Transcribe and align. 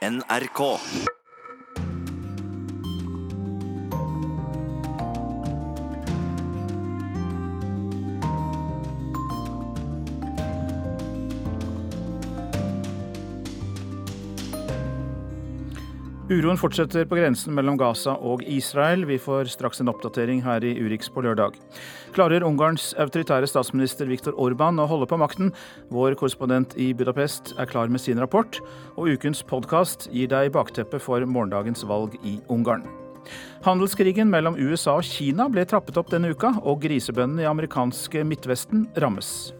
NRK. 0.00 0.80
Uroen 16.30 16.58
fortsetter 16.60 17.08
på 17.10 17.16
grensen 17.18 17.56
mellom 17.56 17.74
Gaza 17.74 18.12
og 18.14 18.44
Israel. 18.46 19.02
Vi 19.08 19.16
får 19.18 19.48
straks 19.50 19.80
en 19.82 19.90
oppdatering 19.90 20.38
her 20.44 20.62
i 20.62 20.76
Urix 20.78 21.08
på 21.10 21.24
lørdag. 21.26 21.56
Klarer 22.14 22.44
Ungarns 22.46 22.92
autoritære 23.02 23.48
statsminister 23.50 24.06
Viktor 24.06 24.36
Orban 24.38 24.78
å 24.78 24.86
holde 24.86 25.08
på 25.10 25.18
makten? 25.18 25.48
Vår 25.90 26.14
korrespondent 26.20 26.76
i 26.78 26.92
Budapest 26.94 27.50
er 27.58 27.66
klar 27.66 27.90
med 27.90 27.98
sin 27.98 28.22
rapport, 28.22 28.60
og 28.94 29.10
ukens 29.10 29.42
podkast 29.42 30.06
gir 30.14 30.30
deg 30.30 30.52
bakteppet 30.54 31.02
for 31.02 31.26
morgendagens 31.26 31.82
valg 31.90 32.14
i 32.22 32.36
Ungarn. 32.46 32.84
Handelskrigen 33.66 34.30
mellom 34.30 34.54
USA 34.54 35.00
og 35.00 35.08
Kina 35.08 35.48
ble 35.50 35.64
trappet 35.66 35.98
opp 35.98 36.12
denne 36.14 36.30
uka, 36.30 36.52
og 36.62 36.78
grisebøndene 36.84 37.42
i 37.42 37.50
amerikanske 37.50 38.22
Midtvesten 38.22 38.86
rammes. 39.02 39.50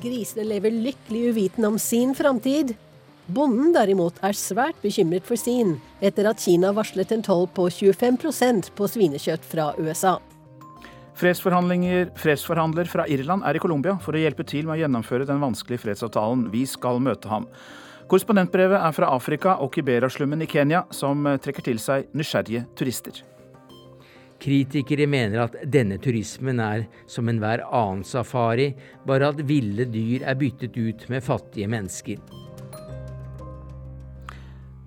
Grisene 0.00 0.48
lever 0.48 0.72
lykkelig 0.72 1.26
uviten 1.34 1.68
om 1.68 1.76
sin 1.76 2.16
framtid. 2.16 2.72
Bonden 3.30 3.70
derimot 3.70 4.16
er 4.26 4.34
svært 4.34 4.80
bekymret 4.82 5.26
for 5.28 5.38
sin, 5.38 5.76
etter 6.02 6.26
at 6.26 6.42
Kina 6.42 6.72
varslet 6.74 7.12
en 7.14 7.22
toll 7.22 7.46
på 7.54 7.68
25% 7.70 8.72
på 8.74 8.88
svinekjøtt 8.90 9.46
fra 9.46 9.68
USA. 9.78 10.16
Fredsforhandler 11.14 12.88
fra 12.90 13.06
Irland 13.06 13.44
er 13.46 13.54
i 13.54 13.62
Colombia 13.62 13.94
for 14.02 14.16
å 14.16 14.22
hjelpe 14.22 14.46
til 14.48 14.66
med 14.66 14.74
å 14.74 14.82
gjennomføre 14.82 15.28
den 15.28 15.42
vanskelige 15.42 15.84
fredsavtalen. 15.84 16.48
Vi 16.50 16.64
skal 16.66 16.98
møte 17.04 17.30
ham. 17.30 17.46
Korrespondentbrevet 18.10 18.80
er 18.80 18.96
fra 18.96 19.12
Afrika 19.14 19.54
og 19.62 19.70
Kibera-slummen 19.76 20.42
i 20.42 20.50
Kenya, 20.50 20.82
som 20.90 21.22
trekker 21.22 21.70
til 21.70 21.78
seg 21.80 22.10
nysgjerrige 22.16 22.66
turister. 22.76 23.22
Kritikere 24.42 25.06
mener 25.06 25.44
at 25.44 25.60
denne 25.70 26.00
turismen 26.02 26.58
er 26.58 26.88
som 27.06 27.30
enhver 27.30 27.62
annen 27.68 28.02
safari, 28.02 28.72
bare 29.06 29.30
at 29.30 29.44
ville 29.46 29.86
dyr 29.86 30.26
er 30.26 30.40
byttet 30.40 30.74
ut 30.74 31.06
med 31.12 31.22
fattige 31.22 31.70
mennesker. 31.70 32.18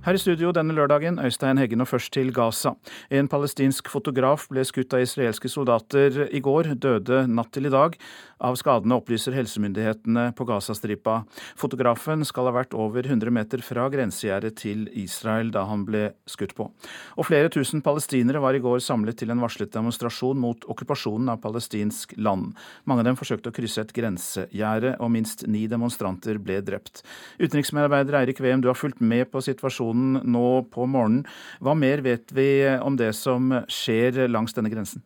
Her 0.06 0.14
i 0.14 0.20
studio 0.22 0.52
denne 0.54 0.74
lørdagen, 0.78 1.16
Øystein 1.18 1.58
Heggen 1.58 1.82
og 1.82 1.88
først 1.90 2.12
til 2.14 2.28
Gaza. 2.30 2.76
En 3.10 3.26
palestinsk 3.26 3.88
fotograf 3.90 4.44
ble 4.52 4.62
skutt 4.62 4.94
av 4.94 5.02
israelske 5.02 5.50
soldater 5.50 6.28
i 6.30 6.44
går, 6.46 6.76
døde 6.78 7.24
natt 7.26 7.50
til 7.56 7.66
i 7.66 7.72
dag. 7.74 7.98
Av 8.44 8.58
skadene 8.60 8.98
opplyser 9.00 9.36
helsemyndighetene 9.38 10.26
på 10.36 10.46
Gazastripa. 10.50 11.22
Fotografen 11.56 12.26
skal 12.28 12.50
ha 12.50 12.56
vært 12.58 12.76
over 12.76 13.08
100 13.08 13.32
meter 13.32 13.64
fra 13.64 13.86
grensegjerdet 13.92 14.58
til 14.60 14.84
Israel 14.92 15.54
da 15.56 15.64
han 15.70 15.86
ble 15.88 16.10
skutt 16.28 16.56
på. 16.58 16.68
Og 17.16 17.30
flere 17.30 17.52
tusen 17.54 17.84
palestinere 17.86 18.42
var 18.44 18.58
i 18.58 18.62
går 18.64 18.84
samlet 18.84 19.22
til 19.22 19.32
en 19.32 19.40
varslet 19.44 19.72
demonstrasjon 19.72 20.42
mot 20.42 20.68
okkupasjonen 20.68 21.32
av 21.32 21.40
palestinsk 21.46 22.18
land. 22.20 22.52
Mange 22.84 23.06
av 23.06 23.10
dem 23.10 23.20
forsøkte 23.20 23.54
å 23.54 23.56
krysse 23.56 23.86
et 23.86 23.96
grensegjerde, 23.96 24.98
og 25.00 25.14
minst 25.16 25.48
ni 25.48 25.66
demonstranter 25.72 26.42
ble 26.44 26.60
drept. 26.66 27.06
Utenriksmedarbeider 27.40 28.20
Eirik 28.20 28.44
Veum, 28.44 28.60
du 28.60 28.68
har 28.72 28.80
fulgt 28.80 29.00
med 29.00 29.32
på 29.32 29.44
situasjonen 29.48 30.26
nå 30.28 30.48
på 30.76 30.88
morgenen. 30.92 31.24
Hva 31.64 31.76
mer 31.80 32.04
vet 32.04 32.36
vi 32.36 32.50
om 32.84 33.00
det 33.00 33.14
som 33.16 33.62
skjer 33.72 34.26
langs 34.28 34.56
denne 34.58 34.74
grensen? 34.74 35.04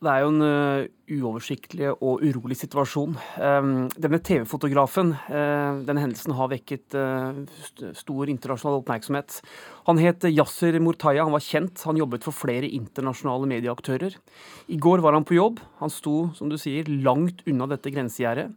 Det 0.00 0.08
er 0.08 0.22
jo 0.24 0.28
en 0.32 0.40
uh, 0.40 0.86
uoversiktlig 1.12 1.90
og 1.92 2.22
urolig 2.24 2.56
situasjon. 2.56 3.18
Um, 3.36 3.72
denne 4.00 4.16
TV-fotografen, 4.24 5.10
uh, 5.28 5.82
denne 5.84 6.00
hendelsen 6.00 6.32
har 6.38 6.48
vekket 6.48 6.96
uh, 6.96 7.42
stor 7.98 8.32
internasjonal 8.32 8.78
oppmerksomhet. 8.80 9.42
Han 9.90 10.00
het 10.00 10.24
Yasser 10.30 10.80
Murtaya, 10.80 11.26
han 11.28 11.36
var 11.36 11.44
kjent. 11.44 11.84
Han 11.84 12.00
jobbet 12.00 12.24
for 12.24 12.32
flere 12.32 12.70
internasjonale 12.80 13.50
medieaktører. 13.52 14.16
I 14.72 14.80
går 14.80 15.04
var 15.04 15.18
han 15.18 15.28
på 15.28 15.36
jobb. 15.36 15.60
Han 15.82 15.92
sto, 15.92 16.30
som 16.38 16.48
du 16.48 16.56
sier, 16.56 16.88
langt 17.04 17.44
unna 17.44 17.68
dette 17.68 17.92
grensegjerdet. 17.92 18.56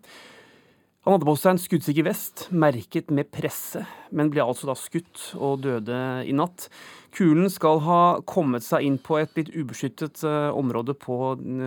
Han 1.03 1.17
hadde 1.17 1.27
på 1.27 1.33
seg 1.35 1.51
en 1.51 1.59
skuddsikker 1.59 2.05
vest, 2.07 2.45
merket 2.55 3.09
med 3.11 3.27
presse, 3.27 3.81
men 4.15 4.29
ble 4.31 4.39
altså 4.39 4.69
da 4.69 4.75
skutt 4.79 5.33
og 5.35 5.65
døde 5.65 5.97
i 6.23 6.31
natt. 6.31 6.69
Kulen 7.11 7.49
skal 7.51 7.81
ha 7.83 7.97
kommet 8.23 8.63
seg 8.63 8.87
inn 8.87 8.95
på 9.03 9.17
et 9.19 9.35
litt 9.35 9.51
ubeskyttet 9.51 10.23
uh, 10.23 10.55
område 10.55 10.95
på 10.95 11.17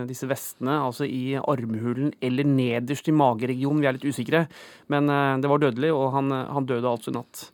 disse 0.08 0.24
vestene, 0.30 0.78
altså 0.80 1.04
i 1.04 1.36
armhulen 1.36 2.14
eller 2.24 2.48
nederst 2.48 3.12
i 3.12 3.14
mageregionen, 3.14 3.84
vi 3.84 3.91
er 3.91 3.98
litt 3.98 4.08
usikre. 4.08 4.47
Men 4.88 5.12
uh, 5.12 5.36
det 5.36 5.53
var 5.53 5.60
dødelig, 5.66 5.92
og 5.92 6.16
han, 6.16 6.32
han, 6.32 6.72
døde 6.72 6.88
altså 6.88 7.12
i 7.12 7.18
natt. 7.18 7.44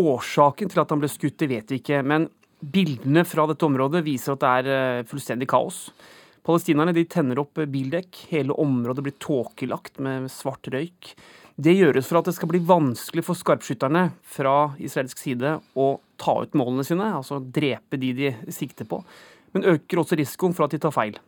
Årsaken 0.00 0.72
til 0.72 0.80
at 0.80 0.96
han 0.96 1.04
ble 1.04 1.12
skutt, 1.12 1.36
det 1.44 1.52
vet 1.52 1.74
vi 1.74 1.82
ikke. 1.82 2.00
Men 2.08 2.30
bildene 2.64 3.28
fra 3.28 3.44
dette 3.52 3.68
området 3.68 4.00
viser 4.08 4.32
at 4.32 4.46
det 4.46 4.80
er 4.80 5.08
fullstendig 5.12 5.52
kaos. 5.52 5.90
Palestinerne 6.48 6.94
de 6.96 7.04
tenner 7.04 7.42
opp 7.42 7.60
bildekk. 7.68 8.22
Hele 8.30 8.56
området 8.56 9.04
blir 9.04 9.16
tåkelagt 9.20 9.98
med 10.00 10.30
svart 10.32 10.70
røyk. 10.72 11.10
Det 11.60 11.74
gjøres 11.74 12.06
for 12.08 12.20
at 12.20 12.28
det 12.30 12.36
skal 12.38 12.48
bli 12.52 12.60
vanskelig 12.64 13.24
for 13.26 13.36
skarpskytterne 13.36 14.06
fra 14.22 14.54
israelsk 14.80 15.20
side 15.20 15.56
å 15.76 15.88
ta 16.16 16.36
ut 16.46 16.54
målene 16.56 16.86
sine, 16.86 17.10
altså 17.18 17.40
drepe 17.42 17.98
de 18.00 18.12
de 18.14 18.30
sikter 18.54 18.86
på, 18.88 19.00
men 19.52 19.66
øker 19.74 20.00
også 20.00 20.16
risikoen 20.16 20.54
for 20.54 20.68
at 20.68 20.76
de 20.76 20.80
tar 20.80 20.94
feil. 20.94 21.18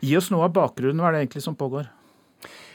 Gi 0.00 0.14
oss 0.16 0.30
noe 0.30 0.46
av 0.46 0.54
bakgrunnen. 0.54 1.02
Hva 1.02 1.10
er 1.10 1.18
det 1.18 1.24
egentlig 1.24 1.44
som 1.44 1.58
pågår? 1.58 1.90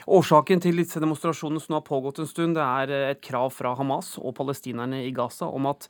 Årsaken 0.09 0.61
til 0.61 0.81
disse 0.81 0.99
demonstrasjonene 1.01 1.63
som 1.63 1.73
nå 1.73 1.79
har 1.79 1.87
pågått 1.87 2.19
en 2.19 2.29
stund, 2.29 2.59
det 2.59 2.67
er 2.67 2.93
et 3.13 3.23
krav 3.23 3.53
fra 3.55 3.73
Hamas 3.79 4.17
og 4.19 4.35
palestinerne 4.37 5.01
i 5.05 5.13
Gaza 5.15 5.47
om 5.47 5.71
at 5.71 5.87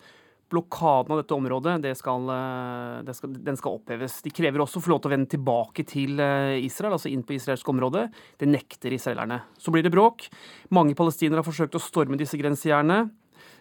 blokaden 0.50 1.14
av 1.14 1.22
dette 1.22 1.36
området 1.36 1.78
det 1.84 1.94
skal, 1.98 2.26
eh, 2.34 2.98
det 3.06 3.16
skal, 3.16 3.34
den 3.46 3.58
skal 3.60 3.78
oppheves. 3.78 4.20
De 4.26 4.34
krever 4.34 4.64
også 4.64 4.82
å 4.82 4.84
få 4.86 4.94
lov 4.94 5.04
til 5.04 5.12
å 5.12 5.14
vende 5.16 5.32
tilbake 5.36 5.86
til 5.88 6.20
eh, 6.24 6.58
Israel, 6.66 6.98
altså 6.98 7.12
inn 7.12 7.24
på 7.26 7.38
israelsk 7.38 7.70
område. 7.70 8.08
Det 8.40 8.50
nekter 8.50 8.96
israelerne. 8.96 9.42
Så 9.62 9.74
blir 9.74 9.86
det 9.86 9.94
bråk. 9.94 10.28
Mange 10.76 10.98
palestinere 10.98 11.44
har 11.44 11.48
forsøkt 11.48 11.78
å 11.78 11.84
storme 11.84 12.20
disse 12.20 12.40
grensegjerdene. 12.40 13.12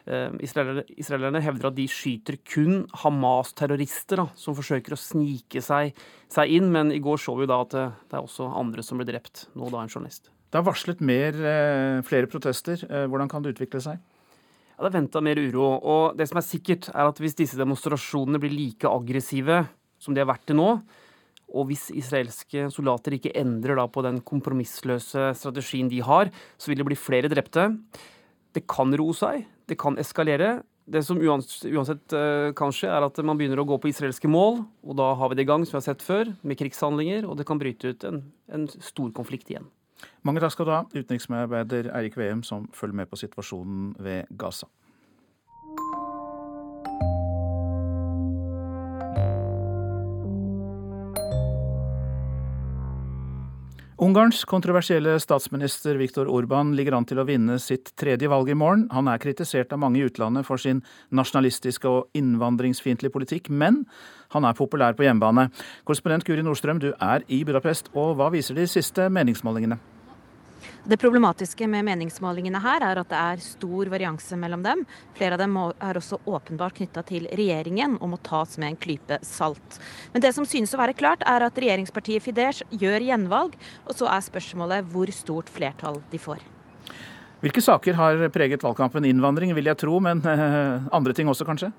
Eh, 0.09 0.33
israelerne, 0.41 1.45
hevder 1.45 1.71
at 1.71 1.77
de 1.77 1.87
skyter 1.93 2.41
kun 2.49 2.87
Hamas-terrorister 3.05 4.25
som 4.39 4.57
forsøker 4.57 4.97
å 4.97 5.01
snike 5.01 5.63
seg, 5.65 5.97
seg, 6.33 6.57
inn, 6.57 6.73
men 6.73 6.93
i 6.95 7.03
går 7.05 7.21
så 7.21 7.37
vi 7.39 7.49
da 7.51 7.61
at 7.67 7.77
det, 7.77 7.87
det 8.09 8.19
er 8.19 8.25
også 8.25 8.49
andre 8.49 8.85
som 8.87 9.01
ble 9.01 9.09
drept, 9.09 9.47
nå 9.59 9.69
da 9.75 9.85
en 9.85 9.93
journalist. 9.93 10.33
Det 10.49 10.57
har 10.57 10.65
varslet 10.65 11.03
mer, 11.05 11.37
flere 12.09 12.29
protester. 12.33 12.81
Hvordan 12.89 13.29
kan 13.29 13.45
det 13.45 13.53
utvikle 13.53 13.83
seg? 13.85 13.99
Ja, 14.79 14.87
Det 14.87 14.95
er 14.95 15.01
venta 15.01 15.21
mer 15.21 15.35
uro. 15.43 15.67
Og 15.83 16.17
det 16.17 16.29
som 16.31 16.39
er 16.39 16.47
sikkert, 16.47 16.89
er 16.95 17.09
at 17.11 17.19
hvis 17.19 17.35
disse 17.35 17.59
demonstrasjonene 17.59 18.39
blir 18.39 18.55
like 18.55 18.87
aggressive 18.87 19.67
som 19.99 20.15
de 20.15 20.23
har 20.23 20.31
vært 20.31 20.47
til 20.47 20.55
nå, 20.55 20.79
og 21.49 21.67
hvis 21.67 21.89
israelske 21.97 22.69
soldater 22.71 23.17
ikke 23.17 23.35
endrer 23.35 23.81
på 23.91 24.05
den 24.05 24.21
kompromissløse 24.21 25.33
strategien 25.35 25.89
de 25.91 25.99
har, 26.05 26.31
så 26.61 26.71
vil 26.71 26.79
det 26.79 26.87
bli 26.87 26.99
flere 26.99 27.31
drepte. 27.33 27.73
Det 28.55 28.69
kan 28.71 28.95
roe 28.95 29.17
seg, 29.17 29.49
det 29.67 29.79
kan 29.81 29.99
eskalere. 29.99 30.61
Det 30.89 31.03
som 31.05 31.19
uansett 31.19 32.15
uh, 32.15 32.53
kan 32.57 32.71
skje, 32.73 32.89
er 32.93 33.05
at 33.05 33.19
man 33.25 33.37
begynner 33.37 33.61
å 33.61 33.67
gå 33.69 33.81
på 33.81 33.91
israelske 33.91 34.31
mål, 34.31 34.63
og 34.85 35.01
da 35.01 35.11
har 35.19 35.33
vi 35.33 35.41
det 35.41 35.45
i 35.45 35.51
gang, 35.51 35.67
som 35.67 35.77
vi 35.77 35.81
har 35.83 35.89
sett 35.89 36.05
før, 36.05 36.31
med 36.47 36.61
krigshandlinger, 36.61 37.27
og 37.27 37.37
det 37.41 37.49
kan 37.49 37.61
bryte 37.61 37.91
ut 37.91 38.07
en, 38.09 38.23
en 38.53 38.69
stor 38.79 39.11
konflikt 39.17 39.51
igjen. 39.51 39.67
Mange 40.27 40.43
takk 40.43 40.55
skal 40.55 40.69
du 40.69 40.73
ha, 40.75 40.83
utenriksmedarbeider 40.95 41.91
Eirik 41.97 42.19
Veum, 42.19 42.43
som 42.47 42.69
følger 42.75 43.01
med 43.03 43.11
på 43.11 43.19
situasjonen 43.21 43.95
ved 43.99 44.31
Gaza. 44.39 44.69
Ungarns 53.99 54.45
kontroversielle 54.47 55.17
statsminister 55.19 55.97
Viktor 55.99 56.29
Orban 56.31 56.69
ligger 56.79 56.95
an 56.95 57.07
til 57.09 57.19
å 57.19 57.25
vinne 57.27 57.57
sitt 57.59 57.91
tredje 57.99 58.31
valg 58.31 58.47
i 58.47 58.55
morgen. 58.55 58.85
Han 58.95 59.11
er 59.11 59.19
kritisert 59.19 59.75
av 59.75 59.81
mange 59.83 59.99
i 59.99 60.05
utlandet 60.07 60.47
for 60.47 60.63
sin 60.63 60.85
nasjonalistiske 61.11 61.91
og 61.91 62.07
innvandringsfiendtlige 62.15 63.11
politikk, 63.11 63.51
men 63.51 63.83
han 64.37 64.47
er 64.47 64.55
populær 64.55 64.95
på 64.95 65.03
hjemmebane. 65.03 65.49
Korrespondent 65.83 66.23
Guri 66.31 66.47
Nordstrøm, 66.47 66.79
du 66.79 66.93
er 66.95 67.27
i 67.27 67.43
Budapest, 67.43 67.91
og 67.91 68.15
hva 68.21 68.31
viser 68.31 68.55
de 68.55 68.71
siste 68.71 69.11
meningsmålingene? 69.11 69.83
Det 70.85 70.97
problematiske 70.97 71.67
med 71.69 71.85
meningsmålingene 71.85 72.61
her 72.63 72.85
er 72.87 73.01
at 73.01 73.11
det 73.11 73.19
er 73.19 73.43
stor 73.43 73.91
varianse 73.93 74.37
mellom 74.39 74.63
dem. 74.65 74.85
Flere 75.19 75.37
av 75.37 75.43
dem 75.43 75.57
er 75.59 75.99
også 75.99 76.21
åpenbart 76.25 76.79
knytta 76.79 77.03
til 77.09 77.27
regjeringen 77.29 77.99
og 77.99 78.13
må 78.15 78.21
tas 78.25 78.55
med 78.61 78.73
en 78.73 78.79
klype 78.81 79.19
salt. 79.27 79.81
Men 80.15 80.25
det 80.25 80.33
som 80.37 80.47
synes 80.49 80.73
å 80.73 80.81
være 80.81 80.97
klart, 80.97 81.27
er 81.27 81.45
at 81.45 81.59
regjeringspartiet 81.59 82.25
Fidesz 82.25 82.63
gjør 82.71 83.05
gjenvalg, 83.11 83.59
og 83.85 83.99
så 83.99 84.09
er 84.13 84.25
spørsmålet 84.25 84.87
hvor 84.93 85.11
stort 85.13 85.51
flertall 85.53 86.01
de 86.13 86.23
får. 86.23 86.41
Hvilke 87.43 87.63
saker 87.63 87.95
har 87.95 88.25
preget 88.35 88.65
valgkampen? 88.65 89.07
Innvandring 89.07 89.53
vil 89.55 89.69
jeg 89.71 89.79
tro, 89.79 90.01
men 90.03 90.25
andre 90.25 91.15
ting 91.15 91.29
også 91.31 91.47
kanskje? 91.47 91.71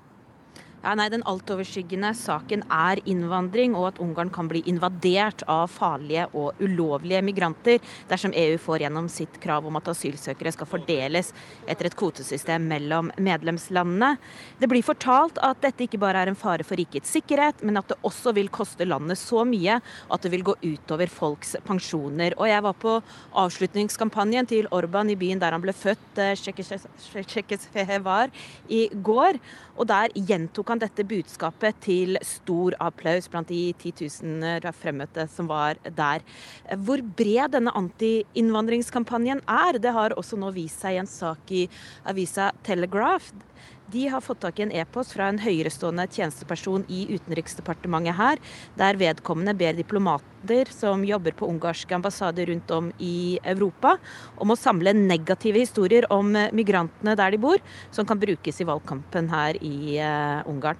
Ja, 0.80 0.94
nei, 0.96 1.10
Den 1.12 1.20
altoverskyggende 1.28 2.14
saken 2.16 2.62
er 2.72 3.02
innvandring, 3.04 3.74
og 3.76 3.90
at 3.90 3.98
Ungarn 4.00 4.30
kan 4.32 4.46
bli 4.48 4.62
invadert 4.70 5.42
av 5.44 5.66
farlige 5.68 6.22
og 6.32 6.56
ulovlige 6.56 7.20
migranter 7.20 7.82
dersom 8.08 8.32
EU 8.32 8.56
får 8.56 8.86
gjennom 8.86 9.10
sitt 9.12 9.36
krav 9.42 9.66
om 9.68 9.76
at 9.76 9.90
asylsøkere 9.92 10.54
skal 10.54 10.70
fordeles 10.70 11.34
etter 11.68 11.90
et 11.90 11.96
kvotesystem 12.00 12.64
mellom 12.70 13.10
medlemslandene. 13.20 14.14
Det 14.56 14.70
blir 14.72 14.86
fortalt 14.86 15.36
at 15.44 15.60
dette 15.60 15.84
ikke 15.84 16.00
bare 16.00 16.22
er 16.24 16.32
en 16.32 16.40
fare 16.40 16.64
for 16.64 16.80
rikets 16.80 17.12
sikkerhet, 17.12 17.60
men 17.60 17.76
at 17.76 17.92
det 17.92 18.00
også 18.00 18.32
vil 18.40 18.48
koste 18.48 18.88
landet 18.88 19.20
så 19.20 19.44
mye 19.44 19.82
at 19.84 20.24
det 20.24 20.32
vil 20.32 20.46
gå 20.48 20.56
utover 20.64 21.12
folks 21.12 21.58
pensjoner. 21.68 22.38
Og 22.40 22.48
Jeg 22.48 22.64
var 22.64 22.80
på 22.80 22.96
avslutningskampanjen 23.36 24.48
til 24.48 24.70
Orban 24.72 25.12
i 25.12 25.20
byen 25.20 25.44
der 25.44 25.52
han 25.52 25.60
ble 25.60 25.76
født, 25.76 26.24
Tsjekkoslovakia, 26.40 28.24
eh, 28.24 28.30
i 28.72 28.88
går. 28.96 29.36
Og 29.76 29.88
der 29.88 30.12
gjentok 30.12 30.69
han 30.70 30.80
dette 30.82 31.04
budskapet 31.08 31.80
til 31.84 32.18
stor 32.26 32.76
applaus 32.82 33.28
blant 33.30 33.50
de 33.50 33.72
titusener 33.80 34.64
fremmøtte 34.76 35.26
som 35.32 35.50
var 35.50 35.80
der. 35.84 36.24
Hvor 36.78 37.02
bred 37.02 37.56
denne 37.56 37.74
anti-innvandringskampanjen 37.76 39.42
er, 39.46 39.80
det 39.82 39.94
har 39.96 40.16
også 40.18 40.38
nå 40.40 40.52
vist 40.56 40.82
seg 40.82 40.96
i 40.96 41.02
en 41.02 41.10
sak 41.10 41.52
i 41.54 41.66
avisa 42.08 42.50
Telegraph. 42.66 43.32
De 43.92 44.08
har 44.08 44.20
fått 44.22 44.40
tak 44.44 44.58
i 44.60 44.62
en 44.62 44.72
e-post 44.72 45.16
fra 45.16 45.26
en 45.30 45.38
høyerestående 45.42 46.04
tjenesteperson 46.14 46.84
i 46.92 47.08
Utenriksdepartementet 47.10 48.14
her, 48.14 48.38
der 48.78 48.98
vedkommende 49.00 49.54
ber 49.58 49.74
diplomater 49.74 50.70
som 50.70 51.02
jobber 51.06 51.34
på 51.34 51.48
ungarske 51.50 51.96
ambassader 51.96 52.52
rundt 52.52 52.70
om 52.76 52.92
i 53.02 53.40
Europa, 53.42 53.96
om 54.38 54.54
å 54.54 54.58
samle 54.58 54.94
negative 54.94 55.64
historier 55.64 56.06
om 56.12 56.30
migrantene 56.54 57.16
der 57.18 57.34
de 57.34 57.42
bor, 57.42 57.58
som 57.90 58.06
kan 58.06 58.20
brukes 58.20 58.62
i 58.62 58.68
valgkampen 58.68 59.32
her 59.32 59.58
i 59.58 59.98
uh, 59.98 60.46
Ungarn. 60.50 60.78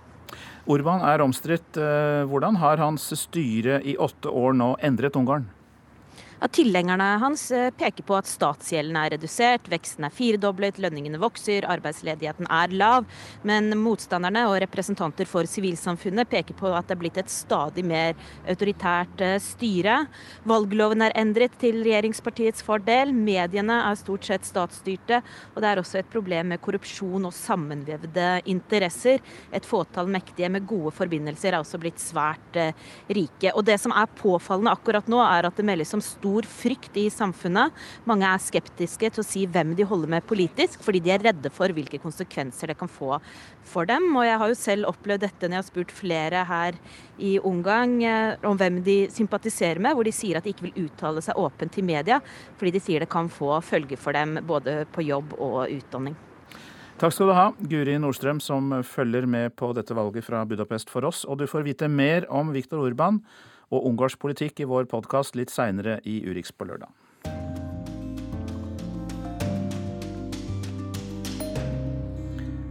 Orban 0.71 1.03
er 1.03 1.25
omstridt. 1.25 1.79
Eh, 1.81 2.23
hvordan 2.31 2.61
har 2.61 2.79
hans 2.79 3.09
styre 3.19 3.81
i 3.83 3.97
åtte 3.99 4.31
år 4.31 4.55
nå 4.55 4.77
endret 4.87 5.17
Ungarn? 5.19 5.49
At 6.41 6.55
tilhengerne 6.57 7.07
hans 7.21 7.43
eh, 7.53 7.69
peker 7.77 8.05
på 8.09 8.17
at 8.17 8.29
statsgjelden 8.29 8.97
er 8.97 9.13
redusert, 9.15 9.69
veksten 9.71 10.07
er 10.07 10.15
firedoblet, 10.15 10.79
lønningene 10.81 11.21
vokser, 11.21 11.67
arbeidsledigheten 11.69 12.49
er 12.49 12.73
lav. 12.73 13.09
Men 13.47 13.69
motstanderne 13.77 14.47
og 14.49 14.57
representanter 14.65 15.29
for 15.29 15.49
sivilsamfunnet 15.49 16.31
peker 16.31 16.57
på 16.57 16.73
at 16.73 16.89
det 16.89 16.97
er 16.97 17.03
blitt 17.03 17.21
et 17.21 17.33
stadig 17.33 17.85
mer 17.87 18.17
autoritært 18.49 19.25
eh, 19.25 19.37
styre. 19.45 19.99
Valgloven 20.49 21.05
er 21.05 21.17
endret 21.21 21.59
til 21.61 21.83
regjeringspartiets 21.85 22.65
fordel, 22.65 23.13
mediene 23.13 23.83
er 23.91 24.01
stort 24.01 24.31
sett 24.31 24.49
statsstyrte, 24.49 25.21
og 25.53 25.61
det 25.61 25.71
er 25.71 25.83
også 25.83 26.01
et 26.01 26.11
problem 26.13 26.55
med 26.55 26.65
korrupsjon 26.65 27.29
og 27.29 27.37
sammenvevde 27.37 28.31
interesser. 28.49 29.21
Et 29.53 29.69
fåtall 29.69 30.09
mektige 30.09 30.49
med 30.49 30.65
gode 30.71 30.95
forbindelser 30.97 31.53
er 31.53 31.61
også 31.61 31.83
blitt 31.83 32.01
svært 32.01 32.57
eh, 32.57 32.73
rike. 33.13 33.53
Og 33.53 33.67
det 33.69 33.77
som 33.83 33.93
er 33.93 34.09
påfallende 34.17 34.73
akkurat 34.73 35.09
nå, 35.11 35.21
er 35.21 35.51
at 35.51 35.61
det 35.61 35.69
meldes 35.69 35.93
om 35.97 36.01
stor 36.05 36.30
stor 36.31 36.47
frykt 36.47 36.97
i 36.97 37.09
samfunnet. 37.11 37.75
Mange 38.07 38.27
er 38.29 38.43
skeptiske 38.43 39.11
til 39.11 39.23
å 39.23 39.27
si 39.27 39.47
hvem 39.51 39.75
de 39.75 39.87
holder 39.89 40.13
med 40.15 40.27
politisk, 40.29 40.83
fordi 40.85 41.03
de 41.03 41.15
er 41.15 41.25
redde 41.25 41.51
for 41.51 41.73
hvilke 41.75 41.99
konsekvenser 42.03 42.71
det 42.71 42.79
kan 42.79 42.91
få 42.91 43.19
for 43.67 43.89
dem. 43.89 44.07
Og 44.17 44.27
jeg 44.27 44.39
har 44.39 44.53
jo 44.53 44.59
selv 44.59 44.91
opplevd 44.91 45.27
dette 45.27 45.49
når 45.49 45.59
jeg 45.59 45.65
har 45.65 45.69
spurt 45.71 45.95
flere 45.95 46.45
her 46.47 46.79
i 47.19 47.37
Ungarn 47.43 47.99
eh, 48.03 48.39
om 48.47 48.59
hvem 48.59 48.81
de 48.87 48.99
sympatiserer 49.11 49.83
med, 49.83 49.97
hvor 49.97 50.07
de 50.07 50.15
sier 50.15 50.39
at 50.39 50.47
de 50.47 50.55
ikke 50.55 50.69
vil 50.69 50.87
uttale 50.87 51.23
seg 51.25 51.39
åpent 51.41 51.75
til 51.75 51.87
media, 51.87 52.21
fordi 52.57 52.77
de 52.77 52.85
sier 52.85 53.03
det 53.03 53.11
kan 53.11 53.31
få 53.31 53.59
følger 53.65 53.99
for 54.01 54.17
dem 54.17 54.39
både 54.47 54.85
på 54.95 55.05
jobb 55.07 55.35
og 55.39 55.65
utdanning. 55.67 56.17
Takk 57.01 57.15
skal 57.17 57.31
du 57.31 57.33
ha, 57.33 57.47
Guri 57.65 57.95
Nordstrøm, 57.97 58.43
som 58.45 58.75
følger 58.85 59.25
med 59.25 59.55
på 59.57 59.71
dette 59.73 59.95
valget 59.97 60.27
fra 60.27 60.43
Budapest 60.45 60.93
for 60.93 61.09
oss. 61.09 61.23
Og 61.25 61.41
du 61.41 61.47
får 61.49 61.65
vite 61.65 61.89
mer 61.89 62.27
om 62.29 62.53
Viktor 62.53 62.83
Urban 62.85 63.23
og 63.71 63.87
ungarsk 63.93 64.21
politikk 64.23 64.61
i 64.61 64.69
vår 64.69 64.91
podkast 64.91 65.39
litt 65.39 65.55
seinere 65.55 66.01
i 66.05 66.21
Urix 66.27 66.53
på 66.53 66.69
lørdag. 66.69 66.91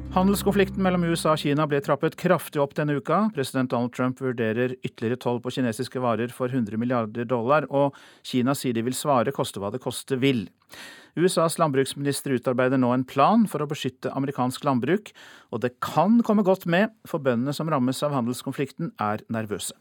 Handelskonflikten 0.10 0.82
mellom 0.82 1.04
USA 1.06 1.36
og 1.36 1.42
Kina 1.44 1.68
ble 1.70 1.78
trappet 1.86 2.16
kraftig 2.18 2.58
opp 2.60 2.72
denne 2.74 2.96
uka. 2.98 3.28
President 3.36 3.70
Donald 3.70 3.94
Trump 3.94 4.18
vurderer 4.24 4.74
ytterligere 4.82 5.20
toll 5.22 5.38
på 5.44 5.54
kinesiske 5.54 6.02
varer 6.02 6.34
for 6.34 6.50
100 6.50 6.82
milliarder 6.82 7.28
dollar, 7.30 7.68
og 7.70 7.94
Kina 8.26 8.56
sier 8.58 8.74
de 8.74 8.82
vil 8.88 8.98
svare 8.98 9.30
koste 9.36 9.62
hva 9.62 9.70
det 9.70 9.84
koste 9.84 10.18
vil. 10.18 10.48
USAs 11.14 11.60
landbruksminister 11.62 12.34
utarbeider 12.40 12.82
nå 12.82 12.90
en 12.96 13.06
plan 13.06 13.46
for 13.50 13.62
å 13.62 13.70
beskytte 13.70 14.10
amerikansk 14.18 14.66
landbruk, 14.66 15.14
og 15.54 15.62
det 15.62 15.76
kan 15.78 16.24
komme 16.26 16.44
godt 16.48 16.66
med, 16.66 16.90
for 17.06 17.22
bøndene 17.22 17.54
som 17.54 17.70
rammes 17.70 18.02
av 18.02 18.18
handelskonflikten 18.18 18.96
er 18.98 19.22
nervøse. 19.30 19.78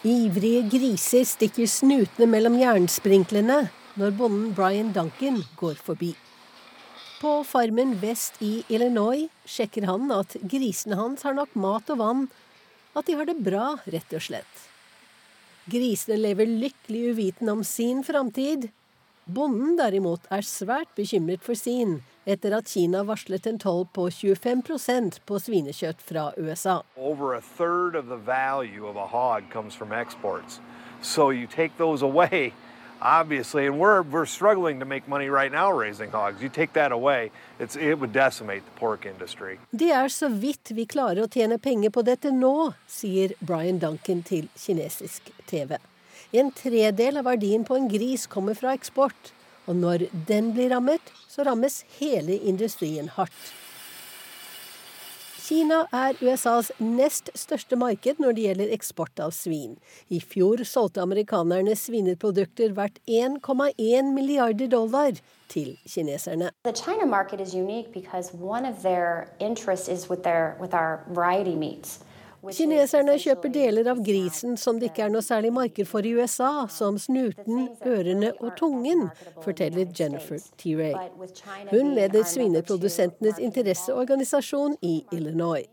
Ivrige 0.00 0.62
griser 0.72 1.26
stikker 1.28 1.66
snutene 1.68 2.24
mellom 2.32 2.54
jernsprinklene 2.56 3.66
når 4.00 4.14
bonden 4.16 4.54
Brian 4.56 4.94
Duncan 4.96 5.42
går 5.60 5.74
forbi. 5.76 6.14
På 7.20 7.42
farmen 7.44 7.92
vest 8.00 8.38
i 8.40 8.62
Illinois 8.72 9.26
sjekker 9.44 9.84
han 9.84 10.08
at 10.16 10.38
grisene 10.40 10.96
hans 10.96 11.26
har 11.26 11.36
nok 11.36 11.52
mat 11.52 11.92
og 11.92 12.00
vann, 12.00 12.22
at 12.96 13.04
de 13.04 13.18
har 13.18 13.28
det 13.28 13.36
bra, 13.44 13.74
rett 13.92 14.16
og 14.16 14.24
slett. 14.24 14.62
Grisene 15.68 16.16
lever 16.16 16.48
lykkelig 16.48 17.02
uviten 17.12 17.52
om 17.52 17.60
sin 17.60 18.00
framtid. 18.00 18.70
Bonden 19.28 19.76
derimot 19.76 20.24
er 20.32 20.48
svært 20.48 20.96
bekymret 20.96 21.44
for 21.44 21.60
sin, 21.60 21.98
etter 22.24 22.52
at 22.52 22.68
Kina 22.68 23.02
varslet 23.04 23.46
en 23.46 23.58
toll 23.58 23.86
på 23.92 24.08
25% 24.10 25.20
på 25.26 25.38
svinekjøtt 25.38 26.02
fra 26.02 26.30
USA. 26.36 26.82
Over 26.96 27.34
a 27.34 27.40
third 27.40 27.96
of 27.96 28.08
the 28.08 28.16
value 28.16 28.86
of 28.86 28.96
a 28.96 29.06
hog 29.06 29.50
comes 29.52 29.74
from 29.74 29.92
exports. 29.92 30.60
So 31.02 31.30
you 31.30 31.46
take 31.46 31.76
those 31.78 32.02
away, 32.02 32.52
obviously, 33.00 33.66
and 33.66 33.78
we're, 33.78 34.02
we're 34.02 34.26
struggling 34.26 34.80
to 34.80 34.84
make 34.84 35.08
money 35.08 35.28
right 35.28 35.50
now 35.50 35.72
raising 35.72 36.10
hogs. 36.10 36.42
You 36.42 36.50
take 36.50 36.74
that 36.74 36.92
away, 36.92 37.30
it's, 37.58 37.76
it 37.76 37.98
would 37.98 38.12
decimate 38.12 38.64
the 38.64 38.78
pork 38.78 39.06
industry. 39.06 39.58
Det 39.70 39.90
er 39.90 40.08
så 40.08 40.28
vidt 40.28 40.74
vi 40.76 40.84
klarer 40.86 41.24
å 41.24 41.30
tjene 41.32 41.58
penger 41.58 41.90
på 41.90 42.04
dette 42.04 42.32
nå, 42.32 42.72
sier 42.86 43.32
Brian 43.40 43.80
Duncan 43.80 44.22
til 44.22 44.48
kinesisk 44.56 45.32
TV. 45.46 45.78
En 46.32 46.52
tredel 46.52 47.16
av 47.18 47.24
verdien 47.26 47.64
på 47.64 47.74
en 47.74 47.88
gris 47.90 48.26
kommer 48.30 48.54
fra 48.54 48.76
eksport. 48.76 49.32
Og 49.70 49.76
når 49.78 50.08
den 50.26 50.50
blir 50.56 50.72
rammet, 50.74 51.12
så 51.30 51.46
rammes 51.46 51.84
hele 52.00 52.34
industrien 52.42 53.08
hardt. 53.14 53.52
Kina 55.50 55.80
er 55.90 56.18
USAs 56.22 56.68
nest 56.78 57.30
største 57.38 57.74
marked 57.78 58.20
når 58.22 58.36
det 58.36 58.42
gjelder 58.44 58.74
eksport 58.74 59.22
av 59.22 59.32
svin. 59.34 59.72
I 60.06 60.20
fjor 60.22 60.62
solgte 60.66 61.02
amerikanerne 61.02 61.74
svineprodukter 61.74 62.74
verdt 62.76 63.00
1,1 63.06 64.12
milliarder 64.14 64.70
dollar 64.70 65.18
til 65.50 65.72
kineserne. 65.86 66.52
The 66.62 66.74
China 66.74 67.06
market 67.06 67.40
is 67.40 67.54
unique 67.54 67.90
because 67.92 68.30
one 68.34 68.64
of 68.64 68.82
their 68.82 69.26
interests 69.40 69.88
is 69.88 70.08
with 70.10 70.22
their 70.22 71.02
variety 71.08 71.56
meats. 71.56 71.98
Kineserne 72.48 73.18
kjøper 73.20 73.52
deler 73.52 73.88
av 73.92 73.98
grisen 74.04 74.54
som 74.60 74.78
det 74.80 74.90
ikke 74.90 75.02
er 75.06 75.12
noe 75.12 75.24
særlig 75.24 75.50
marked 75.52 75.88
for 75.88 76.06
i 76.06 76.14
USA, 76.16 76.64
som 76.72 76.96
snuten, 76.96 77.66
ørene 77.84 78.30
og 78.40 78.54
tungen, 78.56 79.10
forteller 79.44 79.90
Jennifer 79.96 80.40
T. 80.56 80.72
Ray. 80.78 80.94
Hun 81.68 81.92
leder 81.98 82.24
svineprodusentenes 82.24 83.42
interesseorganisasjon 83.44 84.78
i 84.80 85.02
Illinois. 85.12 85.68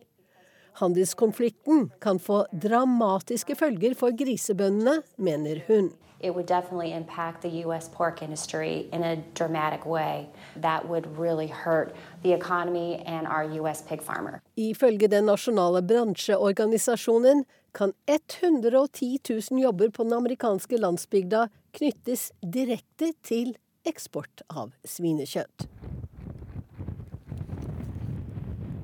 Handelskonflikten 0.82 1.88
kan 2.04 2.20
få 2.22 2.44
dramatiske 2.52 3.56
følger 3.58 3.96
for 3.98 4.14
grisebøndene, 4.20 5.00
mener 5.18 5.64
hun 5.70 5.94
it 6.20 6.32
would 6.36 6.48
definitely 6.48 6.94
impact 6.94 7.42
the 7.42 7.50
U.S. 7.66 7.90
pork 7.90 8.22
industry 8.22 8.88
in 8.92 9.04
a 9.04 9.16
dramatic 9.34 9.86
way. 9.86 10.30
That 10.62 10.88
would 10.90 11.18
really 11.18 11.48
hurt 11.48 11.96
the 12.24 12.34
economy 12.34 13.04
and 13.06 13.28
our 13.28 13.44
U.S. 13.44 13.82
pig 13.82 14.02
farmer. 14.02 14.42
Ifølge 14.56 15.08
den 15.08 15.26
nasjonale 15.26 15.82
bransjeorganisasjonen 15.82 17.46
kan 17.72 17.94
110 18.06 19.20
000 19.52 19.62
jobber 19.62 19.90
på 19.90 20.04
den 20.04 20.14
amerikanske 20.14 20.78
landsbygda 20.78 21.48
knyttes 21.72 22.32
direkte 22.42 23.14
til 23.24 23.56
eksport 23.86 24.42
av 24.50 24.74
svinekjøtt. 24.86 25.68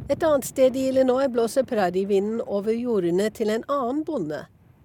Et 0.10 0.24
annet 0.24 0.46
sted 0.46 0.76
i 0.76 0.88
Illinois 0.92 1.30
blåser 1.32 1.64
prærievinden 1.66 2.42
over 2.46 2.76
jordene 2.76 3.30
til 3.34 3.50
en 3.50 3.64
annen 3.72 4.04
bonde, 4.06 4.44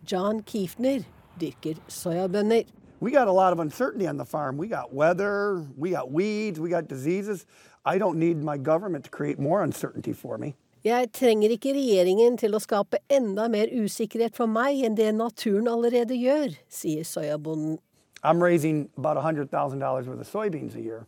John 0.08 0.40
Kiefner 0.46 1.02
dyrker 1.40 1.76
soyabønner. 1.88 2.66
We 3.00 3.10
got 3.12 3.28
a 3.28 3.32
lot 3.32 3.52
of 3.52 3.60
uncertainty 3.60 4.08
on 4.08 4.16
the 4.16 4.24
farm. 4.24 4.58
We 4.58 4.66
got 4.66 4.92
weather, 4.92 5.64
we 5.76 5.90
got 5.90 6.10
weeds, 6.10 6.58
we 6.58 6.68
got 6.68 6.88
diseases. 6.88 7.46
I 7.84 7.96
don't 7.98 8.18
need 8.18 8.42
my 8.42 8.56
government 8.58 9.04
to 9.04 9.10
create 9.10 9.38
more 9.38 9.62
uncertainty 9.62 10.12
for 10.12 10.36
me. 10.38 10.56
Jeg 10.84 11.12
trenger 11.12 11.50
ikke 11.50 11.72
regjeringen 11.74 12.36
til 12.38 12.54
å 12.54 12.60
skape 12.62 13.00
enda 13.10 13.48
mer 13.50 13.70
usikkerhet 13.74 14.36
for 14.38 14.46
meg 14.46 14.78
enn 14.86 14.94
det 14.98 15.10
naturen 15.14 15.66
allerede 15.68 16.14
gjør, 16.14 16.54
sier 16.70 17.06
soyabonden. 17.06 17.78
I'm 18.22 18.42
raising 18.42 18.88
about 18.96 19.16
$100,000 19.16 20.06
worth 20.06 20.20
of 20.20 20.26
soybeans 20.26 20.74
a 20.76 20.80
year. 20.80 21.06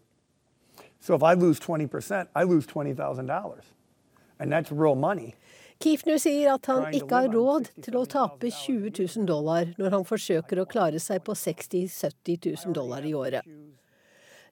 So 1.01 1.15
if 1.15 1.23
I 1.23 1.35
lose 1.35 1.59
20%, 1.59 2.29
I 2.35 2.43
lose 2.45 2.67
$20,000. 2.67 3.61
And 4.39 4.53
that's 4.53 4.71
real 4.71 4.95
money. 4.95 5.35
Kiefner 5.81 6.19
sier 6.21 6.51
at 6.53 6.67
han 6.69 6.93
ikke 6.93 7.23
har 7.23 7.31
råd 7.33 7.71
til 7.81 7.95
å 7.97 8.05
tape 8.05 8.51
20 8.53 8.91
000 8.99 9.29
dollar 9.29 9.71
når 9.81 9.95
han 9.97 10.03
forsøker 10.05 10.61
å 10.61 10.69
klare 10.69 11.01
seg 11.01 11.23
på 11.25 11.33
60 11.33 11.87
000-70 11.89 12.67
000 12.67 12.75
dollar 12.77 13.07
i 13.09 13.15
året. 13.17 13.47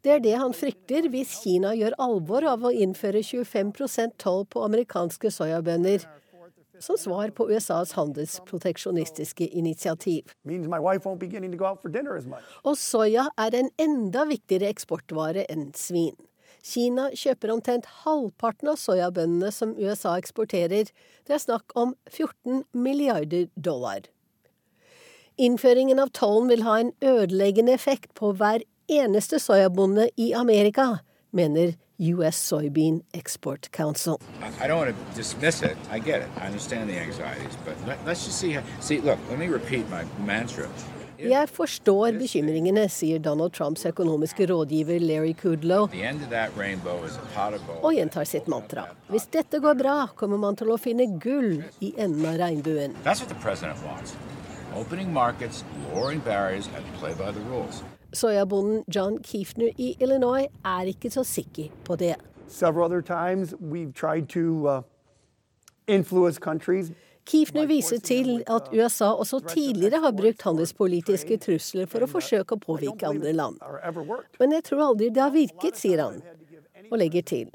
Det 0.00 0.14
er 0.14 0.23
det 0.25 0.37
han 0.40 0.54
frykter 0.56 1.11
hvis 1.12 1.35
Kina 1.42 1.75
gjør 1.76 1.99
alvor 2.00 2.47
av 2.49 2.64
å 2.64 2.73
innføre 2.73 3.20
25% 3.20 4.16
toll 4.23 4.47
på 4.49 4.62
amerikanske 4.64 5.28
soyabønner, 5.35 6.06
som 6.80 6.97
svar 6.97 7.35
på 7.37 7.49
USAs 7.50 7.92
handelsproteksjonistiske 7.99 9.50
initiativ. 9.58 10.32
Og 12.62 12.78
soya 12.78 13.26
er 13.44 13.58
en 13.58 13.70
enda 13.85 14.25
viktigere 14.30 14.70
eksportvare 14.73 15.44
enn 15.50 15.68
svin. 15.76 16.14
Kina 16.68 17.08
kjøper 17.16 17.52
omtrent 17.54 17.88
halvparten 18.04 18.68
av 18.72 18.76
soyabønnene 18.80 19.50
som 19.54 19.75
USA 19.78 20.18
eksporterer. 20.20 20.90
Det 21.25 21.37
er 21.37 21.42
snakk 21.42 21.72
om 21.78 21.94
14 22.10 22.64
milliarder 22.76 23.48
dollar. 23.56 24.04
Innføringen 25.38 26.00
av 26.02 26.10
tollen 26.18 26.50
vil 26.50 26.64
ha 26.66 26.78
en 26.82 26.92
ødeleggende 27.00 27.72
effekt 27.72 28.12
på 28.18 28.32
hver 28.37 28.64
eneste 28.90 29.38
soyabonde 29.40 30.08
i 30.18 30.32
Amerika, 30.34 30.98
mener 31.30 31.76
US 31.98 32.37
Soybean 32.37 33.02
Export 33.14 33.70
Council. 33.72 34.20
I 34.60 34.66
don't 34.66 34.78
want 34.78 34.90
to 34.90 35.16
dismiss 35.16 35.62
it. 35.62 35.76
I 35.90 35.98
get 35.98 36.22
it. 36.22 36.28
I 36.37 36.46
understand 36.46 36.88
the 36.90 36.98
anxieties, 36.98 37.56
but 37.64 37.76
let's 38.06 38.25
just 38.25 38.38
see. 38.38 38.58
See, 38.80 39.00
look. 39.00 39.18
Let 39.30 39.38
me 39.38 39.48
repeat 39.48 39.84
mantra. 40.25 40.68
Jeg 41.18 41.48
forstår 41.50 42.14
bekymringene, 42.14 42.84
sier 42.88 43.18
Donald 43.18 43.50
Trumps 43.56 43.82
økonomiske 43.88 44.46
rådgiver 44.46 45.00
Larry 45.02 45.32
Kudlow, 45.34 45.88
og 47.82 47.94
gjentar 47.96 48.25
sitt 48.25 48.46
mantra. 48.46 48.84
Hvis 49.10 49.26
dette 49.34 49.58
går 49.58 49.75
bra, 49.80 49.96
kommer 50.14 50.38
man 50.38 50.56
til 50.56 50.70
å 50.70 50.76
finne 50.78 51.08
gull 51.18 51.64
i 51.82 51.90
enden 51.98 52.22
av 52.22 52.38
regnbuen. 52.38 52.94
Soyabonden 58.14 58.84
John 58.87 59.18
Kiefner 59.18 59.75
i 59.76 59.96
Illinois 59.98 60.46
er 60.64 60.92
ikke 60.94 61.10
så 61.10 61.26
sikker 61.26 61.75
på 61.84 61.96
det. 61.98 62.14
Several 62.46 62.87
other 62.87 63.02
times 63.02 63.54
we've 63.60 63.92
tried 63.92 64.28
to 64.30 64.68
uh, 64.68 64.82
influence 65.88 66.38
countries 66.38 66.92
Kiefner 67.28 67.66
viser 67.68 68.00
til 68.00 68.42
at 68.49 68.70
USA 68.73 69.11
også 69.12 69.42
tidligere 69.50 70.00
har 70.00 70.14
brukt 70.16 70.42
handelspolitiske 70.47 71.37
trusler 71.44 71.88
for 71.90 72.04
å 72.04 72.08
forsøke 72.08 72.56
å 72.56 72.62
påvirke 72.62 73.11
andre 73.11 73.35
land. 73.37 73.58
Men 74.40 74.56
jeg 74.56 74.64
tror 74.70 74.85
aldri 74.87 75.11
det 75.12 75.23
har 75.23 75.35
virket, 75.35 75.76
sier 75.76 76.04
han, 76.06 76.23
og 76.88 76.97
legger 77.02 77.26
til. 77.28 77.50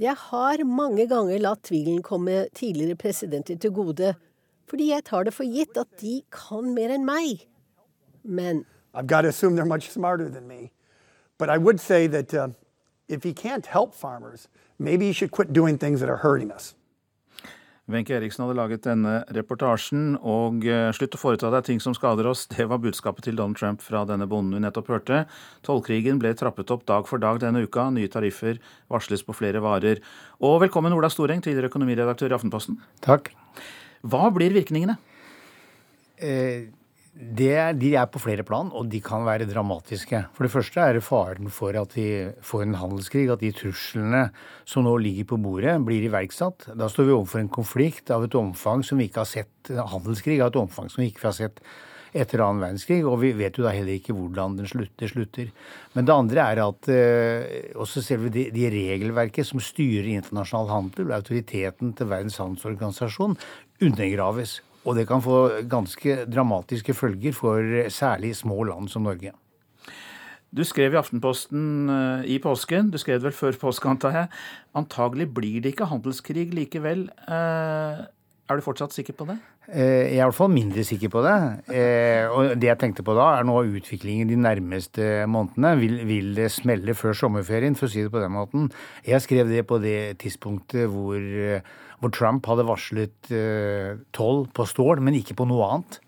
Jeg 0.00 0.16
har 0.18 0.64
mange 0.66 1.06
ganger 1.10 1.42
latt 1.44 1.66
tvilen 1.68 2.00
komme 2.02 2.46
tidligere 2.56 2.96
presidenter 2.98 3.60
til 3.60 3.74
gode, 3.76 4.14
fordi 4.66 4.88
jeg 4.90 5.04
tar 5.04 5.28
det 5.28 5.34
for 5.36 5.44
gitt 5.44 5.76
at 5.76 5.90
de 6.00 6.22
kan 6.32 6.72
mer 6.74 6.94
enn 6.94 7.04
meg. 7.04 7.44
Men 8.24 8.64
I've 8.94 9.06
got 9.06 9.22
to 9.22 9.28
assume 9.28 9.56
they're 9.56 9.64
much 9.64 9.90
smarter 9.90 10.28
than 10.28 10.48
me. 10.48 10.72
But 11.38 11.50
I 11.50 11.58
would 11.58 11.80
say 11.80 12.06
that 12.06 12.32
uh, 12.34 12.48
if 13.08 13.22
he 13.24 13.32
can't 13.32 13.66
help 13.66 13.94
farmers, 13.94 14.48
maybe 14.78 15.06
he 15.06 15.12
should 15.12 15.30
quit 15.30 15.52
doing 15.52 15.78
things 15.78 16.00
that 16.00 16.08
are 16.08 16.18
hurting 16.18 16.50
us. 16.50 16.74
Wenche 17.90 18.14
Eriksen 18.14 18.44
hadde 18.44 18.54
laget 18.54 18.84
denne 18.86 19.12
reportasjen, 19.34 20.12
og 20.22 20.62
eh, 20.70 20.92
slutt 20.94 21.16
å 21.16 21.20
foreta 21.20 21.48
deg 21.50 21.64
ting 21.66 21.80
som 21.82 21.96
skader 21.96 22.28
oss, 22.30 22.44
det 22.52 22.68
var 22.70 22.78
budskapet 22.82 23.26
til 23.26 23.38
Donald 23.38 23.58
Trump 23.58 23.82
fra 23.82 24.04
denne 24.06 24.28
bonden 24.30 24.54
vi 24.54 24.62
nettopp 24.62 24.92
hørte. 24.92 25.24
Tollkrigen 25.66 26.20
ble 26.22 26.30
trappet 26.38 26.70
opp 26.70 26.84
dag 26.86 27.08
for 27.10 27.22
dag 27.22 27.40
denne 27.42 27.64
uka, 27.66 27.88
nye 27.90 28.10
tariffer 28.12 28.60
varsles 28.92 29.26
på 29.26 29.34
flere 29.34 29.62
varer. 29.64 29.98
Og 30.38 30.60
velkommen 30.62 30.94
Ola 30.94 31.10
Storeng, 31.10 31.42
tidligere 31.42 31.72
økonomiredaktør 31.72 32.30
i 32.30 32.38
Aftenposten. 32.38 32.78
Takk. 33.02 33.32
Hva 34.06 34.30
blir 34.34 34.54
virkningene? 34.54 34.94
Eh 36.22 36.70
det, 37.12 37.76
de 37.76 37.90
er 38.00 38.06
på 38.08 38.22
flere 38.22 38.44
plan, 38.46 38.70
og 38.72 38.86
de 38.88 38.98
kan 39.04 39.26
være 39.26 39.44
dramatiske. 39.50 40.22
For 40.32 40.46
det 40.46 40.52
første 40.54 40.80
er 40.80 40.96
det 40.96 41.04
faren 41.04 41.50
for 41.52 41.76
at 41.76 41.92
vi 41.92 42.06
får 42.40 42.64
en 42.64 42.78
handelskrig, 42.80 43.26
at 43.28 43.42
de 43.44 43.52
truslene 43.52 44.22
som 44.64 44.86
nå 44.86 44.94
ligger 44.96 45.28
på 45.34 45.40
bordet, 45.44 45.76
blir 45.84 46.06
iverksatt. 46.08 46.70
Da 46.72 46.88
står 46.88 47.10
vi 47.10 47.16
overfor 47.18 47.42
en 47.42 47.52
konflikt 47.52 48.12
av 48.14 48.24
et 48.24 48.36
omfang 48.38 48.80
som 48.86 49.00
vi 49.00 49.10
ikke 49.10 49.26
har 49.26 49.28
sett 49.28 49.72
handelskrig 49.92 50.40
av 50.40 50.54
et 50.54 50.60
omfang 50.64 50.88
som 50.88 51.04
vi 51.04 51.10
ikke 51.12 51.28
har 51.28 51.36
sett 51.36 51.60
etter 52.12 52.42
annen 52.44 52.60
verdenskrig, 52.60 53.00
og 53.08 53.20
vi 53.22 53.30
vet 53.36 53.56
jo 53.56 53.64
da 53.64 53.72
heller 53.72 53.96
ikke 53.96 54.16
hvordan 54.16 54.56
den 54.58 54.68
slutter. 54.68 55.08
slutter. 55.08 55.52
Men 55.92 56.08
det 56.08 56.16
andre 56.16 56.48
er 56.48 56.64
at 56.64 56.90
eh, 56.92 57.70
også 57.76 58.04
selve 58.04 58.32
de, 58.32 58.48
de 58.52 58.68
regelverket 58.72 59.48
som 59.48 59.60
styrer 59.60 60.10
internasjonal 60.16 60.68
handel, 60.72 61.12
autoriteten 61.16 61.94
til 61.96 62.12
Verdens 62.12 62.40
handelsorganisasjon, 62.40 63.38
undergraves. 63.84 64.60
Og 64.82 64.96
det 64.98 65.06
kan 65.06 65.22
få 65.22 65.62
ganske 65.70 66.24
dramatiske 66.26 66.94
følger 66.94 67.36
for 67.36 67.88
særlig 67.92 68.34
små 68.36 68.62
land 68.66 68.90
som 68.90 69.06
Norge. 69.06 69.32
Du 70.52 70.64
skrev 70.68 70.92
i 70.92 70.98
Aftenposten 71.00 71.88
eh, 71.88 72.26
i 72.34 72.38
påsken, 72.42 72.90
du 72.92 72.98
skrev 73.00 73.20
det 73.20 73.30
vel 73.30 73.36
før 73.36 73.56
påske, 73.56 73.88
antar 73.88 74.16
jeg. 74.16 74.28
Antagelig 74.76 75.30
blir 75.32 75.62
det 75.64 75.72
ikke 75.72 75.88
handelskrig 75.88 76.50
likevel. 76.52 77.06
Eh, 77.24 78.02
er 78.52 78.60
du 78.60 78.64
fortsatt 78.64 78.94
sikker 78.94 79.16
på 79.18 79.26
det? 79.28 79.36
Eh, 79.68 80.12
jeg 80.12 80.16
er 80.16 80.22
i 80.22 80.26
hvert 80.28 80.38
fall 80.38 80.52
mindre 80.52 80.84
sikker 80.86 81.12
på 81.12 81.22
det. 81.26 81.36
Og 82.32 82.54
det 82.60 82.68
jeg 82.70 82.80
tenkte 82.80 83.04
på 83.06 83.16
da, 83.18 83.28
er 83.36 83.48
nå 83.48 83.58
utviklingen 83.66 84.30
de 84.30 84.40
nærmeste 84.40 85.12
månedene. 85.30 85.76
Vil, 85.80 85.96
vil 86.08 86.34
det 86.38 86.50
smelle 86.54 86.96
før 86.98 87.16
sommerferien, 87.16 87.78
for 87.78 87.88
å 87.88 87.94
si 87.94 88.04
det 88.04 88.12
på 88.12 88.22
den 88.22 88.36
måten? 88.36 88.68
Jeg 89.08 89.24
skrev 89.24 89.50
det 89.50 89.64
på 89.68 89.80
det 89.82 90.20
tidspunktet 90.22 90.90
hvor 90.92 91.18
hvor 92.02 92.10
Trump 92.10 92.46
hadde 92.50 92.66
varslet 92.66 93.30
eh, 93.30 94.00
toll 94.14 94.48
på 94.50 94.66
stål, 94.66 95.02
men 95.06 95.20
ikke 95.20 95.36
på 95.38 95.46
noe 95.46 95.68
annet. 95.70 96.00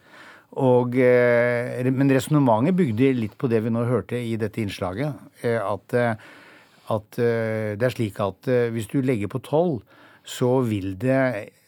Og, 0.58 0.96
eh, 0.98 1.86
men 1.86 2.10
resonnementet 2.10 2.76
bygde 2.78 3.12
litt 3.14 3.36
på 3.38 3.50
det 3.50 3.62
vi 3.62 3.72
nå 3.74 3.84
hørte 3.86 4.18
i 4.18 4.34
dette 4.40 4.62
innslaget. 4.62 5.22
Eh, 5.46 5.60
at, 5.62 5.94
at 6.94 7.20
det 7.20 7.86
er 7.86 7.94
slik 7.94 8.18
at 8.22 8.50
hvis 8.74 8.90
du 8.90 8.98
legger 9.02 9.30
på 9.30 9.42
toll, 9.46 9.78
så 10.26 10.56
vil 10.66 10.96
det 10.98 11.20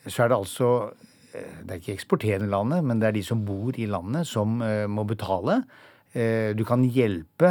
Så 0.07 0.23
er 0.23 0.31
det 0.31 0.39
altså 0.39 0.71
Det 1.35 1.69
er 1.69 1.81
ikke 1.81 1.97
eksporterende 1.99 2.49
landet, 2.49 2.85
men 2.85 3.01
det 3.01 3.09
er 3.11 3.17
de 3.19 3.23
som 3.27 3.45
bor 3.45 3.77
i 3.77 3.85
landet, 3.91 4.25
som 4.25 4.57
må 4.89 5.03
betale. 5.05 5.59
Du 6.57 6.63
kan 6.65 6.81
hjelpe 6.89 7.51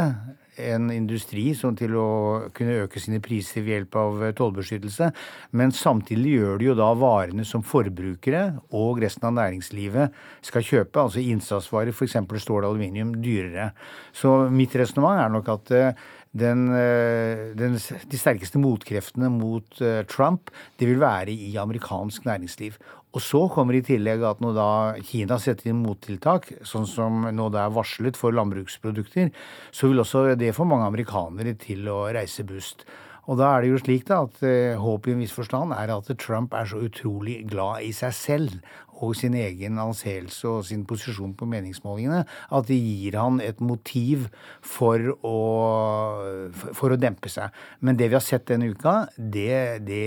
en 0.56 0.88
industri 0.92 1.50
til 1.54 1.96
å 1.98 2.08
kunne 2.56 2.80
øke 2.84 3.00
sine 3.02 3.20
priser 3.24 3.64
ved 3.64 3.74
hjelp 3.74 3.98
av 4.00 4.24
eh, 4.24 4.34
tollbeskyttelse. 4.36 5.10
Men 5.58 5.74
samtidig 5.76 6.36
gjør 6.38 6.60
det 6.60 6.68
jo 6.70 6.76
da 6.78 6.90
varene 6.96 7.44
som 7.48 7.64
forbrukere 7.66 8.44
og 8.76 9.02
resten 9.02 9.28
av 9.28 9.36
næringslivet 9.36 10.16
skal 10.46 10.66
kjøpe, 10.66 11.02
altså 11.02 11.22
innsatsvarer, 11.22 11.92
f.eks. 11.92 12.16
stål 12.16 12.64
og 12.64 12.70
aluminium, 12.72 13.14
dyrere. 13.22 13.70
Så 14.16 14.46
mitt 14.52 14.74
resonnement 14.76 15.20
er 15.20 15.34
nok 15.34 15.52
at 15.58 15.74
eh, 15.76 16.06
den, 16.36 16.66
eh, 16.76 17.56
den, 17.58 17.78
de 17.78 18.20
sterkeste 18.20 18.60
motkreftene 18.62 19.30
mot 19.32 19.80
Trump, 20.12 20.52
det 20.78 20.90
vil 20.90 21.02
være 21.02 21.32
i 21.32 21.54
amerikansk 21.60 22.28
næringsliv. 22.28 22.78
Og 23.16 23.22
så 23.24 23.46
kommer 23.48 23.78
i 23.78 23.84
tillegg 23.84 24.20
at 24.28 24.42
når 24.44 24.52
da 24.56 24.68
Kina 25.08 25.38
setter 25.40 25.70
inn 25.70 25.80
mottiltak, 25.80 26.50
sånn 26.68 26.84
som 26.90 27.24
nå 27.32 27.48
det 27.54 27.62
er 27.62 27.72
varslet 27.72 28.18
for 28.20 28.36
landbruksprodukter, 28.36 29.30
så 29.72 29.88
vil 29.88 30.02
også 30.02 30.26
det 30.36 30.52
få 30.56 30.66
mange 30.68 30.90
amerikanere 30.90 31.56
til 31.62 31.88
å 31.88 32.02
reise 32.12 32.44
bust. 32.44 32.84
Og 33.26 33.40
da 33.40 33.48
er 33.54 33.64
det 33.64 33.72
jo 33.72 33.80
slik 33.80 34.04
da 34.06 34.20
at 34.26 34.42
eh, 34.46 34.76
håpet 34.78 35.10
i 35.10 35.14
en 35.16 35.22
viss 35.24 35.34
forstand 35.34 35.74
er 35.74 35.90
at 35.90 36.10
Trump 36.22 36.52
er 36.54 36.68
så 36.70 36.78
utrolig 36.86 37.40
glad 37.50 37.82
i 37.88 37.90
seg 37.96 38.14
selv 38.14 38.76
og 39.04 39.16
sin 39.18 39.34
egen 39.38 39.80
anseelse 39.82 40.48
og 40.48 40.64
sin 40.68 40.84
posisjon 40.88 41.34
på 41.36 41.48
meningsmålingene 41.50 42.22
at 42.26 42.68
det 42.70 42.78
gir 42.78 43.18
han 43.20 43.40
et 43.44 43.60
motiv 43.64 44.28
for 44.64 45.12
å, 45.20 45.36
for 46.76 46.94
å 46.94 47.00
dempe 47.00 47.30
seg. 47.32 47.52
Men 47.80 47.98
det 47.98 48.10
vi 48.10 48.18
har 48.18 48.24
sett 48.24 48.46
denne 48.50 48.70
uka, 48.72 49.06
det, 49.16 49.82
det 49.86 50.06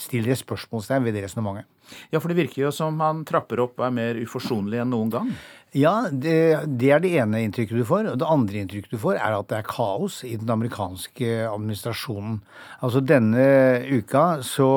stiller 0.00 0.34
et 0.34 0.42
spørsmålstegn 0.42 1.06
ved 1.06 1.18
det 1.18 1.26
resonnementet. 1.26 1.68
Ja, 2.12 2.20
for 2.20 2.30
det 2.30 2.38
virker 2.38 2.68
jo 2.68 2.74
som 2.74 3.00
han 3.02 3.24
trapper 3.26 3.64
opp 3.64 3.80
og 3.80 3.88
er 3.88 3.96
mer 3.96 4.20
uforsonlig 4.20 4.78
enn 4.82 4.92
noen 4.94 5.10
gang. 5.12 5.32
Ja, 5.70 6.08
det, 6.10 6.66
det, 6.80 6.88
er 6.90 7.02
det 7.02 7.12
ene 7.22 7.44
inntrykket 7.46 7.78
du 7.78 7.84
får. 7.86 8.08
Og 8.10 8.18
det 8.18 8.26
andre 8.26 8.58
inntrykket 8.58 8.90
du 8.96 8.98
får, 8.98 9.20
er 9.22 9.36
at 9.36 9.50
det 9.52 9.60
er 9.60 9.68
kaos 9.70 10.18
i 10.26 10.32
den 10.40 10.50
amerikanske 10.50 11.28
administrasjonen. 11.46 12.40
Altså 12.82 13.02
denne 13.06 13.44
uka, 13.86 14.42
så 14.42 14.70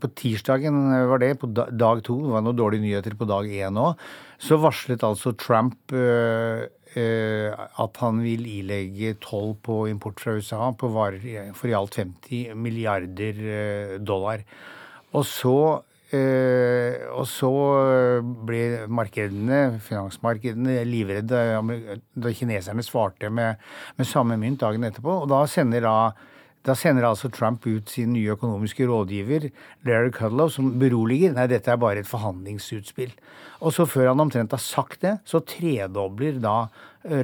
På 0.00 0.08
tirsdagen 0.16 0.88
var 1.10 1.20
det, 1.20 1.34
på 1.40 1.52
dag 1.52 2.00
to, 2.06 2.16
det 2.24 2.32
var 2.32 2.46
noen 2.46 2.56
dårlige 2.56 2.86
nyheter 2.86 3.16
på 3.18 3.28
dag 3.28 3.44
én 3.44 3.76
òg, 3.76 4.00
så 4.40 4.56
varslet 4.56 5.04
altså 5.04 5.34
Trump 5.36 5.92
øh, 5.92 6.64
at 7.52 8.00
han 8.00 8.24
vil 8.24 8.48
ilegge 8.48 9.14
toll 9.20 9.54
på 9.62 9.84
import 9.88 10.20
fra 10.20 10.34
USA 10.36 10.72
på 10.72 10.90
varer 10.92 11.52
for 11.56 11.68
i 11.68 11.76
alt 11.76 12.00
50 12.00 12.56
milliarder 12.56 13.38
øh, 13.38 13.96
dollar. 14.00 14.44
Og 15.12 15.28
så 15.28 15.56
Eh, 15.68 15.91
og 16.12 17.24
så 17.30 17.52
ble 18.44 18.88
markedene, 18.92 19.78
finansmarkedene, 19.84 20.82
livredde 20.84 21.40
da 22.12 22.34
kineserne 22.36 22.84
svarte 22.84 23.30
med, 23.32 23.62
med 23.96 24.08
samme 24.08 24.36
mynt 24.40 24.60
dagen 24.60 24.84
etterpå. 24.88 25.22
Og 25.24 25.30
da 25.32 25.44
sender 25.48 25.86
da 25.86 25.96
da 26.62 26.76
sender 26.78 27.08
altså 27.08 27.26
Trump 27.32 27.64
ut 27.66 27.90
sin 27.90 28.12
nye 28.14 28.36
økonomiske 28.36 28.86
rådgiver, 28.86 29.48
Larry 29.86 30.12
Cudlow, 30.14 30.50
som 30.52 30.68
beroliger. 30.78 31.34
Nei, 31.34 31.48
dette 31.50 31.72
er 31.72 31.80
bare 31.82 32.04
et 32.04 32.10
forhandlingsutspill. 32.10 33.10
Og 33.66 33.74
så 33.74 33.86
før 33.90 34.12
han 34.12 34.22
omtrent 34.22 34.54
har 34.54 34.62
sagt 34.62 35.02
det, 35.02 35.16
så 35.26 35.42
tredobler 35.42 36.38
da 36.42 36.68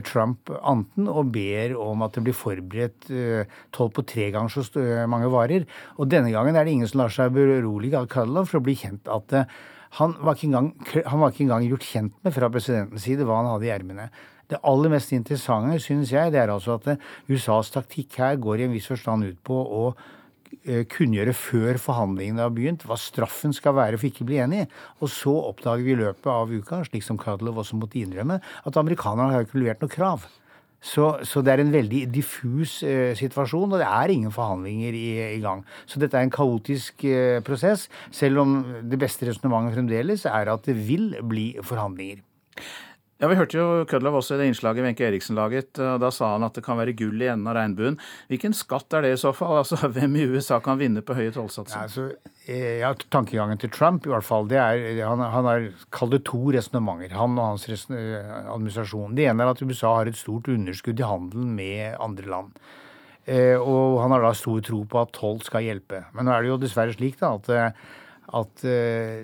Trump 0.06 0.50
anten 0.58 1.06
og 1.10 1.32
ber 1.34 1.76
om 1.78 2.02
at 2.06 2.16
det 2.16 2.24
blir 2.26 2.36
forberedt 2.36 3.10
uh, 3.14 3.58
toll 3.74 3.92
på 3.94 4.02
tre 4.10 4.30
ganger 4.34 4.50
så 4.50 4.64
uh, 4.74 5.06
mange 5.10 5.30
varer. 5.30 5.66
Og 5.98 6.10
denne 6.10 6.32
gangen 6.34 6.58
er 6.58 6.66
det 6.66 6.74
ingen 6.74 6.90
som 6.90 7.04
lar 7.04 7.14
seg 7.14 7.34
berolige 7.36 8.00
av 8.00 8.08
Kudlow 8.10 8.48
for 8.48 8.58
å 8.58 8.64
bli 8.66 8.74
kjent 8.80 9.06
at 9.12 9.36
han 9.96 10.16
var, 10.20 10.36
engang, 10.44 10.72
han 11.06 11.20
var 11.22 11.32
ikke 11.32 11.46
engang 11.46 11.64
gjort 11.64 11.86
kjent 11.88 12.18
med 12.24 12.34
fra 12.36 12.50
presidentens 12.52 13.06
side 13.06 13.24
hva 13.24 13.38
han 13.40 13.48
hadde 13.54 13.68
i 13.68 13.72
ermene. 13.72 14.08
Det 14.48 14.60
aller 14.64 14.92
mest 14.92 15.12
interessante, 15.12 15.76
synes 15.84 16.12
jeg, 16.12 16.32
det 16.32 16.40
er 16.40 16.52
altså 16.52 16.78
at 16.78 16.86
eh, 16.92 17.02
USAs 17.28 17.72
taktikk 17.74 18.16
her 18.20 18.38
går 18.40 18.62
i 18.62 18.68
en 18.68 18.72
viss 18.76 18.88
forstand 18.88 19.26
ut 19.28 19.40
på 19.44 19.56
å 19.56 19.82
eh, 19.92 20.06
kunngjøre 20.92 21.32
før 21.36 21.78
forhandlingene 21.82 22.44
har 22.44 22.52
begynt, 22.54 22.84
hva 22.88 22.96
straffen 23.00 23.54
skal 23.56 23.76
være 23.78 24.00
for 24.00 24.10
ikke 24.10 24.24
å 24.26 24.28
bli 24.30 24.40
enig. 24.42 24.66
Og 25.02 25.12
så 25.12 25.32
oppdager 25.50 25.86
vi 25.86 25.94
i 25.94 26.00
løpet 26.00 26.28
av 26.32 26.52
uka, 26.52 26.82
slik 26.88 27.06
som 27.06 27.20
Cudlow 27.20 27.60
også 27.62 27.78
måtte 27.78 28.00
innrømme, 28.00 28.40
at 28.40 28.80
amerikanerne 28.80 29.34
har 29.34 29.46
ikke 29.46 29.62
levert 29.62 29.84
noe 29.84 29.92
krav. 29.92 30.28
Så, 30.78 31.08
så, 31.26 31.40
det 31.42 31.52
er 31.52 31.60
en 31.64 31.72
veldig 31.74 32.04
diffus 32.14 32.76
eh, 32.86 33.10
situasjon, 33.18 33.72
og 33.72 33.80
det 33.80 33.86
er 33.88 34.12
ingen 34.14 34.34
forhandlinger 34.34 34.94
i, 34.94 35.08
i 35.34 35.40
gang. 35.42 35.64
Så 35.90 35.98
dette 35.98 36.14
er 36.14 36.28
en 36.28 36.34
kaotisk 36.34 37.02
eh, 37.08 37.40
prosess, 37.42 37.88
selv 38.14 38.44
om 38.44 38.60
det 38.86 39.00
beste 39.00 39.26
resonnementet 39.26 39.74
fremdeles 39.74 40.26
er 40.30 40.52
at 40.52 40.68
det 40.70 40.76
vil 40.78 41.10
bli 41.26 41.48
forhandlinger. 41.66 42.22
Ja, 43.18 43.26
Vi 43.26 43.34
hørte 43.34 43.58
jo 43.58 43.84
Kødlov 43.90 44.20
også 44.20 44.36
i 44.36 44.38
det 44.38 44.44
innslaget 44.52 44.84
Wenche 44.84 45.02
Eriksen 45.02 45.34
laget. 45.34 45.74
Da 45.74 46.10
sa 46.14 46.36
han 46.36 46.44
at 46.46 46.54
det 46.54 46.62
kan 46.62 46.78
være 46.78 46.94
gull 46.94 47.18
i 47.18 47.26
enden 47.26 47.48
av 47.50 47.56
regnbuen. 47.56 47.96
Hvilken 48.30 48.54
skatt 48.54 48.94
er 48.94 49.02
det 49.02 49.10
i 49.16 49.18
så 49.18 49.32
fall? 49.34 49.56
Altså, 49.58 49.74
Hvem 49.96 50.14
i 50.14 50.26
USA 50.30 50.60
kan 50.62 50.78
vinne 50.78 51.02
på 51.02 51.16
høye 51.18 51.32
tollsatser? 51.34 51.80
Altså, 51.82 52.04
eh, 52.46 52.78
ja, 52.84 52.92
tankegangen 53.10 53.58
til 53.58 53.72
Trump 53.74 54.06
i 54.06 54.12
hvert 54.12 54.26
fall, 54.26 54.46
det 54.46 54.60
er, 54.62 55.02
han, 55.02 55.24
har 55.48 55.66
kalt 55.90 56.14
det 56.14 56.22
to 56.30 56.44
resonnementer, 56.54 57.16
han 57.18 57.34
og 57.34 57.56
hans 57.56 57.66
eh, 57.90 58.22
administrasjon. 58.54 59.18
Det 59.18 59.26
ene 59.26 59.42
er 59.42 59.50
at 59.50 59.66
USA 59.66 59.96
har 59.98 60.12
et 60.12 60.22
stort 60.22 60.46
underskudd 60.54 61.02
i 61.02 61.10
handelen 61.10 61.50
med 61.58 61.98
andre 61.98 62.30
land. 62.30 62.54
Eh, 63.26 63.58
og 63.58 63.98
han 64.04 64.14
har 64.14 64.28
da 64.28 64.34
stor 64.38 64.62
tro 64.62 64.84
på 64.86 65.02
at 65.02 65.14
toll 65.18 65.42
skal 65.42 65.66
hjelpe. 65.66 66.04
Men 66.14 66.30
nå 66.30 66.38
er 66.38 66.46
det 66.46 66.54
jo 66.54 66.62
dessverre 66.62 66.94
slik 66.94 67.18
da, 67.18 67.34
at, 67.34 67.82
at 68.46 68.66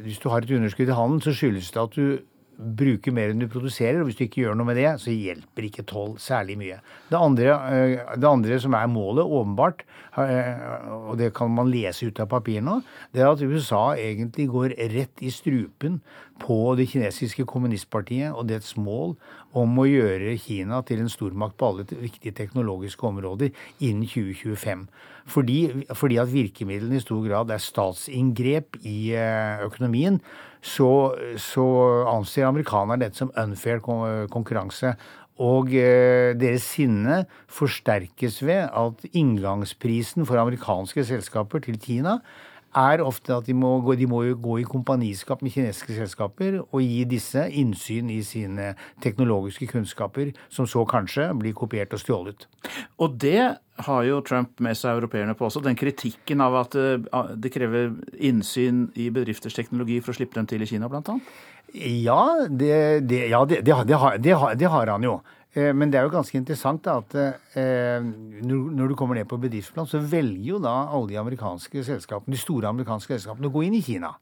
hvis 0.02 0.18
du 0.18 0.32
har 0.34 0.42
et 0.42 0.58
underskudd 0.58 0.90
i 0.90 0.98
handelen, 0.98 1.22
så 1.22 1.38
skyldes 1.38 1.70
det 1.70 1.86
at 1.86 1.94
du 1.94 2.33
bruker 2.58 3.14
mer 3.14 3.32
enn 3.32 3.42
du 3.42 3.48
produserer. 3.50 4.00
og 4.00 4.08
Hvis 4.08 4.18
du 4.18 4.24
ikke 4.26 4.44
gjør 4.44 4.58
noe 4.58 4.68
med 4.68 4.78
det, 4.78 4.88
så 5.02 5.14
hjelper 5.14 5.68
ikke 5.68 5.86
toll 5.88 6.16
særlig 6.22 6.56
mye. 6.60 6.80
Det 7.10 7.18
andre, 7.18 7.56
eh, 7.70 8.16
det 8.16 8.28
andre 8.28 8.58
som 8.60 8.74
er 8.74 8.86
målet, 8.86 9.24
åpenbart, 9.24 9.84
eh, 10.18 10.88
og 11.10 11.18
det 11.18 11.32
kan 11.34 11.50
man 11.50 11.70
lese 11.70 12.06
ut 12.06 12.20
av 12.20 12.28
papirene, 12.28 12.82
det 13.12 13.22
er 13.22 13.32
at 13.32 13.42
USA 13.42 13.94
egentlig 13.94 14.48
går 14.48 14.76
rett 14.94 15.22
i 15.22 15.30
strupen 15.30 16.00
på 16.38 16.76
det 16.76 16.88
kinesiske 16.90 17.46
kommunistpartiet 17.46 18.34
og 18.34 18.48
dets 18.48 18.76
mål 18.76 19.14
om 19.54 19.76
å 19.78 19.86
gjøre 19.86 20.38
Kina 20.42 20.82
til 20.82 21.02
en 21.02 21.10
stormakt 21.12 21.56
på 21.56 21.68
alle 21.68 21.84
viktige 21.86 22.34
teknologiske 22.34 23.06
områder 23.06 23.52
innen 23.80 24.06
2025. 24.06 24.88
Fordi, 25.30 25.58
fordi 25.94 26.18
at 26.20 26.32
virkemidlene 26.32 26.98
i 26.98 27.04
stor 27.04 27.22
grad 27.24 27.52
er 27.54 27.62
statsinngrep 27.62 28.80
i 28.82 29.14
eh, 29.16 29.62
økonomien 29.64 30.18
så, 30.64 30.88
så 31.40 31.66
anser 32.08 32.48
amerikanerne 32.48 33.04
dette 33.04 33.20
som 33.20 33.32
unfair 33.40 33.82
konkurranse. 34.32 34.94
Og 35.42 35.72
eh, 35.74 36.32
deres 36.38 36.66
sinne 36.76 37.24
forsterkes 37.50 38.38
ved 38.46 38.68
at 38.70 39.06
inngangsprisen 39.12 40.26
for 40.28 40.38
amerikanske 40.38 41.04
selskaper 41.08 41.64
til 41.64 41.80
Kina 41.82 42.20
er 42.76 43.02
ofte 43.04 43.34
at 43.36 43.48
de 43.48 43.54
må, 43.56 43.76
gå, 43.84 43.96
de 43.98 44.08
må 44.10 44.22
gå 44.40 44.58
i 44.60 44.66
kompaniskap 44.68 45.42
med 45.44 45.54
kinesiske 45.54 45.96
selskaper 45.96 46.60
og 46.64 46.80
gi 46.82 47.04
disse 47.08 47.46
innsyn 47.60 48.10
i 48.12 48.20
sine 48.26 48.72
teknologiske 49.04 49.68
kunnskaper, 49.70 50.32
som 50.52 50.68
så 50.70 50.84
kanskje 50.88 51.30
blir 51.40 51.56
kopiert 51.56 51.94
og 51.94 52.02
stjålet. 52.02 52.48
Og 53.02 53.16
det 53.22 53.54
har 53.84 54.04
jo 54.06 54.20
Trump 54.26 54.60
med 54.62 54.78
seg 54.78 54.98
europeerne 54.98 55.34
på 55.38 55.48
også. 55.48 55.62
Den 55.64 55.78
kritikken 55.78 56.42
av 56.44 56.60
at 56.60 56.76
eh, 56.78 57.32
det 57.34 57.50
krever 57.54 57.94
innsyn 58.14 58.86
i 58.94 59.08
bedrifters 59.14 59.56
teknologi 59.56 59.98
for 60.02 60.14
å 60.14 60.18
slippe 60.18 60.38
dem 60.38 60.50
til 60.50 60.62
i 60.62 60.70
Kina, 60.70 60.90
bl.a.? 60.90 61.18
Ja, 61.74 62.46
det, 62.46 62.74
det, 63.10 63.24
ja 63.32 63.40
det, 63.48 63.72
har, 63.74 64.18
det, 64.18 64.68
har, 64.70 64.92
han 64.92 65.06
jo. 65.06 65.16
Eh, 65.54 65.70
men 65.76 65.90
det 65.90 66.00
er 66.00 66.08
jo 66.08 66.14
ganske 66.16 66.38
interessant 66.38 66.82
da, 66.84 66.98
at 66.98 67.14
eh, 67.58 68.02
når 68.42 68.90
du 68.90 68.98
kommer 68.98 69.18
ned 69.18 69.30
på 69.30 69.38
bedriftsplan, 69.42 69.88
så 69.90 70.02
velger 70.02 70.54
jo 70.54 70.60
da 70.62 70.74
alle 70.90 71.14
de 71.14 71.20
amerikanske 71.20 71.86
selskapene, 71.86 72.34
de 72.34 72.42
store 72.42 72.70
amerikanske 72.74 73.14
selskapene 73.14 73.50
å 73.50 73.54
gå 73.54 73.66
inn 73.68 73.78
i 73.78 73.84
Kina. 73.84 74.14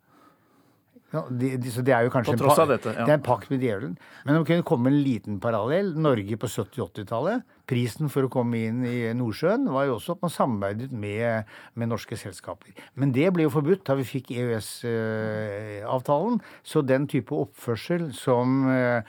Ja, 1.13 1.27
de, 1.29 1.51
de, 1.61 1.69
så 1.69 1.83
det 1.85 1.93
er 1.93 2.07
jo 2.07 2.11
kanskje 2.13 2.39
en, 2.39 2.69
dette, 2.71 2.93
ja. 2.95 3.05
det 3.05 3.13
er 3.13 3.19
en 3.19 3.25
pakt 3.25 3.51
med 3.53 3.61
djevelen. 3.61 3.99
Men 4.25 4.39
om 4.39 4.45
det 4.45 4.49
kunne 4.49 4.65
komme 4.65 4.89
en 4.89 5.03
liten 5.05 5.41
parallell. 5.45 5.91
Norge 6.01 6.39
på 6.41 6.49
70-80-tallet. 6.49 7.45
Prisen 7.69 8.09
for 8.13 8.25
å 8.25 8.31
komme 8.33 8.63
inn 8.71 8.81
i 8.89 9.13
Nordsjøen 9.17 9.67
var 9.75 9.91
jo 9.91 9.99
også 9.99 10.17
at 10.17 10.23
man 10.25 10.33
samarbeidet 10.33 10.89
med, 10.89 11.51
med 11.77 11.93
norske 11.93 12.17
selskaper. 12.17 12.73
Men 12.97 13.13
det 13.13 13.29
ble 13.37 13.45
jo 13.45 13.53
forbudt 13.53 13.85
da 13.91 13.99
vi 13.99 14.09
fikk 14.09 14.33
EØS-avtalen. 14.33 16.41
Eh, 16.41 16.65
så 16.65 16.81
den 16.87 17.05
type 17.13 17.37
oppførsel 17.45 18.09
som 18.17 18.65
eh, 18.73 19.05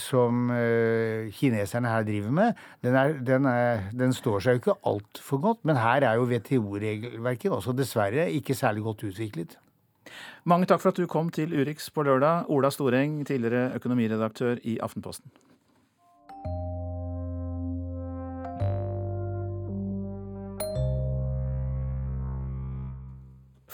som 0.00 0.48
uh, 0.50 1.30
kineserne 1.34 1.90
her 1.92 2.06
driver 2.06 2.32
med, 2.34 2.62
den, 2.84 2.96
er, 2.96 3.18
den, 3.26 3.48
er, 3.50 3.84
den 3.92 4.14
står 4.16 4.40
seg 4.44 4.56
jo 4.56 4.62
ikke 4.62 4.78
altfor 4.90 5.42
godt. 5.42 5.62
Men 5.68 5.80
her 5.80 6.06
er 6.08 6.20
jo 6.20 6.28
WTO-regelverket 6.30 7.52
også 7.52 7.76
dessverre 7.76 8.30
ikke 8.32 8.56
særlig 8.56 8.86
godt 8.86 9.06
utviklet. 9.10 9.58
Mange 10.44 10.68
takk 10.68 10.82
for 10.82 10.92
at 10.92 11.00
du 11.00 11.08
kom 11.08 11.30
til 11.32 11.54
Urix 11.56 11.88
på 11.92 12.04
lørdag. 12.04 12.50
Ola 12.52 12.70
Storeng, 12.72 13.22
tidligere 13.26 13.72
økonomiredaktør 13.78 14.60
i 14.62 14.78
Aftenposten. 14.78 15.32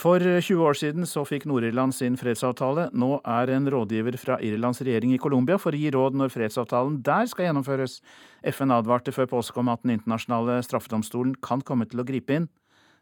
For 0.00 0.16
20 0.16 0.62
år 0.64 0.78
siden 0.80 1.04
så 1.04 1.26
fikk 1.28 1.44
Nord-Irland 1.44 1.92
sin 1.92 2.14
fredsavtale. 2.16 2.86
Nå 2.96 3.18
er 3.28 3.50
en 3.52 3.66
rådgiver 3.68 4.16
fra 4.16 4.38
Irlands 4.40 4.78
regjering 4.80 5.10
i 5.12 5.18
Colombia 5.20 5.58
for 5.60 5.76
å 5.76 5.80
gi 5.80 5.90
råd 5.92 6.14
når 6.16 6.32
fredsavtalen 6.32 6.94
der 7.04 7.28
skal 7.28 7.50
gjennomføres. 7.50 7.98
FN 8.48 8.72
advarte 8.72 9.12
før 9.12 9.28
påske 9.28 9.60
om 9.60 9.68
at 9.68 9.82
den 9.84 9.98
internasjonale 9.98 10.62
straffedomstolen 10.64 11.34
kan 11.44 11.60
komme 11.60 11.84
til 11.90 12.00
å 12.00 12.06
gripe 12.08 12.38
inn 12.38 12.48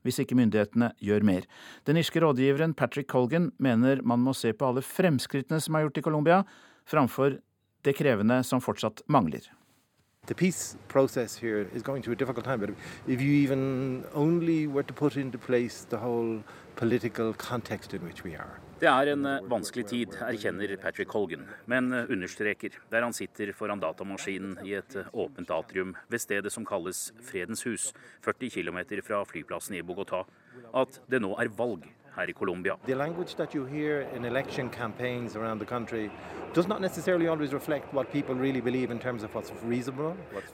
hvis 0.07 0.19
ikke 0.25 0.39
myndighetene 0.39 0.91
gjør 1.03 1.27
mer. 1.27 1.47
Den 1.87 2.01
irske 2.03 2.23
rådgiveren 2.25 2.75
Patrick 2.79 3.11
Colgan 3.13 3.53
mener 3.63 4.03
man 4.03 4.25
må 4.25 4.35
se 4.35 4.51
på 4.51 4.67
alle 4.67 4.83
fremskrittene 4.83 5.63
som 5.63 5.79
er 5.79 5.87
gjort 5.87 6.03
i 6.03 6.07
Colombia, 6.09 6.43
framfor 6.89 7.39
det 7.87 7.95
krevende 7.99 8.43
som 8.47 8.63
fortsatt 8.63 9.05
mangler. 9.07 9.47
the 10.29 10.35
peace 10.35 10.77
process 10.89 11.35
here 11.35 11.67
is 11.75 11.83
going 11.83 12.03
through 12.03 12.13
a 12.13 12.17
difficult 12.17 12.45
time. 12.45 12.61
But 12.61 12.71
if 13.07 13.21
you 13.21 13.33
even 13.33 14.05
only 14.15 14.67
were 14.67 14.83
to 14.83 14.93
put 14.93 15.17
into 15.17 15.39
place 15.39 15.87
the 15.89 15.97
whole 15.97 16.43
political 16.79 17.35
context 17.35 17.93
in 17.95 18.03
which 18.07 18.25
we 18.25 18.37
are. 18.37 18.61
Det 18.79 18.87
er 18.87 19.11
en 19.11 19.27
eh, 19.27 19.47
vanskelig 19.51 19.87
tid, 19.91 20.13
erkjenner 20.23 20.77
Patrick 20.79 21.11
Colgan, 21.11 21.43
men 21.67 21.91
eh, 21.93 22.07
understreker, 22.15 22.77
der 22.93 23.03
han 23.03 23.17
sitter 23.17 23.51
foran 23.51 23.83
datamaskinen 23.83 24.61
i 24.63 24.77
et 24.79 24.95
eh, 24.95 25.09
åpent 25.11 25.51
atrium 25.51 25.97
ved 26.07 26.23
stedet 26.23 26.53
som 26.55 26.67
kalles 26.67 27.09
Fredens 27.27 27.67
hus, 27.67 27.91
40 28.23 28.55
km 28.55 28.79
fra 29.03 29.25
flyplassen 29.27 29.75
i 29.75 29.83
Bogotá, 29.83 30.23
at 30.71 31.01
det 31.11 31.19
nå 31.25 31.35
er 31.43 31.51
valg 31.59 31.91
her 32.15 32.31
i 32.31 32.37
Colombia. 32.39 32.77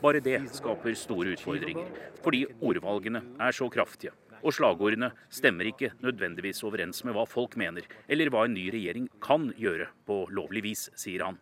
Bare 0.01 0.21
det 0.21 0.41
skaper 0.57 0.97
store 1.05 1.37
utfordringer, 1.37 1.89
fordi 2.25 2.45
ordvalgene 2.61 3.25
er 3.41 3.53
så 3.53 3.69
kraftige. 3.69 4.17
Og 4.45 4.53
slagordene 4.53 5.09
stemmer 5.33 5.71
ikke 5.71 5.95
nødvendigvis 6.05 6.61
overens 6.69 7.01
med 7.07 7.17
hva 7.17 7.25
folk 7.29 7.57
mener, 7.61 7.87
eller 8.13 8.29
hva 8.33 8.45
en 8.45 8.53
ny 8.57 8.67
regjering 8.75 9.07
kan 9.25 9.49
gjøre 9.57 9.89
på 10.05 10.19
lovlig 10.37 10.65
vis, 10.67 10.91
sier 11.01 11.25
han. 11.25 11.39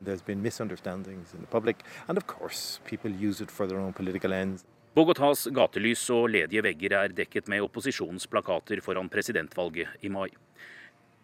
Bogotas 4.92 5.46
gatelys 5.56 6.02
og 6.12 6.26
ledige 6.28 6.62
vegger 6.62 6.94
er 6.98 7.14
dekket 7.16 7.46
med 7.48 7.64
opposisjonsplakater 7.64 8.82
foran 8.84 9.08
presidentvalget 9.10 10.04
i 10.04 10.10
mai. 10.12 10.28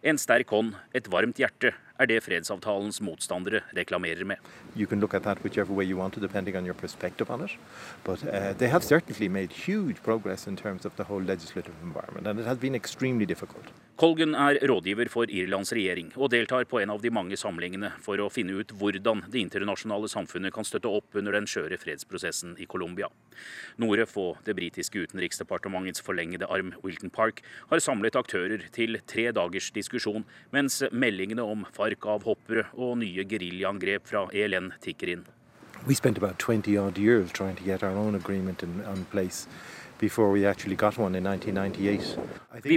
En 0.01 0.17
sterk 0.17 0.49
hånd, 0.49 0.73
et 0.95 1.07
varmt 1.11 1.39
hjerte, 1.39 1.75
er 1.99 2.07
det 2.07 2.23
fredsavtalens 2.23 3.01
motstandere 3.01 3.61
reklamerer 3.75 4.25
med. 4.25 4.37
You 4.75 4.87
can 4.87 4.99
look 4.99 5.13
at 5.13 5.23
that 5.23 5.43
whichever 5.43 5.73
way 5.73 5.85
you 5.85 5.97
want 5.97 6.13
to, 6.13 6.19
depending 6.19 6.55
on 6.55 6.65
your 6.65 6.73
perspective 6.75 7.29
on 7.29 7.41
it. 7.41 7.51
But 8.03 8.23
uh, 8.23 8.53
they 8.57 8.69
have 8.69 8.83
certainly 8.83 9.27
made 9.27 9.51
huge 9.51 10.01
progress 10.03 10.47
in 10.47 10.55
terms 10.55 10.85
of 10.85 10.95
the 10.95 11.03
whole 11.03 11.21
legislative 11.21 11.75
environment, 11.83 12.27
and 12.27 12.39
it 12.39 12.45
has 12.45 12.57
been 12.57 12.75
extremely 12.75 13.25
difficult. 13.25 13.65
Colgan 13.99 14.31
er 14.31 14.55
rådgiver 14.63 15.09
for 15.11 15.27
Irlands 15.27 15.73
regjering 15.75 16.13
og 16.15 16.29
deltar 16.31 16.63
på 16.71 16.79
en 16.79 16.93
av 16.93 17.01
de 17.03 17.09
mange 17.11 17.35
samlingene 17.35 17.89
for 17.99 18.21
å 18.23 18.29
finne 18.31 18.55
ut 18.55 18.71
hvordan 18.79 19.25
det 19.27 19.41
internasjonale 19.41 20.07
samfunnet 20.07 20.53
kan 20.55 20.63
støtte 20.63 20.87
opp 20.87 21.17
under 21.19 21.35
den 21.35 21.43
skjøre 21.43 21.75
fredsprosessen 21.81 22.53
i 22.63 22.67
Colombia. 22.71 23.09
Noref 23.75 24.15
og 24.15 24.39
det 24.47 24.55
britiske 24.55 25.03
utenriksdepartementets 25.03 25.99
forlengede 26.05 26.47
arm 26.47 26.71
Wilton 26.79 27.11
Park 27.11 27.41
har 27.73 27.83
samlet 27.83 28.15
aktører 28.15 28.63
til 28.71 29.01
tre 29.03 29.25
dagers 29.35 29.67
diskusjon, 29.75 30.23
mens 30.55 30.79
meldingene 30.95 31.43
om 31.43 31.67
FARC-avhoppere 31.89 32.69
og 32.77 32.97
nye 33.01 33.25
geriljaangrep 33.25 34.07
fra 34.07 34.27
ELN 34.33 34.73
tikker 34.83 35.15
inn. 35.15 35.25
We 35.87 35.95
spent 35.95 36.17
about 36.17 36.37
20 36.39 36.77
odd 36.77 36.97
years 36.97 37.31
trying 37.31 37.55
to 37.55 37.63
get 37.63 37.83
our 37.83 37.95
own 37.95 38.15
agreement 38.15 38.63
in, 38.63 38.81
in 38.81 39.05
place. 39.05 39.47
Vi 39.99 40.09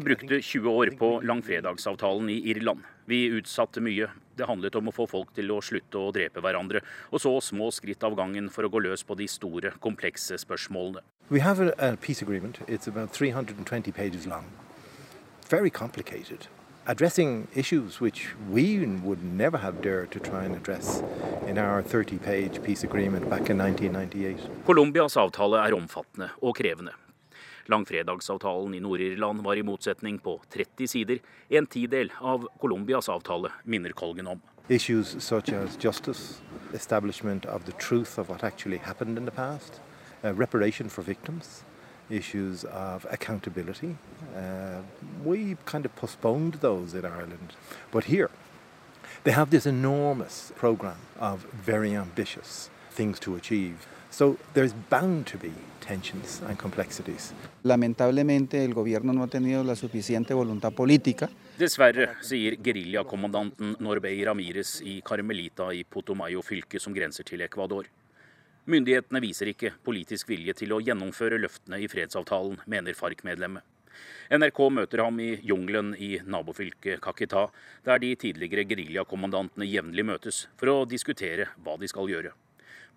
brukte 0.01 0.43
20 0.43 0.71
år 0.71 0.91
på 0.99 1.21
langfredagsavtalen 1.23 2.31
i 2.31 2.51
Irland. 2.51 2.81
Vi 3.07 3.27
utsatte 3.27 3.81
mye. 3.81 4.09
Det 4.35 4.49
handlet 4.49 4.75
om 4.75 4.89
å 4.89 4.93
få 4.97 5.07
folk 5.07 5.31
til 5.37 5.53
å 5.55 5.61
slutte 5.63 5.99
å 6.01 6.11
drepe 6.11 6.43
hverandre, 6.43 6.81
og 7.13 7.21
så 7.23 7.31
små 7.39 7.71
skritt 7.71 8.03
av 8.03 8.17
gangen 8.19 8.51
for 8.51 8.67
å 8.67 8.73
gå 8.73 8.83
løs 8.83 9.05
på 9.07 9.15
de 9.15 9.29
store, 9.31 9.71
komplekse 9.79 10.35
spørsmålene. 10.41 11.05
We 11.31 11.41
have 11.47 11.63
a, 11.63 11.71
a 11.79 11.97
peace 11.97 12.23
agreement. 12.23 12.59
It's 12.67 12.89
about 12.89 13.13
320 13.13 13.93
pages 13.93 14.27
long. 14.27 14.51
Very 15.49 15.71
complicated. 15.71 16.49
Addressing 16.85 17.47
issues 17.55 18.01
which 18.01 18.35
we 18.51 18.85
would 19.05 19.23
never 19.23 19.57
have 19.59 19.81
dared 19.81 20.11
to 20.11 20.19
try 20.19 20.45
and 20.45 20.57
address 20.57 21.01
in 21.47 21.57
our 21.57 21.81
30-page 21.81 22.61
peace 22.65 22.83
agreement 22.83 23.31
back 23.31 23.49
in 23.51 23.59
1998. 23.59 24.65
Colombias 24.67 25.17
avtale 25.17 25.61
er 25.63 25.77
omfattende 25.77 26.33
og 26.43 26.57
krevende. 26.59 26.91
Langfredagsavtalen 27.71 28.75
i 28.75 28.81
Nord-Irland 28.83 29.45
var 29.47 29.55
i 29.55 29.63
motsetning 29.63 30.19
på 30.19 30.41
30 30.51 30.89
sider, 30.91 31.23
en 31.49 31.67
tidel 31.71 32.11
av 32.19 32.49
Colombias 32.59 33.09
avtale, 33.09 33.53
minner 33.63 33.93
Colgan 33.95 34.27
om. 34.27 34.43
Issues 34.69 35.15
such 35.23 35.53
as 35.53 35.79
justice, 35.79 36.43
establishment 36.75 37.47
of 37.47 37.65
the 37.65 37.79
truth 37.79 38.19
of 38.19 38.29
what 38.29 38.43
actually 38.43 38.79
happened 38.79 39.19
in 39.19 39.25
the 39.25 39.31
past, 39.31 39.81
uh, 40.25 40.35
reparation 40.35 40.89
for 40.89 41.03
victims, 41.03 41.63
issues 42.13 42.65
of 42.65 43.07
accountability. 43.11 43.97
Uh, 44.37 44.83
we 45.25 45.57
kind 45.65 45.85
of 45.85 45.95
postponed 45.97 46.55
those 46.61 46.95
in 46.95 47.05
Ireland. 47.05 47.55
But 47.91 48.05
here, 48.05 48.31
they 49.25 49.33
have 49.33 49.51
this 49.51 49.67
enormous 49.67 50.53
program 50.57 50.99
of 51.19 51.45
very 51.53 51.95
ambitious 51.97 52.71
things 52.91 53.19
to 53.21 53.37
achieve. 53.37 53.87
So 54.11 54.37
there's 54.53 54.75
bound 54.91 55.27
to 55.29 55.39
be 55.39 55.53
tensions 55.81 56.43
and 56.49 56.59
complexities. 56.59 57.33
Lamentablemente 57.63 58.65
el 58.65 58.75
gobierno 58.75 59.13
no 59.13 59.23
ha 59.23 59.27
tenido 59.27 59.65
la 59.65 59.75
suficiente 59.75 60.35
voluntad 60.35 60.73
política. 60.73 61.31
Dessverre, 61.59 62.17
sier 62.21 62.59
geriljakommandanten 62.63 63.77
Norbey 63.79 64.25
Ramires 64.25 64.81
i 64.85 65.01
Carmelita 65.03 65.73
i 65.73 65.85
Potomayo 65.85 66.43
fylke 66.43 66.81
som 66.81 66.95
grenser 66.95 67.25
til 67.25 67.41
Ecuador. 67.41 67.87
Myndighetene 68.71 69.19
viser 69.19 69.49
ikke 69.51 69.73
politisk 69.83 70.29
vilje 70.31 70.55
til 70.61 70.71
å 70.75 70.79
gjennomføre 70.79 71.41
løftene 71.43 71.81
i 71.83 71.89
fredsavtalen, 71.91 72.61
mener 72.71 72.95
FARC-medlemmet. 72.95 73.65
NRK 74.33 74.61
møter 74.71 75.03
ham 75.03 75.19
i 75.21 75.33
jungelen 75.43 75.91
i 75.99 76.13
nabofylket 76.23 77.03
Kakita, 77.03 77.49
der 77.85 77.99
de 78.01 78.13
tidligere 78.17 78.65
geriljakommandantene 78.71 79.67
jevnlig 79.67 80.07
møtes 80.09 80.45
for 80.61 80.71
å 80.71 80.77
diskutere 80.89 81.51
hva 81.65 81.75
de 81.81 81.91
skal 81.91 82.09
gjøre. 82.09 82.33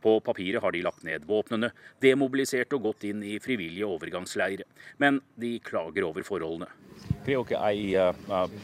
På 0.01 0.19
papiret 0.21 0.61
har 0.61 0.71
de 0.75 0.83
lagt 0.85 1.03
ned 1.03 1.25
våpnene, 1.27 1.71
demobilisert 2.01 2.73
og 2.77 2.89
gått 2.89 3.07
inn 3.09 3.23
i 3.23 3.39
frivillige 3.41 3.87
overgangsleire. 3.87 4.67
Men 5.01 5.21
de 5.39 5.57
klager 5.65 6.05
over 6.07 6.25
forholdene. 6.27 6.69
Creo 7.25 7.43
que 7.43 7.55
hay 7.55 7.95
uh, 7.97 8.13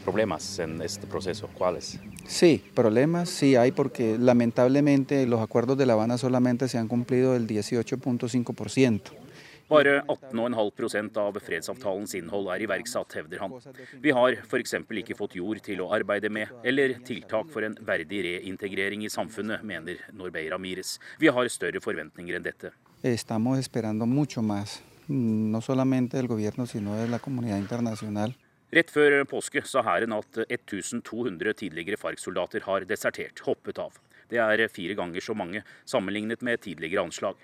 problemas 0.04 0.58
en 0.58 0.80
este 0.82 1.06
proceso. 1.06 1.48
¿Cuáles? 1.54 1.98
Sí, 2.26 2.62
problemas 2.74 3.28
sí 3.28 3.56
hay 3.56 3.72
porque 3.72 4.16
lamentablemente 4.18 5.26
los 5.26 5.40
acuerdos 5.40 5.76
de 5.78 5.86
La 5.86 5.94
Habana 5.94 6.18
solamente 6.18 6.68
se 6.68 6.78
han 6.78 6.88
cumplido 6.88 7.34
el 7.34 7.46
18.5%. 7.46 9.21
Bare 9.72 9.94
18,5% 10.04 11.16
av 11.22 11.38
fredsavtalens 11.40 12.14
innhold 12.18 12.50
er 12.52 12.64
iverksatt, 12.66 13.16
hevder 13.16 13.40
han. 13.40 13.56
Vi 14.04 14.12
har 14.12 14.36
f.eks. 14.42 14.76
ikke 15.02 15.16
fått 15.16 15.36
jord 15.38 15.62
til 15.64 15.80
å 15.80 15.88
arbeide 15.96 16.28
med, 16.32 16.52
eller 16.64 16.98
tiltak 17.06 17.48
for 17.52 17.64
en 17.64 17.78
verdig 17.80 18.22
reintegrering 18.28 19.06
i 19.06 19.10
samfunnet, 19.12 19.64
mener 19.64 20.04
Norbey 20.12 20.50
Ramires. 20.52 20.98
Vi 21.18 21.32
har 21.32 21.48
større 21.48 21.80
forventninger 21.80 22.36
enn 22.36 22.44
dette. 22.44 22.74
Estamos 23.02 23.58
esperando 23.58 24.06
mucho 24.06 24.42
más, 24.42 24.80
no 25.08 25.60
solamente 25.60 26.16
del 26.16 26.28
gobierno, 26.28 26.66
sino 26.66 26.96
de 27.00 27.08
la 27.08 27.18
comunidad 27.18 27.58
internacional. 27.58 28.36
Rett 28.72 28.88
før 28.88 29.18
påske 29.28 29.60
sa 29.68 29.82
hæren 29.84 30.14
at 30.16 30.38
1200 30.46 31.52
tidligere 31.60 31.98
FARC-soldater 32.00 32.64
har 32.64 32.86
desertert, 32.88 33.42
hoppet 33.44 33.80
av. 33.82 33.98
Det 34.32 34.40
er 34.40 34.62
fire 34.72 34.94
ganger 34.96 35.20
så 35.20 35.34
mange 35.36 35.60
sammenlignet 35.84 36.40
med 36.40 36.62
tidligere 36.64 37.02
anslag. 37.04 37.36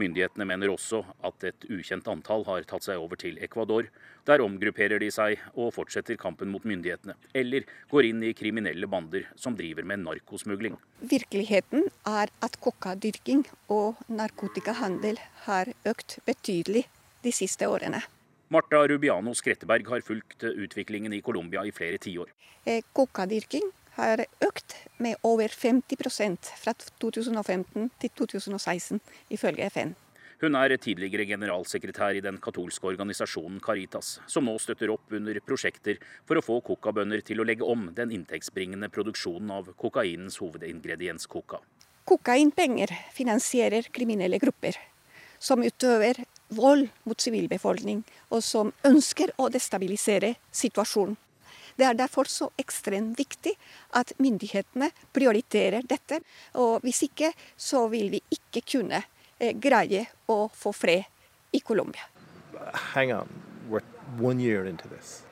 Myndighetene 0.00 0.46
mener 0.48 0.72
også 0.72 1.04
at 1.22 1.44
et 1.46 1.66
ukjent 1.70 2.08
antall 2.10 2.42
har 2.48 2.64
tatt 2.66 2.82
seg 2.86 2.98
over 2.98 3.18
til 3.20 3.36
Ecuador. 3.44 3.86
Der 4.26 4.42
omgrupperer 4.42 4.98
de 4.98 5.10
seg 5.14 5.38
og 5.54 5.70
fortsetter 5.76 6.18
kampen 6.18 6.50
mot 6.50 6.64
myndighetene, 6.66 7.14
eller 7.36 7.68
går 7.92 8.08
inn 8.08 8.24
i 8.26 8.32
kriminelle 8.34 8.88
bander 8.90 9.28
som 9.38 9.54
driver 9.54 9.86
med 9.86 10.02
narkosmugling. 10.02 10.74
Virkeligheten 10.98 11.86
er 12.10 12.32
at 12.42 12.58
kokkadyrking 12.64 13.44
og 13.70 14.02
narkotikahandel 14.10 15.20
har 15.46 15.70
økt 15.86 16.18
betydelig 16.26 16.86
de 17.22 17.32
siste 17.32 17.68
årene. 17.70 18.02
Marta 18.50 18.82
Rubiano 18.90 19.32
Skretteberg 19.34 19.86
har 19.92 20.02
fulgt 20.04 20.42
utviklingen 20.50 21.14
i 21.14 21.22
Colombia 21.24 21.62
i 21.64 21.72
flere 21.74 22.02
tiår. 22.02 22.34
Eh, 22.66 22.82
kokkadyrking 22.96 23.70
har 23.96 24.24
økt 24.44 24.76
med 25.02 25.18
over 25.22 25.48
50% 25.48 26.50
fra 26.60 26.74
2015 27.02 27.90
til 28.00 28.10
2016, 28.18 29.00
ifølge 29.30 29.70
FN. 29.70 29.94
Hun 30.42 30.58
er 30.58 30.74
tidligere 30.76 31.24
generalsekretær 31.24 32.18
i 32.18 32.22
den 32.24 32.36
katolske 32.42 32.88
organisasjonen 32.90 33.60
Caritas, 33.64 34.18
som 34.26 34.44
nå 34.44 34.56
støtter 34.60 34.90
opp 34.92 35.14
under 35.14 35.38
prosjekter 35.46 36.00
for 36.26 36.36
å 36.36 36.44
få 36.44 36.58
kokabønder 36.66 37.22
til 37.24 37.40
å 37.40 37.46
legge 37.46 37.64
om 37.64 37.86
den 37.96 38.12
inntektsbringende 38.12 38.90
produksjonen 38.92 39.54
av 39.54 39.70
kokainens 39.80 40.40
hovedingrediens 40.42 41.30
coca. 41.30 41.62
Kokainpenger 42.04 42.92
finansierer 43.16 43.88
kriminelle 43.94 44.42
grupper 44.42 44.76
som 45.38 45.62
utøver 45.64 46.24
vold 46.54 46.88
mot 47.08 47.20
sivilbefolkning, 47.20 48.02
og 48.32 48.42
som 48.44 48.72
ønsker 48.84 49.32
å 49.40 49.48
destabilisere 49.52 50.34
situasjonen. 50.52 51.16
Det 51.76 51.86
er 51.88 51.98
derfor 51.98 52.28
så 52.30 52.50
ekstremt 52.60 53.18
viktig 53.18 53.54
at 53.98 54.14
myndighetene 54.22 54.90
prioriterer 55.14 55.86
dette. 55.88 56.20
Og 56.60 56.80
hvis 56.86 57.04
ikke, 57.08 57.32
så 57.56 57.86
vil 57.92 58.12
vi 58.14 58.22
ikke 58.34 58.64
kunne 58.76 59.02
eh, 59.38 59.54
greie 59.54 60.06
å 60.30 60.46
få 60.54 60.74
fred 60.76 61.04
i 61.54 61.60
Colombia. 61.60 62.06
Hang 62.94 63.12
on. 63.12 63.28
We're 63.68 63.82
one 64.18 64.40
year 64.40 64.64
into 64.64 64.88
this. 64.88 65.24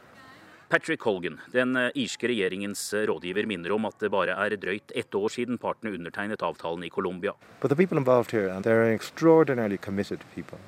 Patrick 0.72 1.02
Holgan, 1.04 1.38
den 1.52 1.76
eh, 1.76 1.90
irske 2.00 2.30
regjeringens 2.30 2.80
eh, 2.94 3.04
rådgiver, 3.04 3.46
minner 3.46 3.74
om 3.76 3.84
at 3.84 3.98
det 4.00 4.08
bare 4.10 4.32
er 4.32 4.56
drøyt 4.56 4.94
ett 4.96 5.14
år 5.14 5.28
siden 5.34 5.58
partene 5.60 5.92
undertegnet 5.92 6.42
avtalen 6.42 6.86
i 6.86 6.88
Colombia. 6.90 7.34
But 7.60 7.68
the 7.68 7.76
people 7.76 7.98
involved 7.98 8.32
here, 8.32 8.48
and 8.48 8.64
they're 8.64 8.88
extraordinarily 8.94 9.76
committed 9.76 10.24
people, 10.34 10.58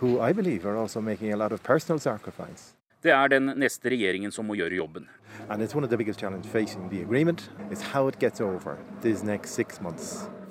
who 0.00 0.20
I 0.20 0.32
believe 0.32 0.64
are 0.64 0.76
also 0.76 1.02
making 1.02 1.34
a 1.34 1.36
lot 1.36 1.52
of 1.52 1.62
personal 1.62 1.98
sacrifice. 2.00 2.72
Det 3.02 3.10
er 3.10 3.32
den 3.32 3.50
neste 3.58 3.90
regjeringen 3.90 4.30
som 4.30 4.46
må 4.46 4.54
gjøre 4.54 4.78
jobben. 4.78 5.08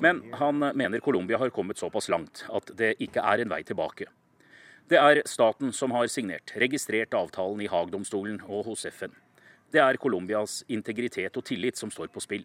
Men 0.01 0.23
han 0.41 0.59
mener 0.59 0.99
Colombia 0.99 1.37
har 1.37 1.53
kommet 1.55 1.77
såpass 1.79 2.09
langt 2.09 2.43
at 2.51 2.73
det 2.75 2.95
ikke 2.99 3.23
er 3.23 3.45
en 3.45 3.53
vei 3.53 3.61
tilbake. 3.63 4.09
Det 4.91 4.99
er 4.99 5.21
staten 5.23 5.71
som 5.71 5.93
har 5.95 6.09
signert, 6.11 6.51
registrert 6.59 7.15
avtalen 7.15 7.61
i 7.63 7.69
Haagdomstolen 7.71 8.41
og 8.49 8.65
hos 8.67 8.83
FN. 8.91 9.15
Det 9.71 9.79
er 9.79 9.95
Colombias 9.95 10.65
integritet 10.67 11.37
og 11.39 11.45
tillit 11.47 11.79
som 11.79 11.91
står 11.91 12.11
på 12.11 12.19
spill. 12.19 12.43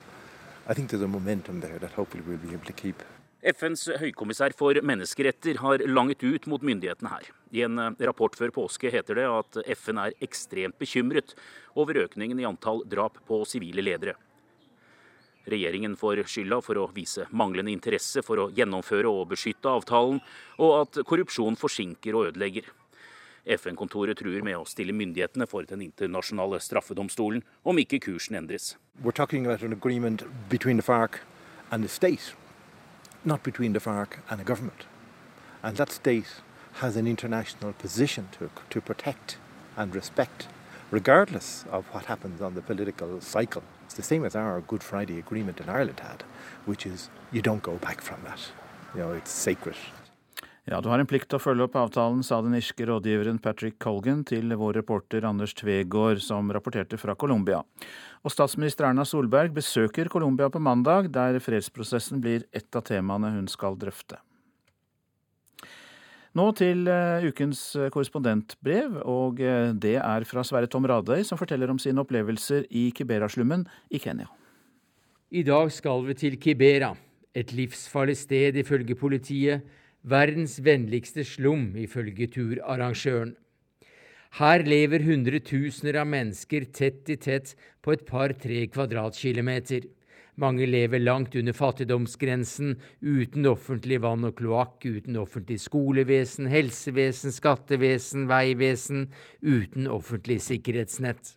I 0.69 0.75
think 0.75 0.91
there's 0.91 1.03
a 1.03 1.09
momentum 1.09 1.61
there 1.61 1.79
that 1.79 1.93
hopefully 1.93 2.23
we'll 2.23 2.39
be 2.39 2.55
able 2.55 2.67
to 2.67 2.73
keep. 2.73 3.03
FNs 3.47 3.85
høykommissær 4.01 4.55
for 4.59 4.75
menneskeretter 4.83 5.61
har 5.63 5.83
langet 5.87 6.25
ut 6.27 6.47
mot 6.51 6.63
myndighetene 6.67 7.11
her. 7.13 7.27
I 7.55 7.63
en 7.63 7.79
eh, 7.79 8.07
rapport 8.09 8.35
før 8.35 8.51
påske 8.55 8.91
heter 8.91 9.21
det 9.21 9.27
at 9.31 9.59
FN 9.79 10.01
er 10.03 10.17
ekstremt 10.25 10.79
bekymret 10.81 11.37
over 11.79 12.01
økningen 12.03 12.41
i 12.43 12.47
antall 12.49 12.83
drap 12.91 13.21
på 13.29 13.45
sivile 13.47 13.85
ledere. 13.87 14.17
Regjeringen 15.47 15.95
får 15.95 16.25
skylda 16.27 16.59
for 16.65 16.81
å 16.83 16.89
vise 16.95 17.29
manglende 17.31 17.71
interesse 17.71 18.25
for 18.27 18.43
å 18.43 18.49
gjennomføre 18.57 19.07
og 19.07 19.29
beskytte 19.31 19.71
avtalen, 19.71 20.19
og 20.59 20.73
at 20.81 20.99
korrupsjon 21.07 21.59
forsinker 21.61 22.19
og 22.19 22.33
ødelegger. 22.33 22.67
FN-kontoret 23.47 24.19
truer 24.19 24.43
med 24.43 24.59
å 24.59 24.67
stille 24.67 24.97
myndighetene 24.97 25.47
for 25.47 25.69
den 25.71 25.85
internasjonale 25.87 26.59
straffedomstolen 26.59 27.45
om 27.63 27.79
ikke 27.79 28.03
kursen 28.09 28.41
endres. 28.41 28.75
We're 29.05 29.15
talking 29.15 29.47
about 29.47 29.63
an 29.63 29.73
agreement 29.73 30.27
between 30.51 30.83
the 30.83 30.83
FARC 30.83 31.21
and 31.71 31.87
not 33.27 33.43
between 33.43 33.73
the 33.73 33.81
FARC 33.81 34.19
and 34.31 34.41
a 34.41 34.45
government. 34.45 34.85
And 35.63 35.77
that 35.77 35.91
state 35.91 36.41
has 36.75 36.97
an 36.97 37.07
international 37.07 37.73
position 37.73 38.29
to, 38.39 38.51
to 38.71 38.81
protect 38.81 39.37
and 39.77 39.95
respect 39.95 40.49
regardless 40.91 41.65
of 41.71 41.85
what 41.87 42.05
happens 42.07 42.41
on 42.41 42.55
the 42.55 42.63
political 42.63 43.21
cycle. 43.21 43.63
It's 43.85 43.95
the 43.95 44.03
same 44.03 44.25
as 44.25 44.37
our 44.37 44.61
Good 44.61 44.83
Friday 44.83 45.19
Agreement 45.19 45.61
in 45.61 45.69
Ireland 45.69 46.01
had, 46.01 46.23
which 46.65 46.87
is 46.87 47.11
you 47.33 47.43
don't 47.43 47.63
go 47.63 47.77
back 47.77 48.01
from 48.01 48.23
that. 48.25 48.41
You 48.95 49.01
know, 49.01 49.13
it's 49.13 49.31
sacred. 49.31 49.77
Ja, 50.67 50.81
du 50.83 50.89
har 50.91 50.99
en 50.99 51.07
plikt 51.07 51.29
til 51.31 51.39
å 51.39 51.43
følge 51.45 51.63
opp 51.69 51.77
avtalen, 51.79 52.25
sa 52.27 52.41
den 52.43 52.57
irske 52.59 52.89
rådgiveren 52.89 53.37
Patrick 53.39 53.77
Colgan 53.79 54.25
til 54.27 54.51
vår 54.59 54.81
reporter 54.81 55.23
Anders 55.29 55.53
Tvegård, 55.55 56.19
som 56.19 56.51
rapporterte 56.51 56.99
fra 56.99 57.15
Colombia. 57.15 57.61
Og 58.27 58.35
statsminister 58.35 58.89
Erna 58.89 59.05
Solberg 59.07 59.55
besøker 59.55 60.11
Colombia 60.11 60.49
på 60.51 60.59
mandag, 60.59 61.13
der 61.15 61.39
fredsprosessen 61.39 62.19
blir 62.25 62.49
et 62.51 62.67
av 62.75 62.83
temaene 62.91 63.31
hun 63.37 63.47
skal 63.47 63.79
drøfte. 63.79 64.19
Nå 66.35 66.49
til 66.59 66.83
uh, 66.91 67.23
ukens 67.23 67.63
eh, 67.79 67.87
korrespondentbrev, 67.95 68.99
og 69.07 69.39
uh, 69.39 69.71
det 69.71 69.95
er 70.03 70.27
fra 70.27 70.43
Sverre 70.45 70.67
Tom 70.67 70.91
Radøy, 70.91 71.23
som 71.25 71.39
forteller 71.39 71.71
om 71.71 71.79
sine 71.79 72.03
opplevelser 72.03 72.67
i 72.75 72.89
Kibera-slummen 72.91 73.69
i 73.95 74.03
Kenya. 74.03 74.27
I 75.31 75.47
dag 75.47 75.71
skal 75.71 76.03
vi 76.11 76.19
til 76.19 76.43
Kibera, 76.43 76.91
et 77.31 77.55
livsfarlig 77.55 78.19
sted 78.19 78.59
ifølge 78.67 78.99
politiet 78.99 79.86
verdens 80.07 80.61
vennligste 80.63 81.25
slum, 81.27 81.73
ifølge 81.77 82.29
turarrangøren. 82.31 83.35
Her 84.37 84.63
lever 84.67 85.05
hundretusener 85.07 85.97
av 86.03 86.09
mennesker 86.13 86.67
tett 86.75 87.09
i 87.09 87.17
tett 87.17 87.55
på 87.83 87.95
et 87.95 88.03
par-tre 88.09 88.67
kvadratkilometer. 88.69 89.87
Mange 90.37 90.67
lever 90.69 91.01
langt 91.01 91.33
under 91.41 91.57
fattigdomsgrensen, 91.57 92.75
uten 93.01 93.49
offentlig 93.49 94.03
vann 94.05 94.27
og 94.29 94.37
kloakk, 94.37 94.85
uten 94.85 95.17
offentlig 95.17 95.57
skolevesen, 95.63 96.51
helsevesen, 96.53 97.33
skattevesen, 97.33 98.27
veivesen, 98.29 99.07
uten 99.41 99.89
offentlig 99.89 100.43
sikkerhetsnett. 100.45 101.33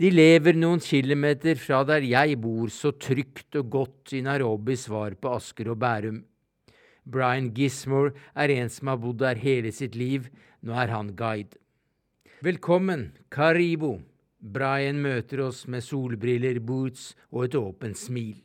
De 0.00 0.08
lever 0.08 0.56
noen 0.56 0.80
kilometer 0.80 1.60
fra 1.60 1.82
der 1.84 2.06
jeg 2.08 2.40
bor, 2.40 2.72
så 2.72 2.94
trygt 2.96 3.60
og 3.60 3.68
godt 3.76 4.14
i 4.16 4.24
Nairobis 4.24 4.86
svar 4.88 5.12
på 5.20 5.36
Asker 5.36 5.74
og 5.74 5.82
Bærum. 5.82 6.22
Brian 7.10 7.50
Gismore 7.56 8.14
er 8.34 8.52
en 8.54 8.70
som 8.70 8.92
har 8.92 9.00
bodd 9.02 9.20
der 9.22 9.40
hele 9.40 9.72
sitt 9.74 9.98
liv. 9.98 10.28
Nå 10.62 10.76
er 10.76 10.92
han 10.94 11.14
guide. 11.18 11.58
Velkommen, 12.40 13.10
Karibo. 13.32 13.98
Brian 14.40 15.02
møter 15.04 15.42
oss 15.44 15.66
med 15.68 15.84
solbriller, 15.84 16.60
boots 16.64 17.10
og 17.28 17.48
et 17.48 17.56
åpent 17.58 17.98
smil. 17.98 18.38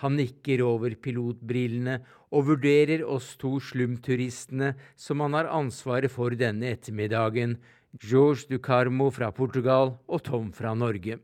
Han 0.00 0.16
nikker 0.16 0.62
over 0.64 0.94
pilotbrillene 0.96 1.98
og 2.32 2.46
vurderer 2.48 3.02
oss 3.04 3.34
to 3.40 3.58
slumturistene 3.60 4.74
som 4.96 5.20
han 5.24 5.36
har 5.36 5.50
ansvaret 5.52 6.12
for 6.12 6.36
denne 6.36 6.70
ettermiddagen, 6.72 7.58
George 8.00 8.46
Ducarmo 8.48 9.10
fra 9.10 9.32
Portugal 9.34 9.96
og 10.06 10.22
Tom 10.24 10.52
fra 10.56 10.76
Norge. 10.78 11.18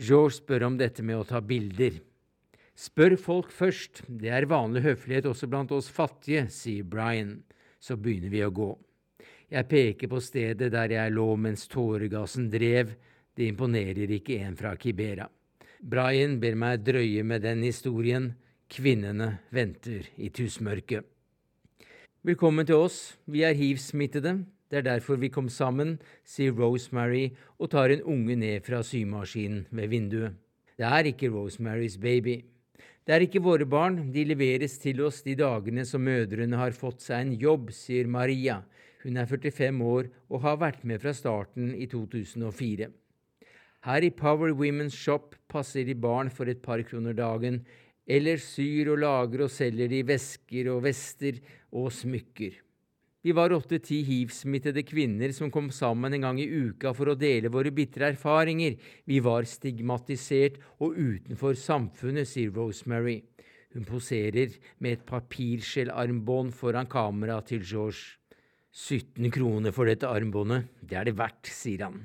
George 0.00 0.38
spør 0.38 0.70
om 0.70 0.78
dette 0.80 1.04
med 1.04 1.20
å 1.20 1.26
ta 1.28 1.42
bilder. 1.44 2.00
Spør 2.74 3.14
folk 3.14 3.52
først, 3.54 4.02
det 4.08 4.32
er 4.34 4.48
vanlig 4.50 4.82
høflighet 4.82 5.28
også 5.30 5.46
blant 5.46 5.70
oss 5.72 5.86
fattige, 5.94 6.48
sier 6.50 6.82
Brian. 6.82 7.36
Så 7.78 7.94
begynner 7.94 8.32
vi 8.32 8.40
å 8.42 8.50
gå. 8.50 8.72
Jeg 9.52 9.68
peker 9.70 10.10
på 10.10 10.18
stedet 10.24 10.72
der 10.74 10.90
jeg 10.90 11.12
lå 11.14 11.26
mens 11.38 11.68
tåregassen 11.70 12.48
drev, 12.50 12.96
det 13.34 13.46
imponerer 13.52 14.10
ikke 14.16 14.40
en 14.42 14.56
fra 14.58 14.72
Kibera. 14.80 15.28
Brian 15.78 16.38
ber 16.42 16.56
meg 16.58 16.82
drøye 16.82 17.22
med 17.22 17.44
den 17.44 17.62
historien, 17.62 18.32
kvinnene 18.66 19.36
venter 19.54 20.08
i 20.16 20.30
tussmørket. 20.34 21.04
Velkommen 22.24 22.66
til 22.66 22.80
oss, 22.86 22.98
vi 23.30 23.44
er 23.46 23.54
hiv-smittede, 23.54 24.38
det 24.72 24.80
er 24.80 24.86
derfor 24.88 25.20
vi 25.20 25.28
kom 25.30 25.50
sammen, 25.52 25.98
sier 26.24 26.56
Rosemary 26.56 27.28
og 27.60 27.70
tar 27.70 27.92
en 27.92 28.02
unge 28.02 28.34
ned 28.40 28.64
fra 28.66 28.80
symaskinen 28.82 29.68
ved 29.70 29.92
vinduet. 29.92 30.34
Det 30.74 30.88
er 30.88 31.12
ikke 31.12 31.30
Rosemarys 31.30 32.00
baby. 32.02 32.40
Det 33.04 33.12
er 33.12 33.26
ikke 33.26 33.42
våre 33.44 33.66
barn, 33.68 33.98
de 34.14 34.22
leveres 34.24 34.78
til 34.80 35.02
oss 35.04 35.18
de 35.26 35.34
dagene 35.36 35.82
som 35.84 36.00
mødrene 36.06 36.56
har 36.56 36.72
fått 36.72 37.04
seg 37.04 37.20
en 37.20 37.34
jobb, 37.36 37.68
sier 37.76 38.08
Maria. 38.08 38.62
Hun 39.04 39.18
er 39.20 39.28
45 39.28 39.82
år 39.84 40.08
og 40.32 40.40
har 40.40 40.56
vært 40.62 40.86
med 40.88 41.02
fra 41.02 41.12
starten 41.12 41.74
i 41.76 41.84
2004. 41.92 42.88
Her 43.84 44.06
i 44.08 44.08
Power 44.08 44.54
Women's 44.56 44.96
Shop 44.96 45.36
passer 45.52 45.84
de 45.84 45.92
barn 45.92 46.32
for 46.32 46.48
et 46.48 46.62
par 46.64 46.80
kroner 46.88 47.12
dagen, 47.12 47.60
eller 48.08 48.40
syr 48.40 48.94
og 48.94 49.02
lager 49.04 49.44
og 49.44 49.52
selger 49.52 49.92
de 49.92 50.00
vesker 50.08 50.72
og 50.72 50.86
vester 50.86 51.42
og 51.76 51.92
smykker. 51.92 52.56
Vi 53.24 53.32
var 53.32 53.54
åtte-ti 53.56 54.02
hiv-smittede 54.04 54.82
kvinner 54.84 55.32
som 55.32 55.48
kom 55.50 55.70
sammen 55.72 56.12
en 56.12 56.26
gang 56.26 56.40
i 56.42 56.44
uka 56.44 56.90
for 56.92 57.08
å 57.08 57.16
dele 57.16 57.48
våre 57.48 57.70
bitre 57.72 58.10
erfaringer. 58.12 58.76
Vi 59.08 59.20
var 59.24 59.48
stigmatisert 59.48 60.58
og 60.84 60.98
utenfor 60.98 61.56
samfunnet, 61.56 62.28
sier 62.28 62.52
Rosemary. 62.52 63.22
Hun 63.72 63.88
poserer 63.88 64.52
med 64.76 64.98
et 64.98 65.06
papirskjellarmbånd 65.08 66.52
foran 66.52 66.90
kameraet 66.90 67.48
til 67.54 67.64
George. 67.64 68.20
17 68.74 69.32
kroner 69.32 69.72
for 69.72 69.88
dette 69.88 70.04
armbåndet, 70.10 70.68
det 70.84 71.00
er 71.00 71.08
det 71.08 71.16
verdt, 71.16 71.48
sier 71.48 71.86
han. 71.86 72.02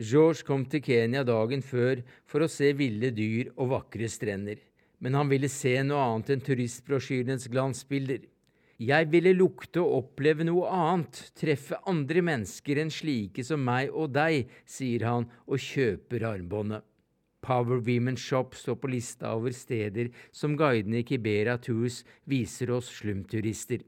George 0.00 0.46
kom 0.48 0.64
til 0.64 0.80
Kenya 0.80 1.26
dagen 1.28 1.60
før 1.60 2.00
for 2.24 2.40
å 2.40 2.48
se 2.48 2.72
ville 2.78 3.12
dyr 3.12 3.52
og 3.58 3.74
vakre 3.76 4.08
strender, 4.08 4.64
men 5.04 5.18
han 5.18 5.28
ville 5.28 5.52
se 5.52 5.76
noe 5.84 6.00
annet 6.08 6.32
enn 6.32 6.46
turistbrosjyrenes 6.48 7.50
glansbilder. 7.52 8.31
Jeg 8.80 9.10
ville 9.12 9.34
lukte 9.36 9.82
og 9.82 9.98
oppleve 9.98 10.46
noe 10.48 10.70
annet, 10.72 11.18
treffe 11.36 11.76
andre 11.90 12.22
mennesker 12.24 12.80
enn 12.82 12.90
slike 12.90 13.44
som 13.44 13.60
meg 13.64 13.92
og 13.92 14.14
deg, 14.16 14.48
sier 14.64 15.04
han 15.06 15.28
og 15.46 15.60
kjøper 15.60 16.24
armbåndet. 16.30 16.82
Power 17.42 17.82
Women 17.82 18.16
Shop 18.16 18.54
står 18.54 18.78
på 18.78 18.90
lista 18.92 19.32
over 19.34 19.50
steder 19.54 20.12
som 20.30 20.54
guidene 20.56 21.00
i 21.00 21.06
Kibera 21.06 21.56
Tours 21.58 22.04
viser 22.30 22.70
oss 22.70 22.90
slumturister. 23.00 23.82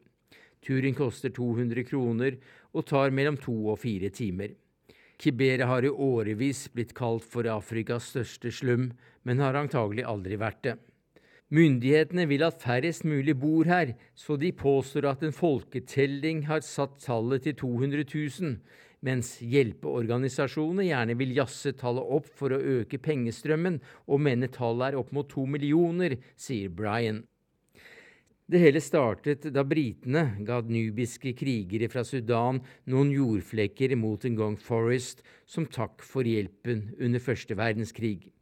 Turen 0.64 0.96
koster 0.98 1.30
200 1.30 1.84
kroner 1.86 2.38
og 2.74 2.86
tar 2.90 3.14
mellom 3.14 3.38
to 3.38 3.54
og 3.70 3.78
fire 3.84 4.10
timer. 4.10 4.56
Kibera 5.20 5.68
har 5.70 5.86
i 5.86 5.92
årevis 5.92 6.66
blitt 6.74 6.96
kalt 6.98 7.24
for 7.30 7.46
Afrikas 7.46 8.10
største 8.10 8.50
slum, 8.50 8.88
men 9.22 9.38
har 9.40 9.54
antagelig 9.54 10.02
aldri 10.10 10.40
vært 10.40 10.62
det. 10.66 10.74
Myndighetene 11.52 12.24
vil 12.30 12.42
at 12.46 12.62
færrest 12.62 13.04
mulig 13.04 13.34
bor 13.36 13.68
her, 13.68 13.92
så 14.16 14.38
de 14.40 14.48
påstår 14.52 15.10
at 15.10 15.22
en 15.22 15.34
folketelling 15.34 16.46
har 16.48 16.64
satt 16.64 16.96
tallet 17.04 17.44
til 17.44 17.54
200 17.60 18.06
000, 18.08 18.56
mens 19.04 19.34
hjelpeorganisasjonene 19.44 20.88
gjerne 20.88 21.18
vil 21.20 21.36
jazze 21.36 21.74
tallet 21.76 22.16
opp 22.16 22.30
for 22.32 22.54
å 22.56 22.62
øke 22.80 22.98
pengestrømmen 22.98 23.76
og 24.08 24.24
mener 24.24 24.48
tallet 24.48 24.92
er 24.94 24.98
opp 25.02 25.12
mot 25.12 25.28
to 25.28 25.44
millioner, 25.44 26.16
sier 26.36 26.72
Brian. 26.72 27.20
Det 28.44 28.60
hele 28.60 28.80
startet 28.84 29.46
da 29.52 29.62
britene 29.64 30.26
ga 30.44 30.58
nubiske 30.64 31.32
krigere 31.36 31.88
fra 31.92 32.02
Sudan 32.04 32.58
noen 32.92 33.12
jordflekker 33.12 33.94
mot 33.96 34.24
en 34.28 34.36
gang 34.36 34.56
Forest 34.60 35.22
som 35.48 35.64
takk 35.64 36.04
for 36.04 36.28
hjelpen 36.28 36.90
under 37.00 37.24
første 37.24 37.56
verdenskrig. 37.56 38.33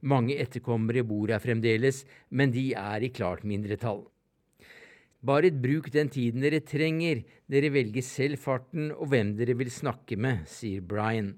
Mange 0.00 0.38
etterkommere 0.40 1.04
bor 1.04 1.28
her 1.28 1.42
fremdeles, 1.42 2.04
men 2.30 2.52
de 2.54 2.70
er 2.72 3.04
i 3.04 3.12
klart 3.12 3.44
mindretall. 3.44 4.06
Bare 5.20 5.50
bruk 5.52 5.90
den 5.92 6.08
tiden 6.08 6.40
dere 6.40 6.62
trenger, 6.64 7.20
dere 7.50 7.68
velger 7.74 8.04
selv 8.04 8.40
farten 8.40 8.88
og 8.94 9.10
hvem 9.12 9.34
dere 9.36 9.58
vil 9.60 9.68
snakke 9.72 10.16
med, 10.16 10.46
sier 10.48 10.80
Brian. 10.80 11.34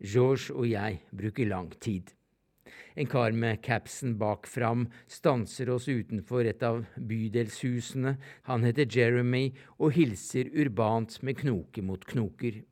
George 0.00 0.54
og 0.54 0.64
jeg 0.70 1.02
bruker 1.12 1.50
lang 1.50 1.68
tid. 1.82 2.14
En 2.98 3.06
kar 3.06 3.34
med 3.36 3.60
capsen 3.62 4.16
bak 4.18 4.48
fram 4.48 4.86
stanser 5.06 5.68
oss 5.70 5.88
utenfor 5.88 6.48
et 6.48 6.64
av 6.66 6.80
bydelshusene. 6.96 8.16
Han 8.48 8.64
heter 8.64 8.88
Jeremy 8.88 9.52
og 9.76 9.92
hilser 9.98 10.48
urbant 10.56 11.20
med 11.22 11.38
knoke 11.42 11.84
mot 11.84 12.08
knoker. 12.08 12.62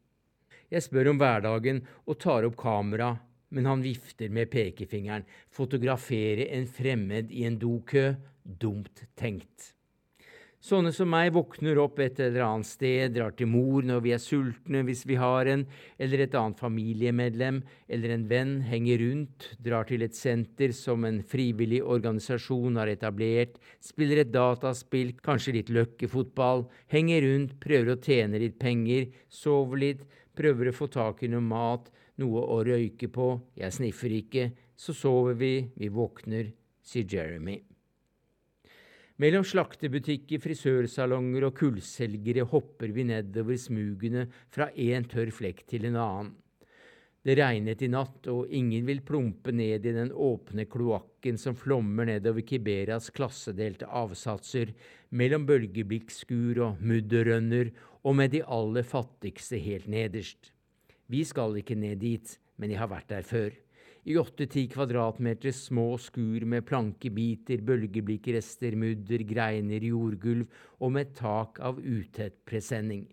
Jeg 0.72 0.82
spør 0.82 1.12
om 1.12 1.20
hverdagen 1.20 1.84
og 2.06 2.18
tar 2.24 2.48
opp 2.48 2.56
kamera 2.58 3.12
men 3.54 3.68
han 3.70 3.84
vifter 3.84 4.32
med 4.32 4.50
pekefingeren. 4.50 5.26
Fotografere 5.52 6.50
en 6.56 6.66
fremmed 6.66 7.32
i 7.32 7.46
en 7.48 7.58
dokø? 7.60 8.12
Dumt 8.46 9.06
tenkt. 9.18 9.72
Sånne 10.66 10.90
som 10.90 11.06
meg 11.12 11.28
våkner 11.30 11.78
opp 11.78 12.00
et 12.02 12.16
eller 12.24 12.42
annet 12.42 12.66
sted, 12.66 13.12
drar 13.14 13.34
til 13.38 13.46
mor 13.46 13.84
når 13.86 14.00
vi 14.02 14.12
er 14.16 14.22
sultne, 14.22 14.80
hvis 14.88 15.04
vi 15.06 15.14
har 15.20 15.46
en, 15.52 15.62
eller 16.02 16.24
et 16.24 16.34
annet 16.34 16.58
familiemedlem 16.58 17.60
eller 17.92 18.14
en 18.14 18.24
venn 18.26 18.54
henger 18.66 18.98
rundt, 19.04 19.46
drar 19.62 19.86
til 19.86 20.02
et 20.02 20.16
senter 20.18 20.74
som 20.74 21.06
en 21.06 21.20
frivillig 21.22 21.84
organisasjon 21.84 22.80
har 22.80 22.90
etablert, 22.90 23.60
spiller 23.78 24.24
et 24.24 24.32
dataspill, 24.34 25.12
kanskje 25.22 25.58
litt 25.60 25.70
løkkefotball, 25.76 26.66
henger 26.90 27.22
rundt, 27.28 27.54
prøver 27.62 27.92
å 27.94 28.00
tjene 28.02 28.42
litt 28.42 28.58
penger, 28.58 29.12
sover 29.30 29.84
litt, 29.84 30.02
prøver 30.34 30.72
å 30.72 30.76
få 30.80 30.90
tak 30.90 31.22
i 31.22 31.30
noe 31.30 31.46
mat, 31.46 31.92
noe 32.22 32.42
å 32.42 32.60
røyke 32.66 33.08
på, 33.12 33.28
jeg 33.58 33.74
sniffer 33.76 34.14
ikke, 34.20 34.50
så 34.76 34.94
sover 34.96 35.36
vi, 35.40 35.54
vi 35.76 35.88
våkner, 35.92 36.52
sier 36.84 37.08
Jeremy. 37.10 37.58
Mellom 39.16 39.46
slaktebutikker, 39.48 40.42
frisørsalonger 40.44 41.46
og 41.48 41.54
kullselgere 41.56 42.44
hopper 42.50 42.92
vi 42.92 43.06
nedover 43.08 43.56
smugene 43.56 44.26
fra 44.52 44.68
én 44.76 45.06
tørr 45.08 45.32
flekk 45.32 45.62
til 45.70 45.88
en 45.88 45.96
annen. 45.96 46.34
Det 47.26 47.34
regnet 47.40 47.80
i 47.82 47.88
natt, 47.90 48.28
og 48.30 48.52
ingen 48.54 48.84
vil 48.86 49.00
plumpe 49.02 49.50
ned 49.50 49.88
i 49.88 49.94
den 49.96 50.12
åpne 50.12 50.68
kloakken 50.70 51.40
som 51.42 51.56
flommer 51.58 52.06
nedover 52.06 52.44
Kiberas 52.46 53.08
klassedelte 53.16 53.88
avsatser, 53.88 54.70
mellom 55.10 55.48
bølgeblikkskur 55.48 56.60
og 56.62 56.84
mudderrønner, 56.86 57.72
og 58.06 58.20
med 58.20 58.36
de 58.36 58.44
aller 58.44 58.86
fattigste 58.86 59.58
helt 59.58 59.88
nederst. 59.90 60.52
Vi 61.12 61.22
skal 61.24 61.56
ikke 61.60 61.76
ned 61.78 62.00
dit, 62.02 62.32
men 62.58 62.72
jeg 62.72 62.80
har 62.82 62.90
vært 62.90 63.10
der 63.12 63.26
før. 63.26 63.54
I 64.06 64.14
åtte-ti 64.20 64.68
kvadratmeter 64.70 65.50
små 65.54 65.96
skur 65.98 66.44
med 66.46 66.62
plankebiter, 66.66 67.62
bølgeblikkrester, 67.66 68.76
mudder, 68.78 69.24
greiner, 69.26 69.82
jordgulv 69.82 70.46
og 70.78 70.92
med 70.94 71.10
tak 71.18 71.58
av 71.58 71.80
utett 71.82 72.38
presenning. 72.46 73.08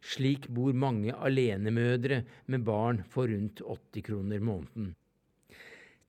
Slik 0.00 0.48
bor 0.48 0.72
mange 0.72 1.12
alenemødre 1.12 2.22
med 2.48 2.64
barn 2.64 3.02
for 3.04 3.28
rundt 3.28 3.60
80 3.60 4.06
kroner 4.06 4.40
måneden. 4.40 4.94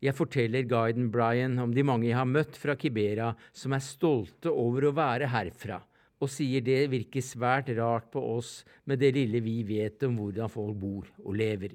Jeg 0.01 0.15
forteller 0.17 0.63
guiden 0.65 1.11
Brian 1.13 1.59
om 1.61 1.75
de 1.75 1.83
mange 1.85 2.07
jeg 2.07 2.17
har 2.17 2.25
møtt 2.25 2.55
fra 2.57 2.77
Kibera 2.79 3.33
som 3.53 3.75
er 3.75 3.83
stolte 3.83 4.49
over 4.49 4.87
å 4.87 4.95
være 4.97 5.27
herfra, 5.29 5.77
og 6.21 6.29
sier 6.29 6.61
det 6.65 6.85
virker 6.91 7.23
svært 7.25 7.71
rart 7.77 8.11
på 8.13 8.21
oss 8.35 8.61
med 8.85 9.01
det 9.01 9.15
lille 9.17 9.41
vi 9.41 9.61
vet 9.65 10.03
om 10.05 10.19
hvordan 10.21 10.51
folk 10.53 10.77
bor 10.77 11.07
og 11.25 11.33
lever. 11.37 11.73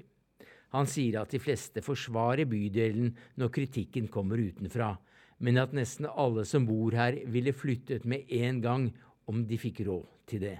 Han 0.75 0.87
sier 0.87 1.21
at 1.21 1.31
de 1.31 1.39
fleste 1.39 1.83
forsvarer 1.83 2.47
bydelen 2.49 3.13
når 3.39 3.51
kritikken 3.55 4.07
kommer 4.11 4.39
utenfra, 4.39 4.93
men 5.39 5.59
at 5.61 5.75
nesten 5.75 6.07
alle 6.09 6.45
som 6.47 6.65
bor 6.67 6.95
her, 6.95 7.19
ville 7.27 7.53
flyttet 7.55 8.05
med 8.05 8.27
en 8.33 8.61
gang 8.63 8.87
om 9.27 9.43
de 9.47 9.59
fikk 9.59 9.83
råd 9.87 10.07
til 10.27 10.43
det. 10.47 10.57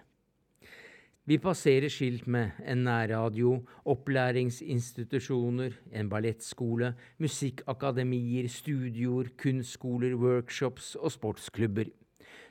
Vi 1.27 1.35
passerer 1.43 1.91
skilt 1.91 2.23
med 2.31 2.55
en 2.63 2.85
nærradio, 2.87 3.57
opplæringsinstitusjoner, 3.83 5.73
en 5.91 6.07
ballettskole, 6.07 6.93
musikkakademier, 7.19 8.47
studioer, 8.47 9.33
kunstskoler, 9.35 10.15
workshops 10.15 10.95
og 10.95 11.11
sportsklubber. 11.11 11.91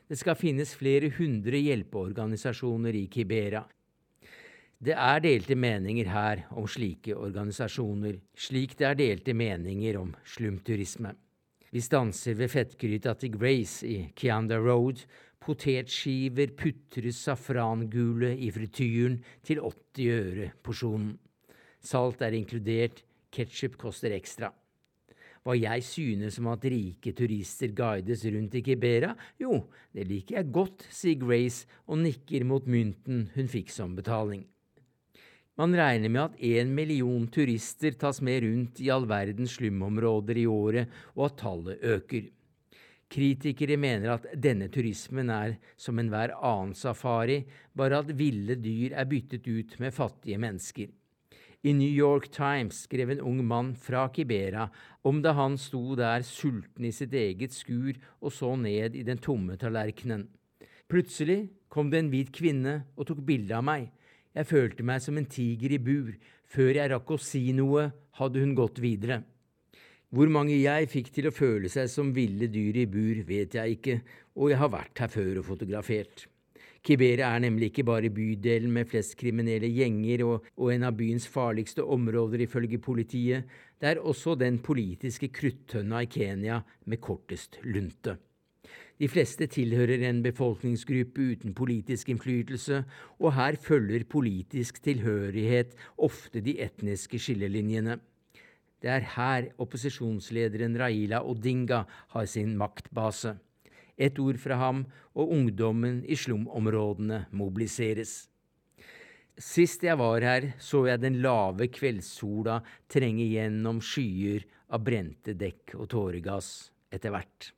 Det 0.07 0.19
skal 0.21 0.39
finnes 0.39 0.75
flere 0.79 1.11
hundre 1.17 1.59
hjelpeorganisasjoner 1.59 2.95
i 2.95 3.07
Kibera. 3.11 3.65
Det 4.79 4.95
er 4.95 5.23
delte 5.25 5.57
meninger 5.59 6.07
her 6.13 6.45
om 6.55 6.69
slike 6.71 7.17
organisasjoner, 7.17 8.21
slik 8.37 8.77
det 8.79 8.87
er 8.87 8.99
delte 8.99 9.35
meninger 9.35 9.99
om 9.99 10.13
slumturisme. 10.23 11.15
Vi 11.73 11.83
stanser 11.83 12.37
ved 12.39 12.53
fettgryta 12.53 13.17
til 13.19 13.35
Grace 13.35 13.87
i 13.89 13.97
Kianda 14.15 14.61
Road 14.63 15.03
Potetskiver 15.43 16.55
putres 16.59 17.19
safrangule 17.23 18.33
i 18.35 18.49
frityren 18.51 19.19
til 19.47 19.61
80 19.63 20.07
øre 20.11 20.49
porsjonen. 20.63 21.13
Salt 21.83 22.23
er 22.23 22.35
inkludert, 22.35 23.03
ketsjup 23.31 23.77
koster 23.79 24.15
ekstra. 24.17 24.51
Hva 25.47 25.55
jeg 25.55 25.85
synes 25.87 26.41
om 26.41 26.49
at 26.51 26.65
rike 26.67 27.13
turister 27.15 27.71
guides 27.71 28.25
rundt 28.35 28.57
i 28.59 28.65
Kibera? 28.67 29.13
Jo, 29.39 29.61
det 29.95 30.09
liker 30.09 30.41
jeg 30.41 30.51
godt, 30.51 30.83
sier 30.91 31.21
Grace 31.21 31.69
og 31.87 32.01
nikker 32.03 32.43
mot 32.43 32.67
mynten 32.67 33.29
hun 33.37 33.51
fikk 33.53 33.71
som 33.71 33.95
betaling. 33.95 34.43
Man 35.57 35.77
regner 35.79 36.11
med 36.11 36.23
at 36.25 36.43
én 36.43 36.75
million 36.75 37.29
turister 37.31 37.95
tas 37.95 38.19
med 38.27 38.43
rundt 38.43 38.83
i 38.83 38.91
all 38.91 39.07
verdens 39.07 39.55
slumområder 39.61 40.43
i 40.43 40.49
året, 40.51 40.91
og 41.15 41.29
at 41.31 41.39
tallet 41.45 41.87
øker. 41.95 42.27
Kritikere 43.07 43.79
mener 43.79 44.17
at 44.17 44.27
denne 44.35 44.67
turismen 44.67 45.31
er 45.31 45.61
som 45.79 46.03
enhver 46.03 46.35
annen 46.43 46.75
safari, 46.75 47.45
bare 47.71 48.03
at 48.03 48.11
ville 48.19 48.59
dyr 48.59 48.99
er 48.99 49.07
byttet 49.07 49.47
ut 49.47 49.79
med 49.79 49.95
fattige 49.95 50.43
mennesker. 50.43 50.91
I 51.65 51.73
New 51.73 51.89
York 51.89 52.29
Times 52.31 52.83
skrev 52.85 53.11
en 53.11 53.23
ung 53.25 53.41
mann 53.47 53.75
fra 53.75 54.09
Kibera 54.13 54.69
om 55.09 55.23
da 55.23 55.33
han 55.39 55.57
sto 55.59 55.97
der 55.97 56.25
sulten 56.27 56.85
i 56.85 56.93
sitt 56.93 57.15
eget 57.17 57.57
skur 57.57 57.97
og 58.21 58.33
så 58.33 58.53
ned 58.61 58.95
i 58.95 59.05
den 59.07 59.19
tomme 59.23 59.57
tallerkenen. 59.57 60.27
Plutselig 60.87 61.49
kom 61.73 61.89
det 61.91 62.03
en 62.03 62.11
hvit 62.13 62.31
kvinne 62.35 62.83
og 62.95 63.09
tok 63.09 63.25
bilde 63.27 63.57
av 63.57 63.65
meg. 63.67 63.89
Jeg 64.37 64.51
følte 64.51 64.85
meg 64.85 65.01
som 65.03 65.17
en 65.17 65.27
tiger 65.27 65.73
i 65.73 65.81
bur. 65.81 66.13
Før 66.47 66.77
jeg 66.77 66.93
rakk 66.93 67.11
å 67.11 67.19
si 67.19 67.49
noe, 67.57 67.89
hadde 68.21 68.43
hun 68.45 68.55
gått 68.55 68.79
videre. 68.85 69.23
Hvor 70.15 70.31
mange 70.31 70.55
jeg 70.55 70.87
fikk 70.93 71.11
til 71.17 71.27
å 71.29 71.35
føle 71.35 71.69
seg 71.73 71.91
som 71.91 72.13
ville 72.15 72.47
dyr 72.53 72.79
i 72.85 72.87
bur, 72.87 73.25
vet 73.27 73.57
jeg 73.59 73.79
ikke, 73.79 73.97
og 74.39 74.53
jeg 74.53 74.61
har 74.61 74.71
vært 74.71 75.03
her 75.03 75.11
før 75.11 75.41
og 75.41 75.49
fotografert. 75.49 76.29
Kibera 76.87 77.33
er 77.35 77.43
nemlig 77.43 77.73
ikke 77.73 77.83
bare 77.89 78.13
bydelen 78.15 78.71
med 78.71 78.87
flest 78.87 79.17
kriminelle 79.19 79.67
gjenger 79.75 80.23
og, 80.23 80.45
og, 80.55 80.69
en 80.71 80.87
av 80.87 80.95
byens 80.95 81.27
farligste 81.27 81.83
områder 81.83 82.45
ifølge 82.45 82.79
politiet, 82.79 83.49
det 83.81 83.89
er 83.91 83.99
også 83.99 84.37
den 84.39 84.61
politiske 84.63 85.33
kruttønna 85.35 86.05
i 86.05 86.11
Kenya 86.11 86.61
med 86.87 87.03
kortest 87.03 87.59
lunte. 87.65 88.15
De 88.97 89.09
fleste 89.11 89.49
tilhører 89.51 90.07
en 90.09 90.23
befolkningsgruppe 90.25 91.27
uten 91.35 91.57
politisk 91.59 92.09
innflytelse, 92.15 92.85
og 93.19 93.35
her 93.35 93.59
følger 93.61 94.07
politisk 94.09 94.79
tilhørighet 94.87 95.75
ofte 95.99 96.41
de 96.41 96.55
etniske 96.65 97.19
skillelinjene. 97.21 97.99
Det 98.81 98.93
er 98.93 99.11
her 99.17 99.51
opposisjonslederen 99.59 100.79
Raila 100.79 101.21
Odinga 101.27 101.83
har 102.15 102.31
sin 102.31 102.55
maktbase. 102.57 103.35
Et 103.97 104.19
ord 104.21 104.39
fra 104.41 104.59
ham, 104.61 104.85
og 105.17 105.33
ungdommen 105.33 106.03
i 106.05 106.17
slumområdene 106.21 107.25
mobiliseres. 107.33 108.27
Sist 109.37 109.83
jeg 109.85 109.99
var 110.01 110.25
her, 110.25 110.53
så 110.59 110.87
jeg 110.89 111.03
den 111.03 111.19
lave 111.25 111.69
kveldssola 111.69 112.63
trenge 112.89 113.27
gjennom 113.29 113.83
skyer 113.85 114.47
av 114.73 114.85
brente 114.85 115.37
dekk 115.37 115.77
og 115.77 115.91
tåregass 115.93 116.71
etter 116.93 117.13
hvert. 117.13 117.53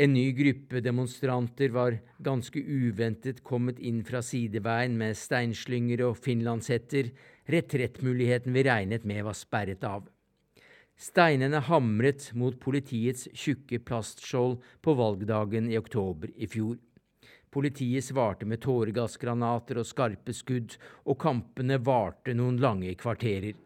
En 0.00 0.14
ny 0.14 0.30
gruppe 0.32 0.80
demonstranter 0.80 1.74
var 1.74 1.98
ganske 2.24 2.62
uventet 2.62 3.42
kommet 3.44 3.82
inn 3.84 4.00
fra 4.06 4.22
sideveien 4.24 4.94
med 4.96 5.18
steinslynger 5.18 6.06
og 6.06 6.16
finlandshetter. 6.24 7.10
Retrettmuligheten 7.52 8.54
vi 8.56 8.64
regnet 8.64 9.04
med 9.04 9.26
var 9.26 9.36
sperret 9.36 9.84
av. 9.84 10.06
Steinene 11.00 11.62
hamret 11.64 12.26
mot 12.36 12.58
politiets 12.60 13.24
tjukke 13.32 13.78
plastskjold 13.88 14.58
på 14.84 14.94
valgdagen 14.98 15.70
i 15.72 15.78
oktober 15.80 16.28
i 16.36 16.48
fjor. 16.50 16.76
Politiet 17.50 18.04
svarte 18.04 18.44
med 18.44 18.60
tåregassgranater 18.60 19.80
og 19.80 19.88
skarpe 19.88 20.34
skudd, 20.36 20.76
og 21.08 21.16
kampene 21.24 21.80
varte 21.80 22.34
noen 22.36 22.60
lange 22.60 22.92
kvarterer. 23.00 23.56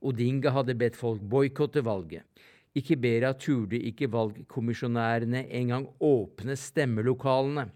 Odinga 0.00 0.54
hadde 0.56 0.78
bedt 0.80 0.96
folk 0.96 1.20
boikotte 1.20 1.84
valget. 1.84 2.24
I 2.72 2.80
Kibera 2.80 3.34
turde 3.36 3.76
ikke 3.76 4.08
valgkommisjonærene 4.08 5.44
engang 5.52 5.90
åpne 6.00 6.56
stemmelokalene. 6.56 7.68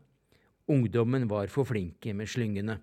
Ungdommen 0.73 1.29
var 1.29 1.53
for 1.53 1.69
flinke 1.69 2.17
med 2.17 2.33
slyngene. 2.33 2.81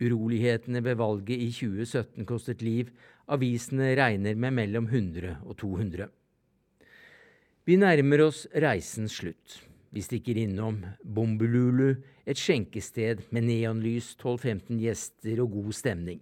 Urolighetene 0.00 0.80
ved 0.80 0.96
valget 0.96 1.36
i 1.36 1.50
2017 1.52 2.24
kostet 2.24 2.62
liv. 2.64 2.88
Avisene 3.30 3.92
regner 3.94 4.34
med 4.34 4.56
mellom 4.56 4.88
100 4.90 5.36
og 5.46 5.54
200. 5.60 6.08
Vi 7.68 7.76
nærmer 7.78 8.24
oss 8.24 8.46
reisens 8.50 9.20
slutt. 9.20 9.60
Vi 9.94 10.02
stikker 10.02 10.38
innom 10.38 10.80
Bombululu, 11.02 11.94
et 12.26 12.38
skjenkested 12.38 13.22
med 13.30 13.46
neonlys, 13.46 14.16
12-15 14.18 14.80
gjester 14.82 15.42
og 15.44 15.54
god 15.54 15.76
stemning. 15.78 16.20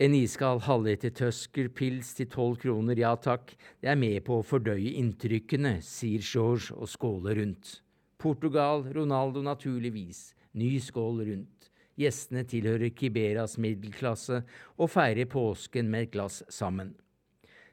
En 0.00 0.16
iskald 0.16 0.64
halvliter 0.64 1.12
tøsker, 1.14 1.68
pils 1.68 2.14
til 2.16 2.30
tolv 2.32 2.56
kroner, 2.64 2.96
ja 2.98 3.12
takk, 3.16 3.52
det 3.84 3.92
er 3.92 4.00
med 4.00 4.24
på 4.24 4.40
å 4.40 4.46
fordøye 4.46 4.96
inntrykkene, 4.98 5.76
sier 5.84 6.24
George 6.24 6.72
og 6.72 6.88
skåler 6.88 7.36
rundt. 7.38 7.82
Portugal, 8.18 8.86
Ronaldo 8.96 9.44
naturligvis, 9.44 10.32
ny 10.56 10.78
skål 10.80 11.22
rundt. 11.28 11.61
Gjestene 12.02 12.44
tilhører 12.48 12.92
Kiberas 12.96 13.56
middelklasse 13.62 14.42
og 14.76 14.90
feirer 14.90 15.30
påsken 15.30 15.88
med 15.92 16.08
et 16.08 16.14
glass 16.16 16.42
sammen. 16.52 16.92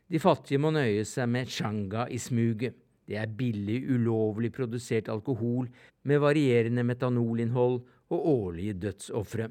De 0.09 0.21
fattige 0.21 0.61
må 0.61 0.71
nøye 0.73 1.03
seg 1.05 1.29
med 1.29 1.49
changa 1.53 2.07
i 2.09 2.17
smuget. 2.21 2.77
Det 3.09 3.17
er 3.17 3.29
billig, 3.33 3.83
ulovlig 3.89 4.51
produsert 4.53 5.09
alkohol 5.09 5.69
med 6.05 6.21
varierende 6.21 6.83
metanolinnhold 6.85 7.79
og 8.13 8.29
årlige 8.33 8.77
dødsofre. 8.85 9.49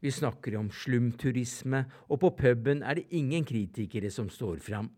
Vi 0.00 0.12
snakker 0.12 0.56
om 0.56 0.70
slumturisme, 0.72 1.84
og 2.08 2.22
på 2.22 2.30
puben 2.36 2.80
er 2.82 2.96
det 2.96 3.10
ingen 3.16 3.44
kritikere 3.44 4.08
som 4.12 4.30
står 4.32 4.60
fram. 4.64 4.88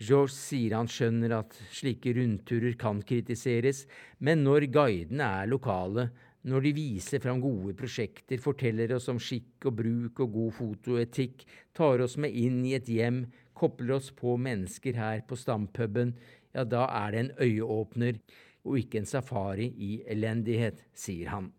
George 0.00 0.32
sier 0.32 0.74
han 0.76 0.88
skjønner 0.88 1.32
at 1.38 1.56
slike 1.72 2.12
rundturer 2.16 2.76
kan 2.80 3.00
kritiseres, 3.04 3.84
men 4.20 4.44
når 4.44 4.68
guidene 4.72 5.28
er 5.40 5.48
lokale, 5.48 6.10
når 6.46 6.62
de 6.62 6.72
viser 6.76 7.22
fram 7.22 7.40
gode 7.42 7.74
prosjekter, 7.78 8.38
forteller 8.38 8.94
oss 8.94 9.08
om 9.10 9.18
skikk 9.18 9.66
og 9.66 9.78
bruk 9.80 10.22
og 10.22 10.34
god 10.36 10.52
fotoetikk, 10.60 11.42
tar 11.74 12.04
oss 12.04 12.14
med 12.22 12.34
inn 12.38 12.60
i 12.66 12.76
et 12.78 12.86
hjem, 12.90 13.24
kobler 13.56 13.96
oss 13.98 14.12
på 14.14 14.36
mennesker 14.38 14.98
her 15.00 15.24
på 15.26 15.38
stampuben, 15.38 16.14
ja, 16.54 16.62
da 16.64 16.86
er 17.02 17.12
det 17.12 17.22
en 17.22 17.32
øyeåpner 17.42 18.20
og 18.66 18.78
ikke 18.80 19.02
en 19.02 19.08
safari 19.10 19.72
i 19.74 19.90
elendighet, 20.10 20.84
sier 20.94 21.32
han. 21.34 21.50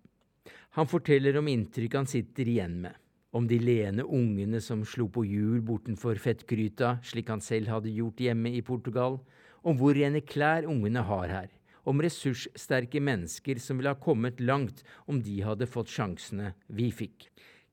Han 0.77 0.89
forteller 0.89 1.39
om 1.39 1.49
inntrykk 1.51 1.99
han 1.99 2.09
sitter 2.09 2.47
igjen 2.47 2.79
med, 2.85 2.95
Om 3.35 3.45
de 3.47 3.57
lene 3.59 4.05
ungene 4.07 4.61
som 4.63 4.85
slo 4.87 5.09
på 5.11 5.25
hjul 5.27 5.59
bortenfor 5.61 6.15
fettgryta, 6.15 6.97
slik 7.03 7.27
han 7.29 7.41
selv 7.43 7.67
hadde 7.67 7.91
gjort 7.91 8.21
hjemme 8.23 8.53
i 8.55 8.61
Portugal. 8.63 9.19
Om 9.67 9.77
hvor 9.77 9.93
rene 9.93 10.21
klær 10.23 10.65
ungene 10.65 11.03
har 11.03 11.27
her. 11.27 11.49
Om 11.87 12.01
ressurssterke 12.03 12.99
mennesker 12.99 13.61
som 13.63 13.79
ville 13.79 13.93
ha 13.93 13.99
kommet 14.01 14.41
langt 14.43 14.83
om 15.07 15.21
de 15.23 15.37
hadde 15.45 15.69
fått 15.71 15.93
sjansene 15.93 16.51
vi 16.67 16.89
fikk. 16.91 17.29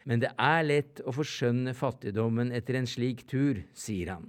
Men 0.07 0.21
det 0.23 0.31
er 0.39 0.62
lett 0.67 1.01
å 1.03 1.15
forskjønne 1.17 1.75
fattigdommen 1.75 2.53
etter 2.55 2.79
en 2.79 2.89
slik 2.89 3.25
tur, 3.31 3.62
sier 3.75 4.12
han. 4.15 4.29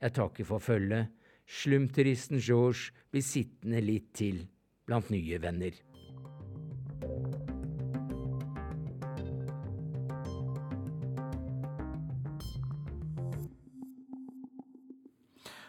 Jeg 0.00 0.14
takker 0.16 0.46
for 0.48 0.62
følget. 0.62 1.10
Slumturisten 1.48 2.40
George 2.40 2.94
blir 3.10 3.24
sittende 3.24 3.82
litt 3.82 4.12
til 4.16 4.44
blant 4.88 5.10
nye 5.12 5.40
venner. 5.42 5.74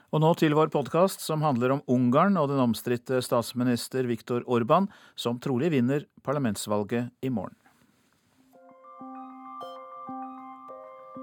Og 0.09 0.23
nå 0.23 0.29
til 0.41 0.55
vår 0.57 0.71
podkast 0.73 1.21
som 1.21 1.43
handler 1.45 1.75
om 1.75 1.81
Ungarn 1.85 2.37
og 2.41 2.47
den 2.49 2.61
omstridte 2.63 3.19
statsminister 3.21 4.07
Viktor 4.09 4.41
Orban, 4.49 4.87
som 5.13 5.37
trolig 5.37 5.69
vinner 5.69 6.07
parlamentsvalget 6.25 7.11
i 7.21 7.29
morgen. 7.29 7.53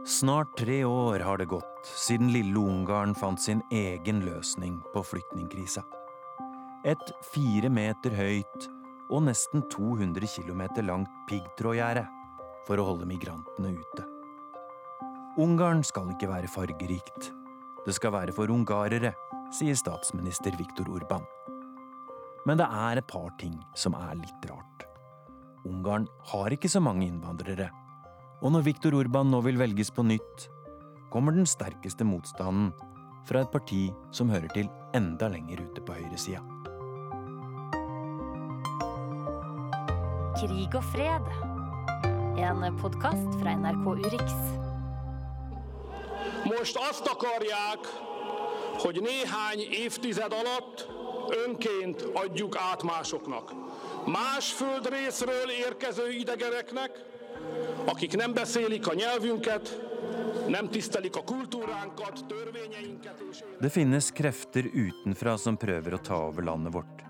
Snart 0.06 0.52
tre 0.54 0.84
år 0.86 1.24
har 1.26 1.40
det 1.42 1.48
gått 1.50 1.88
siden 1.98 2.30
lille 2.30 2.60
Ungarn 2.62 3.16
fant 3.18 3.42
sin 3.42 3.58
egen 3.74 4.20
løsning 4.22 4.76
på 4.94 5.02
flyktningkrisa. 5.02 5.82
Et 6.86 7.10
fire 7.32 7.66
meter 7.66 8.14
høyt 8.14 8.68
og 9.10 9.24
nesten 9.26 9.64
200 9.72 10.30
km 10.30 10.62
langt 10.86 11.10
piggtrådgjerde 11.26 12.04
for 12.68 12.78
å 12.78 12.86
holde 12.92 13.10
migrantene 13.10 13.74
ute. 13.74 14.06
Ungarn 15.42 15.82
skal 15.82 16.14
ikke 16.14 16.30
være 16.30 16.52
fargerikt. 16.54 17.32
Det 17.86 17.94
skal 17.94 18.10
være 18.10 18.34
for 18.34 18.50
ungarere, 18.50 19.12
sier 19.54 19.76
statsminister 19.78 20.56
Viktor 20.58 20.88
Urban. 20.90 21.22
Men 22.46 22.58
det 22.58 22.66
er 22.66 22.98
et 22.98 23.06
par 23.06 23.30
ting 23.38 23.54
som 23.78 23.94
er 23.94 24.18
litt 24.18 24.48
rart. 24.50 24.88
Ungarn 25.66 26.08
har 26.32 26.50
ikke 26.54 26.70
så 26.70 26.82
mange 26.82 27.06
innvandrere. 27.06 27.70
Og 28.42 28.50
når 28.54 28.66
Viktor 28.66 28.98
Urban 28.98 29.30
nå 29.30 29.38
vil 29.46 29.58
velges 29.58 29.94
på 29.94 30.02
nytt, 30.02 30.48
kommer 31.14 31.34
den 31.34 31.46
sterkeste 31.46 32.02
motstanden 32.06 32.72
fra 33.26 33.42
et 33.42 33.54
parti 33.54 33.86
som 34.14 34.34
hører 34.34 34.50
til 34.54 34.66
enda 34.94 35.30
lenger 35.30 35.62
ute 35.62 35.86
på 35.86 35.94
høyresida. 35.94 36.42
Krig 40.42 40.74
og 40.74 40.86
fred. 40.90 41.34
En 42.36 42.66
podkast 42.82 43.38
fra 43.38 43.54
NRK 43.62 43.92
Urix. 43.94 44.65
Most 46.54 46.76
azt 46.90 47.06
akarják, 47.06 47.78
hogy 48.78 49.00
néhány 49.00 49.60
évtized 49.70 50.32
alatt 50.32 50.88
önként 51.46 52.02
adjuk 52.14 52.56
át 52.56 52.82
másoknak. 52.82 53.52
Más 54.06 54.52
földrészről 54.52 55.50
érkező 55.66 56.10
idegeneknek, 56.10 57.04
akik 57.84 58.16
nem 58.16 58.32
beszélik 58.34 58.88
a 58.88 58.94
nyelvünket, 58.94 59.80
nem 60.48 60.68
tisztelik 60.70 61.16
a 61.16 61.22
kultúránkat, 61.24 62.24
törvényeinket 62.26 63.22
és... 63.30 63.42
Det 63.60 63.70
finnes 63.70 64.10
krefter 64.12 64.64
utenfra 64.64 65.36
som 65.36 65.56
prøver 65.56 65.94
å 65.94 65.98
ta 65.98 66.26
over 66.26 66.44
landet 66.44 66.72
vårt. 66.72 67.02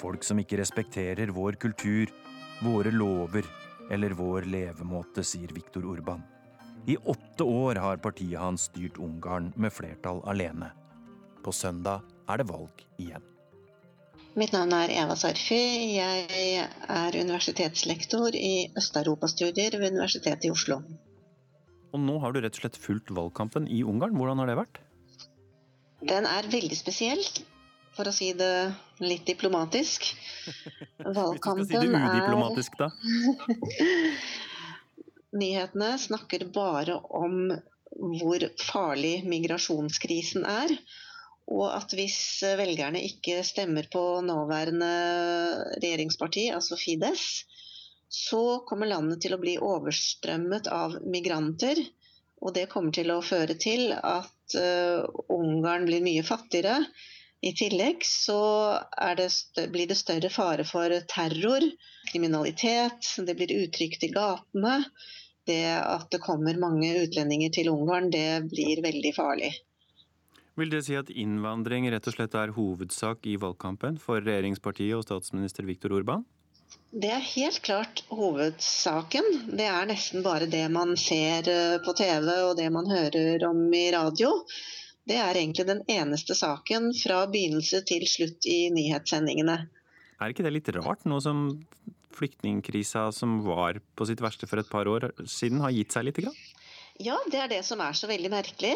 Folk 0.00 0.22
som 0.22 0.38
ikke 0.38 0.56
respekterer 0.56 1.30
vår 1.30 1.58
kultur, 1.60 2.12
våre 2.60 2.90
lover 2.90 3.44
eller 3.90 4.14
vår 4.16 4.48
levemåte, 4.48 5.22
sier 5.22 5.52
Viktor 5.52 5.84
Urban. 5.84 6.39
I 6.86 6.96
åtte 6.96 7.44
år 7.44 7.74
har 7.74 7.96
partiet 7.96 8.40
hans 8.40 8.68
styrt 8.70 8.98
Ungarn 8.98 9.52
med 9.56 9.72
flertall 9.72 10.22
alene. 10.28 10.70
På 11.44 11.52
søndag 11.52 12.06
er 12.28 12.40
det 12.40 12.48
valg 12.48 12.84
igjen. 13.00 13.24
Mitt 14.38 14.52
navn 14.54 14.72
er 14.76 14.92
Eva 14.94 15.16
Sarfi. 15.18 15.60
Jeg 15.96 16.64
er 16.88 17.16
universitetslektor 17.18 18.36
i 18.36 18.70
østeuropastudier 18.78 19.76
ved 19.80 19.96
Universitetet 19.96 20.46
i 20.48 20.52
Oslo. 20.54 20.80
Og 21.90 22.00
nå 22.00 22.18
har 22.22 22.32
du 22.32 22.40
rett 22.40 22.54
og 22.54 22.62
slett 22.62 22.78
fulgt 22.78 23.10
valgkampen 23.12 23.66
i 23.68 23.82
Ungarn. 23.82 24.14
Hvordan 24.16 24.40
har 24.40 24.52
det 24.52 24.60
vært? 24.60 24.82
Den 26.06 26.28
er 26.30 26.46
veldig 26.48 26.78
spesiell, 26.78 27.24
for 27.96 28.08
å 28.08 28.14
si 28.14 28.30
det 28.38 28.70
litt 29.02 29.26
diplomatisk. 29.28 30.12
Valgkampen 31.02 31.66
Hvis 31.66 31.74
du 31.74 31.76
skal 31.76 31.90
si 31.90 31.90
det 31.90 32.04
udiplomatisk, 32.06 32.78
da? 32.80 32.88
Nyhetene 35.36 35.94
snakker 35.98 36.48
bare 36.54 36.96
om 37.14 37.52
hvor 37.90 38.44
farlig 38.62 39.20
migrasjonskrisen 39.28 40.46
er. 40.48 40.74
Og 41.50 41.66
at 41.74 41.94
hvis 41.98 42.18
velgerne 42.58 43.02
ikke 43.02 43.40
stemmer 43.46 43.88
på 43.90 44.02
nåværende 44.22 44.90
regjeringsparti, 45.82 46.48
altså 46.54 46.78
Fides, 46.78 47.24
så 48.10 48.60
kommer 48.66 48.90
landet 48.90 49.22
til 49.22 49.34
å 49.34 49.40
bli 49.42 49.56
overstrømmet 49.58 50.70
av 50.74 50.98
migranter. 51.06 51.78
Og 52.40 52.54
det 52.56 52.68
kommer 52.72 52.94
til 52.94 53.10
å 53.12 53.22
føre 53.22 53.54
til 53.60 53.90
at 53.94 54.56
uh, 54.56 55.06
Ungarn 55.30 55.86
blir 55.86 56.02
mye 56.04 56.22
fattigere. 56.26 56.78
I 57.40 57.54
tillegg 57.56 58.04
så 58.04 58.40
det, 59.16 59.30
blir 59.72 59.88
det 59.88 59.96
større 59.96 60.28
fare 60.32 60.64
for 60.68 60.92
terror, 61.08 61.64
kriminalitet, 62.10 63.14
det 63.26 63.34
blir 63.38 63.54
utrygt 63.62 64.04
i 64.04 64.12
gatene. 64.12 64.82
Det 65.48 65.64
at 65.72 66.10
det 66.12 66.20
kommer 66.20 66.58
mange 66.60 66.90
utlendinger 67.00 67.50
til 67.54 67.70
Ungarn, 67.72 68.10
det 68.12 68.44
blir 68.52 68.82
veldig 68.84 69.14
farlig. 69.16 69.54
Vil 70.60 70.68
det 70.68 70.82
si 70.84 70.98
at 70.98 71.08
innvandring 71.08 71.86
rett 71.88 72.10
og 72.10 72.14
slett 72.18 72.36
er 72.36 72.52
hovedsak 72.52 73.24
i 73.30 73.38
valgkampen 73.40 73.96
for 74.02 74.20
regjeringspartiet 74.20 74.98
og 74.98 75.06
statsminister 75.06 75.64
Viktor 75.64 75.94
Orban? 75.96 76.26
Det 76.90 77.08
er 77.14 77.22
helt 77.22 77.62
klart 77.64 78.02
hovedsaken. 78.10 79.26
Det 79.56 79.66
er 79.70 79.88
nesten 79.88 80.24
bare 80.26 80.50
det 80.50 80.66
man 80.74 80.96
ser 80.98 81.48
eh, 81.48 81.78
på 81.84 81.94
TV 81.96 82.28
og 82.34 82.56
det 82.58 82.68
man 82.74 82.90
hører 82.90 83.46
om 83.48 83.62
i 83.74 83.86
radio. 83.94 84.34
Det 85.08 85.16
er 85.16 85.36
egentlig 85.38 85.66
den 85.68 85.82
eneste 85.90 86.36
saken 86.36 86.90
fra 86.96 87.24
begynnelse 87.30 87.82
til 87.88 88.04
slutt 88.08 88.46
i 88.46 88.68
nyhetssendingene. 88.74 89.56
Er 90.20 90.32
ikke 90.32 90.44
det 90.44 90.52
litt 90.52 90.68
rart, 90.76 91.06
nå 91.08 91.20
som 91.24 91.46
flyktningkrisa 92.16 93.06
som 93.14 93.40
var 93.46 93.80
på 93.96 94.06
sitt 94.08 94.20
verste 94.20 94.48
for 94.50 94.60
et 94.60 94.68
par 94.70 94.88
år 94.90 95.08
siden, 95.24 95.62
har 95.64 95.72
gitt 95.72 95.96
seg 95.96 96.06
litt? 96.08 96.20
grann? 96.20 96.36
Ja, 97.00 97.16
det 97.32 97.40
er 97.40 97.48
det 97.48 97.62
som 97.64 97.80
er 97.80 97.96
så 97.96 98.10
veldig 98.10 98.30
merkelig. 98.32 98.74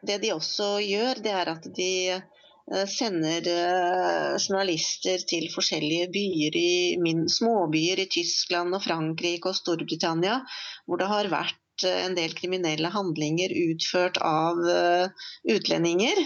Det 0.00 0.16
de 0.22 0.32
også 0.32 0.78
gjør, 0.80 1.20
det 1.20 1.34
er 1.36 1.50
at 1.52 1.68
de 1.76 1.90
eh, 2.14 2.86
sender 2.88 3.50
eh, 3.52 4.38
journalister 4.40 5.20
til 5.28 5.50
forskjellige 5.52 6.08
byer 6.14 6.56
i 6.56 7.12
småbyer 7.36 8.06
i 8.06 8.08
Tyskland 8.16 8.78
og 8.78 8.84
Frankrike 8.86 9.52
og 9.52 9.58
Storbritannia, 9.60 10.40
hvor 10.86 11.02
det 11.02 11.10
har 11.12 11.28
vært 11.32 11.60
Eh, 11.84 12.04
en 12.04 12.14
del 12.14 12.32
kriminelle 12.32 12.88
handlinger 12.88 13.52
utført 13.70 14.16
av 14.16 14.68
eh, 14.70 15.08
utlendinger. 15.44 16.20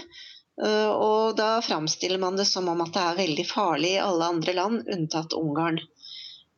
Eh, 0.63 0.91
og 0.91 1.35
da 1.37 1.61
framstiller 1.65 2.21
man 2.21 2.37
det 2.39 2.47
som 2.47 2.69
om 2.71 2.83
at 2.85 2.93
det 2.95 3.03
er 3.07 3.23
veldig 3.23 3.47
farlig 3.49 3.95
i 3.97 4.03
alle 4.03 4.29
andre 4.35 4.55
land, 4.55 4.85
unntatt 4.87 5.35
Ungarn. 5.37 5.81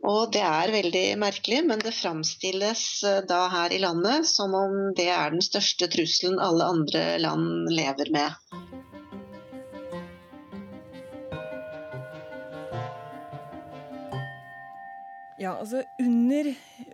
Og 0.03 0.33
det 0.35 0.43
er 0.43 0.73
veldig 0.73 1.05
merkelig, 1.15 1.61
men 1.63 1.79
det 1.79 1.95
framstilles 1.95 2.83
da 3.29 3.45
her 3.47 3.71
i 3.71 3.79
landet 3.79 4.27
som 4.27 4.51
om 4.59 4.75
det 4.97 5.07
er 5.15 5.31
den 5.31 5.45
største 5.45 5.87
trusselen 5.87 6.43
alle 6.43 6.67
andre 6.75 7.05
land 7.23 7.71
lever 7.71 8.11
med. 8.11 8.35
Ja, 15.39 15.55
altså 15.59 15.83
Under 15.99 16.53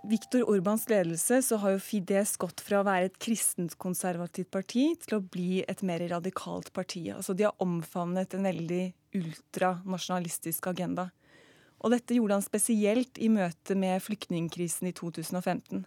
Viktor 0.10 0.47
Orbans 0.49 0.88
ledelse 0.89 1.38
så 1.45 1.57
har 1.62 1.76
jo 1.76 1.82
Fides 1.84 2.32
gått 2.41 2.64
fra 2.66 2.80
å 2.80 2.86
være 2.88 3.12
et 3.12 3.18
kristent 3.22 3.76
konservativt 3.78 4.49
parti 4.49 4.88
til 5.03 5.20
å 5.20 5.22
bli 5.22 5.60
et 5.70 5.84
mer 5.86 6.01
radikalt 6.10 6.72
parti. 6.74 7.03
Altså 7.14 7.36
De 7.38 7.45
har 7.45 7.62
omfavnet 7.62 8.34
en 8.34 8.47
veldig 8.47 8.82
ultranasjonalistisk 9.20 10.72
agenda. 10.72 11.12
Og 11.78 11.93
dette 11.93 12.18
gjorde 12.18 12.39
han 12.39 12.45
spesielt 12.45 13.22
i 13.22 13.30
møte 13.30 13.78
med 13.78 14.01
flyktningkrisen 14.01 14.89
i 14.89 14.95
2015. 14.97 15.86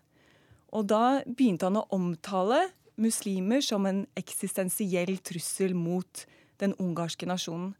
Og 0.70 0.86
da 0.86 1.02
begynte 1.26 1.66
han 1.66 1.80
å 1.82 1.88
omtale 1.90 2.68
muslimer 3.02 3.64
som 3.64 3.90
en 3.90 4.04
eksistensiell 4.22 5.16
trussel 5.18 5.74
mot 5.74 6.24
den 6.62 6.76
ungarske 6.78 7.26
nasjonen. 7.26 7.74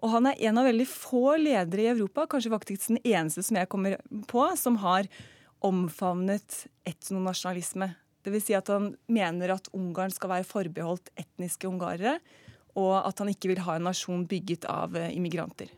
Og 0.00 0.16
han 0.16 0.32
er 0.32 0.40
en 0.48 0.58
av 0.58 0.70
veldig 0.70 0.88
få 0.88 1.36
ledere 1.36 1.84
i 1.84 1.92
Europa, 1.92 2.24
kanskje 2.26 2.56
faktisk 2.56 2.88
den 2.94 3.04
eneste 3.04 3.44
som 3.44 3.60
jeg 3.60 3.70
kommer 3.70 4.00
på, 4.32 4.48
som 4.56 4.80
har 4.80 5.06
omfavnet 5.66 6.64
etnonasjonalisme. 6.88 7.92
Dvs. 8.22 8.46
Si 8.46 8.54
at 8.54 8.70
han 8.70 8.92
mener 9.10 9.56
at 9.56 9.70
Ungarn 9.74 10.14
skal 10.14 10.30
være 10.36 10.46
forbeholdt 10.46 11.10
etniske 11.18 11.66
ungarere, 11.70 12.18
og 12.78 12.94
at 13.02 13.18
han 13.20 13.30
ikke 13.32 13.52
vil 13.52 13.62
ha 13.66 13.76
en 13.76 13.88
nasjon 13.90 14.26
bygget 14.28 14.66
av 14.70 14.96
eh, 14.96 15.10
immigranter. 15.16 15.72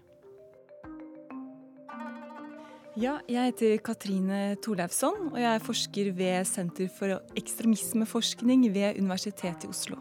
Ja, 2.95 3.17
jeg 3.27 3.51
heter 3.51 3.81
Katrine 3.83 4.55
Torleifsson, 4.63 5.33
og 5.33 5.39
jeg 5.41 5.51
er 5.51 5.63
forsker 5.65 6.13
ved 6.15 6.47
Senter 6.47 6.87
for 6.95 7.17
ekstremismeforskning 7.35 8.69
ved 8.71 9.01
Universitetet 9.03 9.67
i 9.67 9.71
Oslo. 9.73 9.99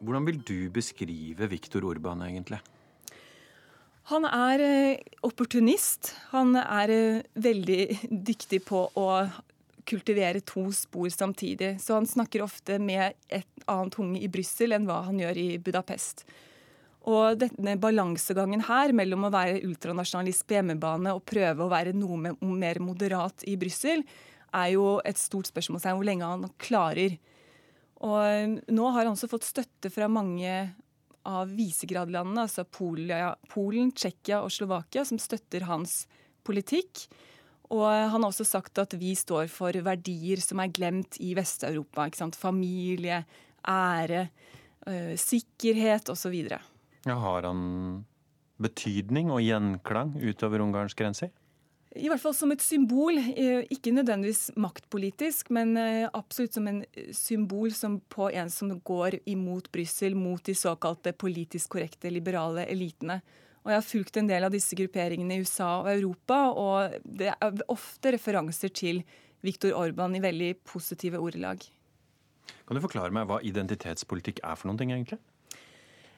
Hvordan 0.00 0.24
vil 0.24 0.40
du 0.40 0.56
beskrive 0.72 1.50
Viktor 1.52 1.84
Orban, 1.84 2.24
egentlig? 2.24 2.62
Han 4.10 4.26
er 4.28 4.60
eh, 4.60 5.18
opportunist. 5.24 6.12
Han 6.34 6.52
er 6.60 6.92
eh, 6.92 7.22
veldig 7.40 7.82
dyktig 8.28 8.60
på 8.68 8.82
å 9.00 9.08
kultivere 9.88 10.40
to 10.44 10.66
spor 10.72 11.08
samtidig. 11.12 11.78
Så 11.80 11.96
han 11.96 12.08
snakker 12.08 12.44
ofte 12.44 12.78
med 12.80 13.16
et 13.28 13.68
annet 13.68 13.96
tunge 13.96 14.20
i 14.20 14.28
Brussel 14.32 14.76
enn 14.76 14.88
hva 14.88 15.02
han 15.08 15.20
gjør 15.20 15.40
i 15.40 15.48
Budapest. 15.60 16.24
Og 17.08 17.36
denne 17.40 17.76
balansegangen 17.80 18.64
her 18.64 18.94
mellom 18.96 19.26
å 19.26 19.32
være 19.32 19.60
ultranasjonalist 19.66 20.46
på 20.48 20.56
hjemmebane 20.56 21.12
og 21.12 21.26
prøve 21.28 21.66
å 21.66 21.72
være 21.72 21.92
noe 21.96 22.32
mer 22.40 22.80
moderat 22.80 23.44
i 23.48 23.58
Brussel, 23.60 24.04
er 24.54 24.70
jo 24.72 24.98
et 25.04 25.18
stort 25.20 25.50
spørsmål 25.50 25.82
seg 25.82 25.96
hvor 25.98 26.06
lenge 26.08 26.28
han 26.28 26.48
klarer. 26.60 27.18
Og 28.04 28.20
eh, 28.20 28.56
nå 28.68 28.88
har 28.92 29.04
han 29.04 29.16
også 29.16 29.32
fått 29.32 29.48
støtte 29.48 29.92
fra 29.92 30.08
mange 30.12 30.52
av 31.28 31.52
visegradlandene, 31.56 32.46
altså 32.46 32.64
Polen, 32.68 33.92
Tsjekkia 33.96 34.42
og 34.44 34.52
Slovakia, 34.52 35.04
som 35.08 35.20
støtter 35.20 35.66
hans 35.68 36.04
politikk. 36.44 37.06
Og 37.72 37.86
han 37.88 38.20
har 38.20 38.28
også 38.28 38.46
sagt 38.46 38.78
at 38.82 38.94
vi 39.00 39.14
står 39.16 39.48
for 39.52 39.74
verdier 39.86 40.42
som 40.44 40.60
er 40.60 40.72
glemt 40.74 41.16
i 41.24 41.32
Vest-Europa. 41.36 42.06
Familie, 42.36 43.24
ære, 43.66 44.28
øh, 44.86 45.14
sikkerhet 45.16 46.10
osv. 46.12 46.36
Ja, 47.04 47.14
har 47.14 47.48
han 47.48 48.04
betydning 48.60 49.32
og 49.32 49.42
gjenklang 49.42 50.14
utover 50.20 50.62
Ungarns 50.62 50.94
grenser? 50.94 51.32
I 51.94 52.08
hvert 52.10 52.22
fall 52.22 52.34
som 52.34 52.50
et 52.50 52.62
symbol. 52.62 53.18
Eh, 53.18 53.62
ikke 53.70 53.92
nødvendigvis 53.94 54.56
maktpolitisk, 54.58 55.52
men 55.54 55.76
eh, 55.78 56.08
absolutt 56.10 56.56
som 56.56 56.66
en 56.66 56.80
symbol 57.14 57.70
som 57.74 58.00
på 58.10 58.30
en 58.34 58.50
som 58.50 58.72
går 58.82 59.20
imot 59.30 59.70
Brussel, 59.74 60.16
mot 60.18 60.42
de 60.42 60.56
såkalte 60.58 61.14
politisk 61.14 61.76
korrekte 61.76 62.10
liberale 62.10 62.66
elitene. 62.66 63.20
Og 63.64 63.70
Jeg 63.70 63.78
har 63.78 63.86
fulgt 63.86 64.18
en 64.20 64.28
del 64.28 64.44
av 64.44 64.52
disse 64.52 64.76
grupperingene 64.76 65.38
i 65.38 65.44
USA 65.46 65.70
og 65.84 65.92
Europa, 65.92 66.40
og 66.50 66.98
det 67.04 67.30
er 67.32 67.62
ofte 67.72 68.12
referanser 68.12 68.74
til 68.74 69.00
Viktor 69.44 69.72
Orban 69.78 70.16
i 70.18 70.24
veldig 70.24 70.50
positive 70.66 71.20
ordelag. 71.22 71.62
Kan 72.66 72.76
du 72.76 72.82
forklare 72.84 73.14
meg 73.14 73.28
hva 73.28 73.38
identitetspolitikk 73.44 74.42
er 74.44 74.58
for 74.58 74.68
noen 74.68 74.82
ting, 74.82 74.92
egentlig? 74.92 75.20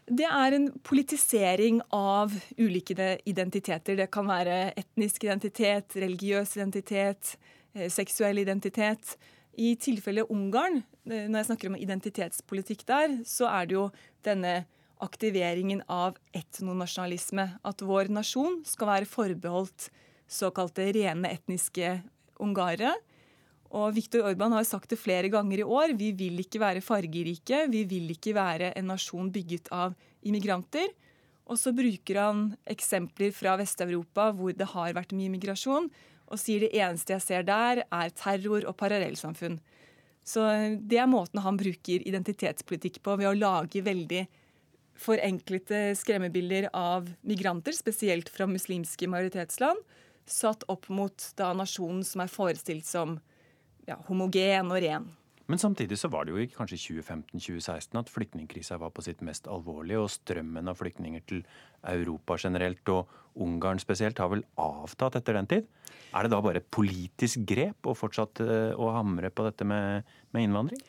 Det 0.07 0.27
er 0.31 0.55
en 0.55 0.69
politisering 0.87 1.81
av 1.91 2.31
ulike 2.59 2.95
identiteter. 3.27 3.97
Det 3.99 4.07
kan 4.15 4.29
være 4.31 4.71
etnisk 4.79 5.25
identitet, 5.27 5.97
religiøs 5.99 6.55
identitet, 6.57 7.33
eh, 7.75 7.91
seksuell 7.91 8.39
identitet. 8.39 9.17
I 9.59 9.75
tilfelle 9.75 10.23
Ungarn, 10.31 10.85
eh, 11.11 11.27
når 11.27 11.39
jeg 11.39 11.47
snakker 11.47 11.69
om 11.69 11.77
identitetspolitikk 11.77 12.87
der, 12.87 13.25
så 13.25 13.51
er 13.51 13.67
det 13.67 13.75
jo 13.75 13.91
denne 14.23 14.67
aktiveringen 15.01 15.83
av 15.89 16.17
etnonasjonalisme. 16.33 17.59
At 17.65 17.83
vår 17.83 18.09
nasjon 18.09 18.65
skal 18.65 18.87
være 18.87 19.07
forbeholdt 19.07 19.91
såkalte 20.29 20.87
rene 20.95 21.35
etniske 21.35 22.03
ungarere. 22.39 22.95
Og 23.77 23.93
Viktor 23.97 24.25
Orban 24.25 24.55
har 24.57 24.65
sagt 24.65 24.93
det 24.93 25.01
flere 25.01 25.29
ganger 25.33 25.61
i 25.61 25.67
år. 25.67 25.93
Vi 25.99 26.13
vil 26.17 26.41
ikke 26.41 26.63
være 26.63 26.85
fargerike. 26.85 27.67
Vi 27.73 27.83
vil 27.89 28.13
ikke 28.15 28.33
være 28.37 28.73
en 28.79 28.89
nasjon 28.89 29.29
bygget 29.33 29.69
av 29.75 29.97
immigranter. 30.25 30.89
Og 31.47 31.61
så 31.61 31.75
bruker 31.77 32.19
han 32.19 32.47
eksempler 32.67 33.35
fra 33.37 33.55
Vest-Europa 33.61 34.31
hvor 34.35 34.55
det 34.57 34.71
har 34.73 34.97
vært 34.97 35.15
mye 35.15 35.31
migrasjon, 35.31 35.91
og 36.27 36.41
sier 36.43 36.65
det 36.65 36.73
eneste 36.75 37.15
jeg 37.15 37.23
ser 37.23 37.45
der, 37.47 37.85
er 37.87 38.15
terror 38.19 38.65
og 38.67 38.75
parallellsamfunn. 38.81 39.61
Så 40.27 40.43
det 40.83 40.99
er 40.99 41.07
måten 41.07 41.39
han 41.45 41.59
bruker 41.61 42.03
identitetspolitikk 42.03 42.99
på, 43.05 43.15
ved 43.21 43.31
å 43.31 43.37
lage 43.39 43.85
veldig 43.87 44.25
forenklete 44.99 45.93
skremmebilder 46.01 46.71
av 46.75 47.07
migranter, 47.23 47.77
spesielt 47.77 48.33
fra 48.33 48.49
muslimske 48.51 49.07
majoritetsland, 49.13 49.79
satt 50.27 50.65
opp 50.73 50.89
mot 50.91 51.29
da 51.39 51.53
nasjonen 51.55 52.03
som 52.03 52.25
er 52.25 52.33
forestilt 52.33 52.89
som 52.89 53.21
ja, 53.87 54.01
homogen 54.09 54.73
og 54.73 54.83
ren. 54.83 55.07
Men 55.47 55.61
samtidig 55.63 55.99
så 56.01 56.11
var 56.11 56.27
det 56.27 56.35
jo 56.35 56.41
i 56.43 56.49
kanskje 56.51 56.79
2015-2016 56.99 58.01
at 58.01 58.11
flyktningkrisa 58.11 58.81
var 58.83 58.91
på 58.91 59.05
sitt 59.07 59.23
mest 59.23 59.47
alvorlige, 59.47 60.01
og 60.03 60.11
strømmen 60.11 60.67
av 60.67 60.81
flyktninger 60.81 61.23
til 61.31 61.45
Europa 61.87 62.35
generelt 62.43 62.91
og 62.91 63.13
Ungarn 63.37 63.79
spesielt 63.79 64.19
har 64.19 64.33
vel 64.33 64.43
avtatt 64.59 65.19
etter 65.21 65.37
den 65.37 65.49
tid. 65.51 65.67
Er 66.17 66.27
det 66.27 66.33
da 66.33 66.43
bare 66.43 66.63
et 66.63 66.71
politisk 66.73 67.45
grep 67.47 67.87
å 67.87 67.95
fortsette 67.95 68.43
eh, 68.43 68.73
å 68.75 68.91
hamre 68.97 69.31
på 69.31 69.45
dette 69.47 69.67
med, 69.69 70.09
med 70.35 70.49
innvandring? 70.49 70.81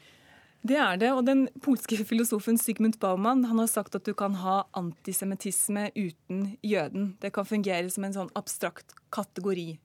Det 0.67 0.77
er 0.79 0.97
det. 0.99 1.11
Og 1.13 1.25
den 1.27 1.45
polske 1.63 1.99
filosofen 2.07 2.57
Sigmund 2.59 2.97
Baumann 3.03 3.45
han 3.47 3.59
har 3.61 3.69
sagt 3.69 3.95
at 3.99 4.07
du 4.07 4.15
kan 4.17 4.39
ha 4.41 4.61
antisemittisme 4.79 5.89
uten 5.95 6.55
jøden. 6.65 7.11
Det 7.21 7.33
kan 7.35 7.47
fungere 7.47 7.91
som 7.93 8.07
en 8.07 8.15
sånn 8.15 8.33
abstrakt 8.39 8.95
kategori. 9.13 9.75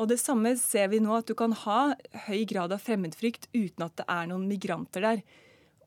Og 0.00 0.08
Det 0.08 0.18
samme 0.20 0.54
ser 0.56 0.88
vi 0.88 1.02
nå, 1.04 1.12
at 1.18 1.28
du 1.28 1.34
kan 1.36 1.52
ha 1.64 1.94
høy 2.26 2.44
grad 2.48 2.72
av 2.72 2.80
fremmedfrykt 2.80 3.50
uten 3.52 3.84
at 3.84 3.96
det 4.00 4.06
er 4.08 4.28
noen 4.30 4.46
migranter 4.48 5.04
der. 5.04 5.24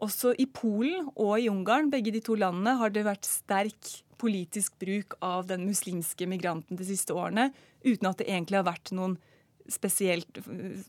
Også 0.04 0.36
i 0.38 0.46
Polen 0.46 1.08
og 1.16 1.40
i 1.40 1.50
Ungarn, 1.50 1.90
begge 1.90 2.14
de 2.14 2.22
to 2.24 2.36
landene, 2.38 2.76
har 2.78 2.92
det 2.94 3.06
vært 3.08 3.26
sterk 3.26 3.94
politisk 4.22 4.76
bruk 4.80 5.16
av 5.26 5.48
den 5.50 5.66
muslimske 5.68 6.28
migranten 6.30 6.78
de 6.80 6.88
siste 6.88 7.16
årene, 7.16 7.50
uten 7.86 8.10
at 8.10 8.20
det 8.22 8.30
egentlig 8.30 8.60
har 8.62 8.68
vært 8.68 8.94
noen 8.96 9.18
spesielt 9.72 10.40
øh, 10.46 10.82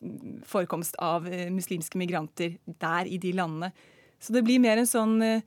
forekomst 0.45 0.99
av 1.03 1.27
øh, 1.29 1.49
muslimske 1.55 1.99
migranter 1.99 2.59
der 2.67 3.09
i 3.09 3.19
de 3.19 3.33
landene. 3.37 3.73
Så 4.21 4.35
det 4.37 4.45
blir 4.45 4.61
mer 4.61 4.81
en 4.81 4.89
sånn 4.89 5.17
øh, 5.25 5.41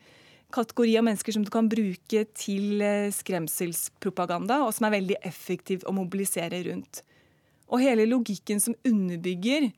kategori 0.53 0.95
av 0.97 1.05
mennesker 1.05 1.36
som 1.36 1.45
du 1.45 1.51
kan 1.53 1.70
bruke 1.70 2.24
til 2.34 2.82
skremselspropaganda, 3.13 4.63
og 4.65 4.74
som 4.74 4.88
er 4.88 4.95
veldig 4.97 5.20
effektivt 5.30 5.86
å 5.86 5.93
mobilisere 5.93 6.63
rundt. 6.65 7.03
Og 7.70 7.84
hele 7.84 8.07
logikken 8.09 8.61
som 8.63 8.76
underbygger 8.88 9.70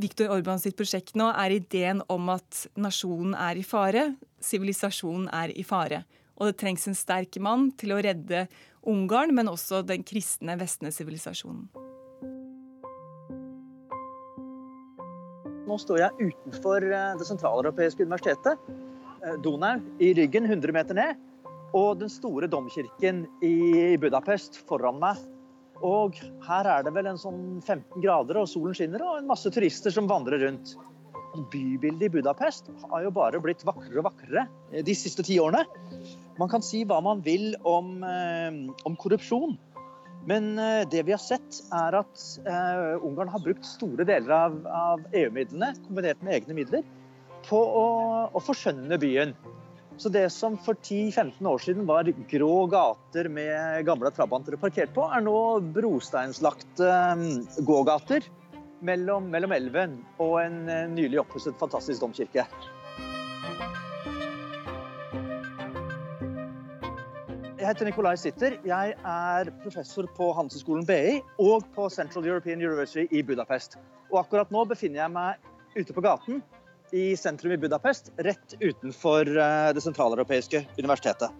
Viktor 0.00 0.32
Orban 0.34 0.58
sitt 0.58 0.74
prosjekt 0.78 1.14
nå, 1.18 1.28
er 1.30 1.54
ideen 1.54 2.00
om 2.10 2.32
at 2.32 2.64
nasjonen 2.74 3.36
er 3.38 3.60
i 3.60 3.62
fare, 3.66 4.08
sivilisasjonen 4.42 5.28
er 5.30 5.52
i 5.54 5.62
fare. 5.66 6.02
Og 6.34 6.50
det 6.50 6.56
trengs 6.58 6.88
en 6.90 6.96
sterk 6.98 7.38
mann 7.38 7.68
til 7.78 7.94
å 7.94 8.00
redde 8.02 8.48
Ungarn, 8.90 9.30
men 9.36 9.48
også 9.48 9.84
den 9.86 10.02
kristne 10.04 10.56
vestne 10.60 10.90
sivilisasjonen. 10.92 11.68
Nå 15.64 15.78
står 15.80 16.02
jeg 16.02 16.26
utenfor 16.28 16.84
eh, 16.84 17.14
Det 17.16 17.24
sentraleuropeiske 17.24 18.04
universitetet. 18.04 18.66
Eh, 19.24 19.38
Donau 19.46 19.78
i 20.02 20.10
ryggen, 20.18 20.50
100 20.50 20.74
meter 20.76 20.98
ned. 20.98 21.22
Og 21.74 22.02
den 22.02 22.12
store 22.12 22.50
domkirken 22.50 23.24
i 23.46 23.94
Budapest 24.02 24.60
foran 24.68 25.00
meg. 25.00 25.22
Og 25.82 26.18
her 26.46 26.68
er 26.70 26.84
det 26.86 26.92
vel 26.94 27.08
en 27.10 27.20
sånn 27.20 27.42
15 27.64 28.02
grader, 28.02 28.38
og 28.40 28.50
solen 28.50 28.76
skinner, 28.76 29.02
og 29.02 29.18
en 29.18 29.30
masse 29.30 29.50
turister 29.54 29.94
som 29.94 30.08
vandrer 30.10 30.44
rundt. 30.44 30.76
Bybildet 31.50 32.06
i 32.06 32.12
Budapest 32.14 32.70
har 32.92 33.02
jo 33.02 33.10
bare 33.14 33.40
blitt 33.42 33.64
vakrere 33.66 33.98
og 33.98 34.06
vakrere 34.06 34.46
de 34.86 34.94
siste 34.94 35.24
ti 35.26 35.40
årene. 35.42 35.64
Man 36.38 36.50
kan 36.50 36.62
si 36.62 36.84
hva 36.86 37.00
man 37.02 37.24
vil 37.26 37.56
om, 37.66 37.96
eh, 38.06 38.60
om 38.86 38.98
korrupsjon, 38.98 39.56
men 40.30 40.54
eh, 40.62 40.84
det 40.90 41.02
vi 41.08 41.14
har 41.14 41.22
sett, 41.22 41.58
er 41.74 41.98
at 41.98 42.22
Ungarn 43.02 43.32
har 43.34 43.42
brukt 43.42 43.66
store 43.66 44.06
deler 44.06 44.30
av, 44.36 44.60
av 44.70 45.02
EU-midlene, 45.10 45.74
kombinert 45.88 46.22
med 46.22 46.38
egne 46.38 46.58
midler, 46.62 46.86
på 47.48 47.58
å, 47.58 47.84
å 48.30 48.40
forskjønne 48.46 48.98
byen. 49.02 49.34
Så 49.96 50.08
det 50.08 50.30
som 50.30 50.56
for 50.58 50.74
10-15 50.74 51.46
år 51.46 51.58
siden 51.62 51.86
var 51.86 52.08
grå 52.30 52.54
gater 52.66 53.28
med 53.30 53.84
gamle 53.86 54.10
trabanter 54.10 54.56
parkert 54.58 54.90
på, 54.94 55.04
er 55.06 55.22
nå 55.22 55.36
brosteinslagte 55.76 56.88
eh, 56.90 57.60
gågater 57.62 58.26
mellom, 58.84 59.28
mellom 59.30 59.54
elven 59.54 60.00
og 60.18 60.40
en 60.42 60.64
eh, 60.66 60.88
nylig 60.90 61.22
oppusset 61.22 61.54
fantastisk 61.60 62.02
domkirke. 62.02 62.46
Jeg 67.54 67.70
heter 67.70 67.88
Nikolai 67.88 68.16
Sitter. 68.20 68.58
Jeg 68.66 68.96
er 68.98 69.52
professor 69.62 70.10
på 70.18 70.32
Handelshøyskolen 70.36 70.84
BI 70.90 71.22
og 71.40 71.64
på 71.72 71.86
Central 71.88 72.26
European 72.26 72.58
University 72.60 73.06
i 73.14 73.22
Budapest. 73.24 73.78
Og 74.10 74.18
akkurat 74.20 74.50
nå 74.52 74.66
befinner 74.68 75.04
jeg 75.04 75.14
meg 75.14 75.78
ute 75.78 75.94
på 75.94 76.02
gaten 76.04 76.42
i 76.92 77.16
sentrum 77.16 77.52
i 77.52 77.58
Budapest, 77.58 78.12
rett 78.16 78.56
utenfor 78.60 79.28
eh, 79.28 79.72
det 79.74 79.82
sentraleuropeiske 79.84 80.64
universitetet. 80.78 81.30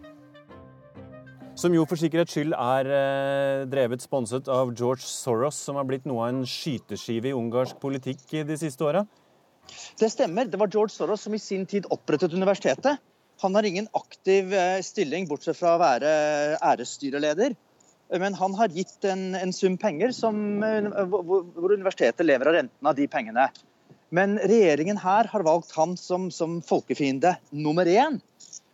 Som 1.54 1.74
jo 1.76 1.84
for 1.86 2.00
sikkerhets 2.00 2.34
skyld 2.34 2.54
er 2.58 2.88
eh, 2.90 3.64
drevet 3.70 4.02
sponset 4.02 4.48
av 4.50 4.72
George 4.74 5.06
Soros, 5.06 5.58
som 5.66 5.78
har 5.78 5.86
blitt 5.86 6.08
noe 6.10 6.24
av 6.24 6.32
en 6.32 6.46
skyteskive 6.48 7.30
i 7.30 7.36
ungarsk 7.36 7.78
politikk 7.82 8.24
de 8.48 8.56
siste 8.58 8.86
åra? 8.86 9.04
Det 10.00 10.10
stemmer. 10.10 10.48
Det 10.50 10.58
var 10.60 10.72
George 10.72 10.92
Soros 10.96 11.22
som 11.24 11.34
i 11.36 11.42
sin 11.42 11.66
tid 11.70 11.86
opprettet 11.94 12.34
universitetet. 12.34 12.98
Han 13.42 13.54
har 13.54 13.66
ingen 13.66 13.86
aktiv 13.94 14.50
eh, 14.54 14.80
stilling, 14.82 15.28
bortsett 15.30 15.58
fra 15.60 15.76
å 15.76 15.82
være 15.82 16.10
æresstyreleder. 16.58 17.54
Men 18.20 18.34
han 18.36 18.52
har 18.58 18.74
gitt 18.74 19.06
en, 19.08 19.32
en 19.38 19.54
sum 19.54 19.78
penger 19.80 20.12
som, 20.12 20.36
hvor 21.08 21.72
universitetet 21.72 22.26
lever 22.26 22.50
av 22.50 22.58
renten 22.58 22.90
av 22.90 22.98
de 22.98 23.06
pengene. 23.10 23.46
Men 24.14 24.36
regjeringen 24.38 25.00
her 25.02 25.26
har 25.32 25.42
valgt 25.42 25.72
ham 25.74 25.96
som, 25.98 26.28
som 26.30 26.60
folkefiende 26.62 27.34
nummer 27.50 27.88
én, 27.88 28.20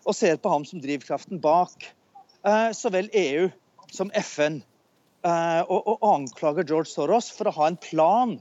og 0.04 0.16
ser 0.16 0.36
på 0.40 0.50
ham 0.52 0.66
som 0.68 0.82
drivkraften 0.82 1.40
bak 1.40 1.86
eh, 1.86 2.70
så 2.76 2.90
vel 2.92 3.08
EU 3.16 3.46
som 3.92 4.12
FN. 4.20 4.60
Eh, 5.24 5.62
og, 5.64 5.78
og, 5.78 6.04
anklager 6.10 6.66
George 6.68 6.90
Soros 6.92 7.30
for 7.32 7.48
å 7.48 7.54
ha 7.56 7.70
en 7.70 7.80
plan 7.80 8.36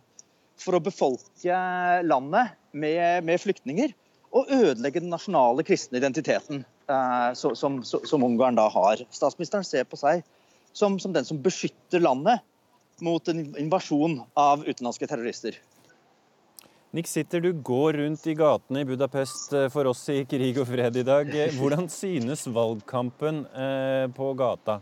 for 0.59 0.75
å 0.75 0.83
befolke 0.83 1.61
landet 2.03 2.55
med, 2.71 3.23
med 3.27 3.41
flyktninger. 3.45 3.95
Og 4.35 4.51
ødelegge 4.53 5.01
den 5.01 5.13
nasjonale 5.13 5.63
kristne 5.67 6.01
identiteten 6.01 6.65
eh, 6.65 7.31
som, 7.39 7.55
som, 7.55 7.79
som, 7.83 8.27
Ungarn 8.27 8.59
da 8.59 8.67
har. 8.75 9.05
Statsministeren 9.15 9.67
ser 9.67 9.87
på 9.87 9.99
seg 9.99 10.25
som, 10.75 10.99
som 10.99 11.15
den 11.15 11.27
som 11.27 11.39
beskytter 11.43 12.03
landet 12.03 12.43
mot 13.03 13.31
en 13.31 13.45
invasjon 13.55 14.19
av 14.35 14.67
utenlandske 14.67 15.07
terrorister. 15.07 15.55
Nick 16.91 17.07
Sitter, 17.07 17.41
du 17.41 17.53
går 17.53 17.93
rundt 17.93 18.27
i 18.27 18.33
gatene 18.33 18.81
i 18.81 18.85
Budapest 18.85 19.53
eh, 19.53 19.67
for 19.69 19.85
oss 19.91 20.07
i 20.09 20.23
Krig 20.25 20.57
og 20.57 20.65
fred 20.71 20.95
i 20.97 21.03
dag. 21.05 21.27
Eh, 21.37 21.51
hvordan 21.53 21.85
synes 21.93 22.47
valgkampen 22.49 23.43
eh, 23.45 24.05
på 24.17 24.31
gata? 24.33 24.79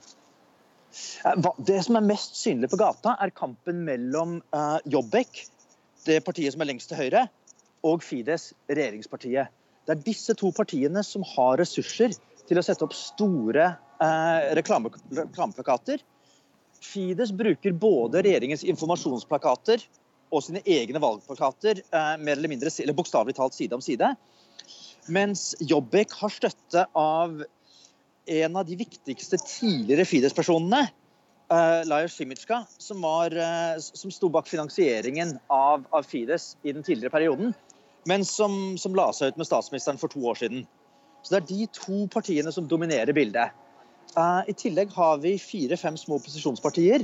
Det 1.67 1.81
som 1.83 1.99
er 1.99 2.05
mest 2.07 2.39
synlig 2.39 2.69
på 2.71 2.79
gata, 2.79 3.17
er 3.19 3.33
kampen 3.35 3.83
mellom 3.85 4.37
Jobbek, 4.87 5.43
det 6.07 6.21
partiet 6.25 6.55
som 6.55 6.63
er 6.63 6.71
lengst 6.71 6.89
til 6.89 7.01
høyre, 7.01 7.25
og 7.85 8.01
Fides, 8.01 8.53
regjeringspartiet. 8.71 9.51
Det 9.83 9.93
er 9.93 10.05
disse 10.07 10.33
to 10.39 10.53
partiene 10.55 11.03
som 11.05 11.27
har 11.35 11.59
ressurser 11.59 12.15
til 12.47 12.57
å 12.57 12.63
sette 12.65 12.87
opp 12.87 12.95
store 12.95 13.67
reklameplakater. 14.57 16.01
Fides 16.81 17.35
bruker 17.35 17.75
både 17.77 18.23
regjeringens 18.23 18.63
informasjonsplakater 18.71 19.83
og 20.31 20.43
sine 20.43 20.61
egne 20.67 20.99
valgplakater 21.01 21.81
eh, 21.85 22.15
mer 22.19 22.35
eller 22.35 22.51
mindre, 22.51 22.71
eller 22.83 22.97
bokstavelig 22.97 23.37
talt 23.37 23.55
side 23.55 23.77
om 23.77 23.83
side. 23.83 24.11
Mens 25.07 25.53
Jobbik 25.63 26.11
har 26.19 26.33
støtte 26.33 26.83
av 26.97 27.43
en 28.27 28.55
av 28.59 28.65
de 28.67 28.75
viktigste 28.75 29.39
tidligere 29.39 30.03
Fides-personene, 30.05 30.81
uh, 31.51 31.83
Lajos 31.87 32.17
Simica, 32.19 32.65
som, 32.77 32.99
var, 33.01 33.31
uh, 33.31 33.79
som 33.79 34.11
sto 34.11 34.27
bak 34.29 34.49
finansieringen 34.51 35.37
av, 35.47 35.85
av, 35.95 36.03
Fides 36.03 36.57
i 36.63 36.73
den 36.75 36.83
tidligere 36.83 37.13
perioden, 37.13 37.53
men 38.07 38.25
som, 38.27 38.75
som 38.77 38.95
la 38.99 39.07
seg 39.15 39.31
ut 39.31 39.39
med 39.39 39.47
statsministeren 39.47 40.01
for 40.01 40.11
to 40.11 40.25
år 40.27 40.41
siden. 40.41 40.65
Så 41.23 41.35
Det 41.35 41.39
er 41.39 41.47
de 41.53 41.69
to 41.75 42.03
partiene 42.11 42.51
som 42.51 42.67
dominerer 42.67 43.15
bildet. 43.15 43.55
I 44.47 44.53
tillegg 44.55 44.93
har 44.95 45.17
vi 45.21 45.33
fire-fem 45.37 45.97
små 45.99 46.15
opposisjonspartier 46.17 47.03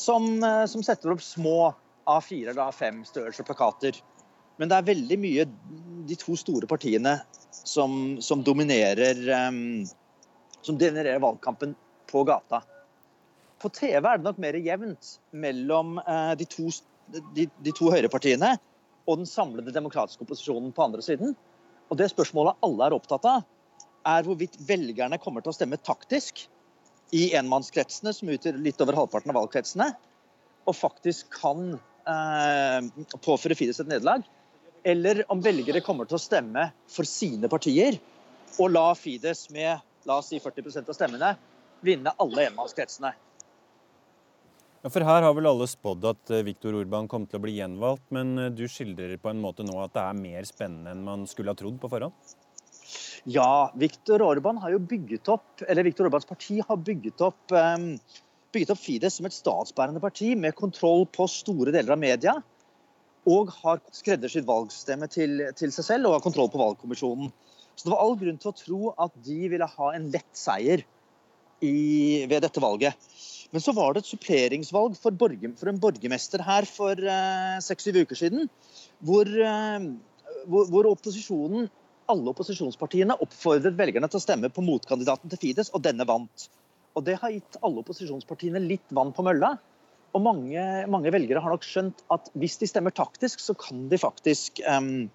som, 0.00 0.24
som 0.40 0.82
setter 0.82 1.12
opp 1.12 1.20
små 1.22 1.74
A4 2.10 2.50
eller 2.50 2.70
A5 2.70 3.04
størrelse 3.08 3.46
plakater. 3.46 3.98
Men 4.56 4.70
det 4.70 4.78
er 4.78 4.88
veldig 4.90 5.18
mye 5.18 5.46
de 6.08 6.16
to 6.20 6.36
store 6.38 6.68
partiene 6.70 7.16
som, 7.50 8.16
som 8.22 8.42
dominerer 8.44 9.18
um, 9.48 9.82
som 10.64 10.78
genererer 10.78 11.22
valgkampen 11.22 11.74
på 12.10 12.24
gata. 12.28 12.62
På 13.60 13.70
TV 13.72 14.04
er 14.04 14.20
det 14.20 14.26
nok 14.26 14.40
mer 14.42 14.58
jevnt 14.60 15.16
mellom 15.32 15.98
uh, 16.04 16.34
de, 16.38 16.46
to, 16.48 16.68
de, 17.34 17.48
de 17.48 17.74
to 17.74 17.90
høyrepartiene 17.92 18.54
og 19.04 19.20
den 19.20 19.28
samlede 19.28 19.74
demokratiske 19.74 20.24
opposisjonen 20.24 20.72
på 20.72 20.86
andre 20.86 21.04
siden. 21.04 21.34
Og 21.92 22.00
det 22.00 22.08
spørsmålet 22.12 22.60
alle 22.64 22.86
er 22.86 22.96
opptatt 22.96 23.26
av, 23.28 23.44
er 24.04 24.24
hvorvidt 24.24 24.56
velgerne 24.68 25.18
kommer 25.20 25.44
til 25.44 25.52
å 25.52 25.56
stemme 25.56 25.80
taktisk 25.80 26.46
i 27.14 27.28
enmannskretsene, 27.36 28.12
som 28.16 28.30
utgjør 28.32 28.60
litt 28.60 28.80
over 28.82 28.96
halvparten 28.96 29.32
av 29.32 29.38
valgkretsene, 29.38 29.90
og 30.64 30.76
faktisk 30.76 31.28
kan 31.36 31.76
påføre 33.24 33.56
Fides 33.58 33.80
et 33.80 33.88
nederlag, 33.90 34.24
eller 34.84 35.22
om 35.32 35.40
velgere 35.42 35.80
kommer 35.84 36.08
til 36.08 36.18
å 36.18 36.22
stemme 36.22 36.68
for 36.90 37.08
sine 37.08 37.48
partier 37.48 37.96
og 38.60 38.70
la 38.74 38.90
Fides 38.98 39.48
med 39.54 39.80
la 40.04 40.18
oss 40.20 40.28
si 40.32 40.40
40% 40.40 40.90
av 40.90 40.96
stemmene 40.96 41.34
vinne 41.84 42.12
alle 42.20 42.48
enmannskretsene. 42.50 43.14
Ja, 44.84 44.90
for 44.92 45.00
Her 45.00 45.24
har 45.24 45.32
vel 45.32 45.48
alle 45.48 45.64
spådd 45.68 46.04
at 46.10 46.30
eh, 46.34 46.44
Viktor 46.44 46.76
Urban 46.76 47.06
kom 47.08 47.24
til 47.24 47.40
å 47.40 47.44
bli 47.44 47.54
gjenvalgt, 47.56 48.04
men 48.12 48.34
eh, 48.36 48.50
du 48.52 48.66
skildrer 48.68 49.16
på 49.16 49.30
en 49.32 49.40
måte 49.40 49.64
nå 49.64 49.78
at 49.80 49.94
det 49.96 50.02
er 50.02 50.18
mer 50.18 50.48
spennende 50.48 50.92
enn 50.92 51.06
man 51.06 51.24
skulle 51.30 51.54
ha 51.54 51.56
trodd 51.56 51.78
på 51.80 51.88
forhånd? 51.88 52.34
Ja, 53.24 53.72
Viktor 53.80 54.20
Orbán 54.20 54.60
har 54.60 54.74
jo 54.74 54.82
bygget 54.84 55.30
opp, 55.32 55.64
eller 55.64 55.86
Viktor 55.88 56.10
Orbans 56.10 56.28
parti 56.28 56.58
har 56.60 56.76
bygget 56.76 57.24
opp 57.24 57.54
um, 57.56 57.94
bygget 58.54 58.72
opp 58.74 58.82
Fides 58.82 59.18
som 59.18 59.28
et 59.28 59.36
statsbærende 59.36 60.02
parti 60.02 60.32
med 60.38 60.56
kontroll 60.58 61.06
på 61.10 61.26
store 61.30 61.74
deler 61.74 61.96
av 61.96 62.00
media. 62.00 62.34
Og 63.30 63.52
har 63.62 63.80
skreddersydd 63.96 64.46
valgstemme 64.48 65.08
til, 65.12 65.46
til, 65.56 65.72
seg 65.72 65.86
selv 65.86 66.08
og 66.08 66.18
har 66.18 66.24
kontroll 66.24 66.50
på 66.52 66.60
valgkommisjonen. 66.60 67.30
Så 67.74 67.86
det 67.86 67.94
var 67.94 68.02
all 68.04 68.18
grunn 68.20 68.40
til 68.40 68.50
å 68.52 68.58
tro 68.58 68.80
at 69.06 69.14
de 69.26 69.38
ville 69.50 69.68
ha 69.76 69.92
en 69.96 70.10
lett 70.12 70.36
seier 70.38 70.84
i, 71.64 72.26
ved 72.30 72.44
dette 72.44 72.62
valget. 72.62 73.08
Men 73.54 73.62
så 73.62 73.74
var 73.74 73.94
det 73.94 74.02
et 74.02 74.10
suppleringsvalg 74.10 74.96
for, 74.98 75.14
borger, 75.14 75.54
for 75.58 75.70
en 75.70 75.80
borgermester 75.80 76.42
her 76.42 76.66
for 76.68 76.98
eh, 76.98 77.56
seks-syv 77.62 78.00
uh, 78.00 78.04
uker 78.04 78.18
siden. 78.18 78.48
Hvor, 79.04 79.30
uh, 79.30 80.42
hvor, 80.50 80.68
hvor, 80.72 80.88
opposisjonen, 80.90 81.68
alle 82.10 82.32
opposisjonspartiene 82.34 83.16
oppfordret 83.24 83.78
velgerne 83.78 84.10
til 84.10 84.20
å 84.20 84.24
stemme 84.24 84.50
på 84.52 84.64
motkandidaten 84.64 85.32
til 85.32 85.40
Fides, 85.40 85.70
og 85.72 85.84
denne 85.86 86.06
vant. 86.08 86.48
Og 86.94 87.04
Det 87.04 87.16
har 87.18 87.32
gitt 87.34 87.58
alle 87.60 87.82
opposisjonspartiene 87.82 88.62
litt 88.62 88.92
vann 88.94 89.12
på 89.14 89.24
mølla. 89.26 89.56
Og 90.14 90.22
mange, 90.22 90.62
mange, 90.86 91.10
velgere 91.10 91.42
har 91.42 91.50
nok 91.50 91.66
skjønt 91.66 92.04
at 92.14 92.28
hvis 92.38 92.60
de 92.60 92.68
stemmer 92.70 92.94
taktisk, 92.94 93.42
så 93.42 93.56
kan 93.58 93.88
de 93.90 93.98
faktisk, 93.98 94.62
um, 94.70 95.08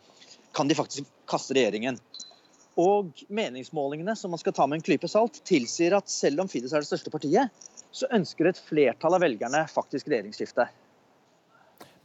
kan 0.55 0.67
de 0.67 0.75
faktisk 0.75 1.07
kaste 1.29 1.55
regjeringen. 1.55 2.01
Og 2.79 3.23
meningsmålingene 3.31 4.15
som 4.19 4.31
man 4.35 4.41
skal 4.41 4.55
ta 4.55 4.67
med 4.67 4.79
en 4.79 4.85
klype 4.85 5.07
salt, 5.11 5.39
tilsier 5.47 5.95
at 5.95 6.11
selv 6.11 6.43
om 6.43 6.51
Fides 6.51 6.75
er 6.75 6.83
det 6.83 6.91
største 6.91 7.11
partiet, 7.11 7.55
så 7.95 8.11
ønsker 8.15 8.51
et 8.51 8.59
flertall 8.59 9.15
av 9.15 9.23
velgerne 9.23 9.63
faktisk 9.71 10.11
regjeringsskifte. 10.11 10.67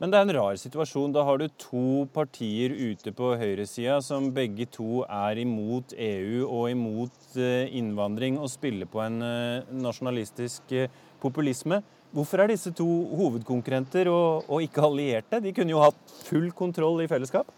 Men 0.05 0.13
det 0.13 0.19
er 0.19 0.27
en 0.27 0.37
rar 0.37 0.57
situasjon. 0.61 1.13
Da 1.17 1.23
har 1.25 1.39
du 1.41 1.47
to 1.57 2.05
partier 2.13 2.75
ute 2.77 3.09
på 3.17 3.31
høyresida 3.41 3.95
som 4.05 4.27
begge 4.37 4.67
to 4.69 4.99
er 5.09 5.39
imot 5.41 5.95
EU 5.97 6.43
og 6.45 6.67
imot 6.69 7.39
eh, 7.41 7.73
innvandring 7.73 8.37
og 8.37 8.51
spiller 8.53 8.85
på 8.85 9.01
en 9.01 9.17
eh, 9.25 9.71
nasjonalistisk 9.73 10.75
eh, 10.77 10.93
populisme. 11.23 11.79
Hvorfor 12.13 12.43
er 12.45 12.53
disse 12.53 12.75
to 12.77 12.85
hovedkonkurrenter 13.17 14.11
og, 14.13 14.45
og 14.45 14.67
ikke 14.67 14.85
allierte? 14.85 15.41
De 15.41 15.55
kunne 15.57 15.73
jo 15.73 15.81
hatt 15.81 16.15
full 16.27 16.51
kontroll 16.53 17.01
i 17.01 17.09
fellesskap? 17.09 17.49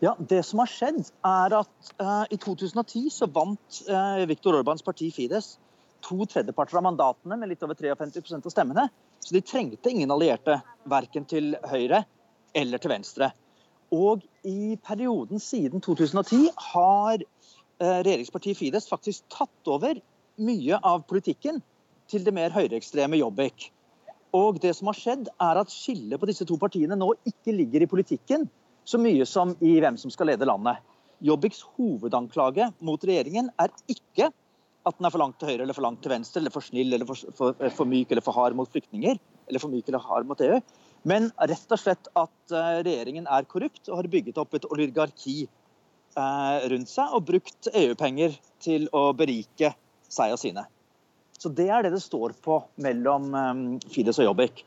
Ja, 0.00 0.14
Det 0.16 0.40
som 0.48 0.64
har 0.64 0.72
skjedd, 0.72 1.04
er 1.28 1.58
at 1.60 1.92
uh, 2.00 2.24
i 2.32 2.40
2010 2.40 3.04
så 3.12 3.28
vant 3.28 3.84
uh, 3.84 4.24
Viktor 4.32 4.56
Orbans 4.62 4.82
parti 4.84 5.12
Fides 5.12 5.58
to 6.04 6.26
tredjeparter 6.30 6.78
av 6.78 6.86
mandatene 6.86 7.38
med 7.40 7.50
litt 7.50 7.62
over 7.64 7.78
53% 7.78 8.46
av 8.46 8.52
stemmene. 8.52 8.88
Så 9.20 9.34
de 9.34 9.42
trengte 9.44 9.90
ingen 9.90 10.12
allierte, 10.12 10.60
verken 10.90 11.24
til 11.28 11.54
høyre 11.70 12.04
eller 12.54 12.82
til 12.82 12.92
venstre. 12.92 13.30
Og 13.94 14.24
i 14.46 14.76
perioden 14.84 15.40
siden 15.42 15.82
2010 15.84 16.50
har 16.72 17.20
eh, 17.20 18.00
regjeringspartiet 18.04 18.58
Fides 18.58 18.88
faktisk 18.90 19.24
tatt 19.32 19.70
over 19.70 20.00
mye 20.40 20.80
av 20.82 21.04
politikken 21.08 21.62
til 22.10 22.24
det 22.26 22.34
mer 22.36 22.52
høyreekstreme 22.54 23.18
Jobbik. 23.20 23.70
Og 24.34 24.58
det 24.62 24.74
som 24.74 24.90
har 24.90 24.98
skjedd, 24.98 25.28
er 25.40 25.60
at 25.60 25.70
skillet 25.70 26.20
på 26.20 26.28
disse 26.28 26.46
to 26.48 26.58
partiene 26.60 26.98
nå 26.98 27.12
ikke 27.28 27.54
ligger 27.54 27.84
i 27.84 27.90
politikken 27.90 28.48
så 28.84 28.98
mye 29.00 29.24
som 29.28 29.54
i 29.64 29.76
hvem 29.80 29.96
som 30.00 30.12
skal 30.12 30.32
lede 30.32 30.48
landet. 30.48 30.82
Jobbiks 31.24 31.62
hovedanklage 31.76 32.66
mot 32.84 33.04
regjeringen 33.06 33.48
er 33.62 33.70
ikke 33.88 34.28
at 34.84 34.98
den 34.98 35.08
er 35.08 35.12
for 35.14 35.22
langt 35.22 35.38
til 35.40 35.48
høyre 35.48 35.64
eller 35.64 35.76
for 35.76 35.86
langt 35.86 36.02
til 36.04 36.12
venstre, 36.12 36.40
eller 36.42 36.52
for 36.52 36.64
snill 36.64 36.92
eller 36.92 37.08
for, 37.08 37.34
for, 37.36 37.68
for 37.72 37.88
myk 37.88 38.10
eller 38.12 38.24
for 38.24 38.36
hard 38.36 38.56
mot 38.58 38.70
flyktninger, 38.70 39.20
eller 39.48 39.62
for 39.62 39.72
myk 39.72 39.88
eller 39.88 40.02
hard 40.04 40.28
mot 40.28 40.40
EU. 40.44 40.58
Men 41.08 41.30
rett 41.36 41.72
og 41.72 41.80
slett 41.80 42.10
at 42.16 42.52
eh, 42.52 42.80
regjeringen 42.84 43.28
er 43.28 43.48
korrupt 43.48 43.88
og 43.88 44.02
har 44.02 44.10
bygget 44.12 44.40
opp 44.40 44.56
et 44.56 44.68
oligarki 44.68 45.38
eh, 45.44 46.68
rundt 46.72 46.92
seg 46.92 47.16
og 47.16 47.26
brukt 47.30 47.70
EU-penger 47.72 48.36
til 48.64 48.86
å 48.92 49.06
berike 49.16 49.74
seg 50.12 50.36
og 50.36 50.40
sine. 50.40 50.66
Så 51.40 51.50
Det 51.52 51.66
er 51.68 51.84
det 51.84 51.92
det 51.96 52.04
står 52.04 52.36
på 52.44 52.60
mellom 52.84 53.32
eh, 53.36 53.90
Fides 53.92 54.20
og 54.20 54.30
Jobbik. 54.30 54.64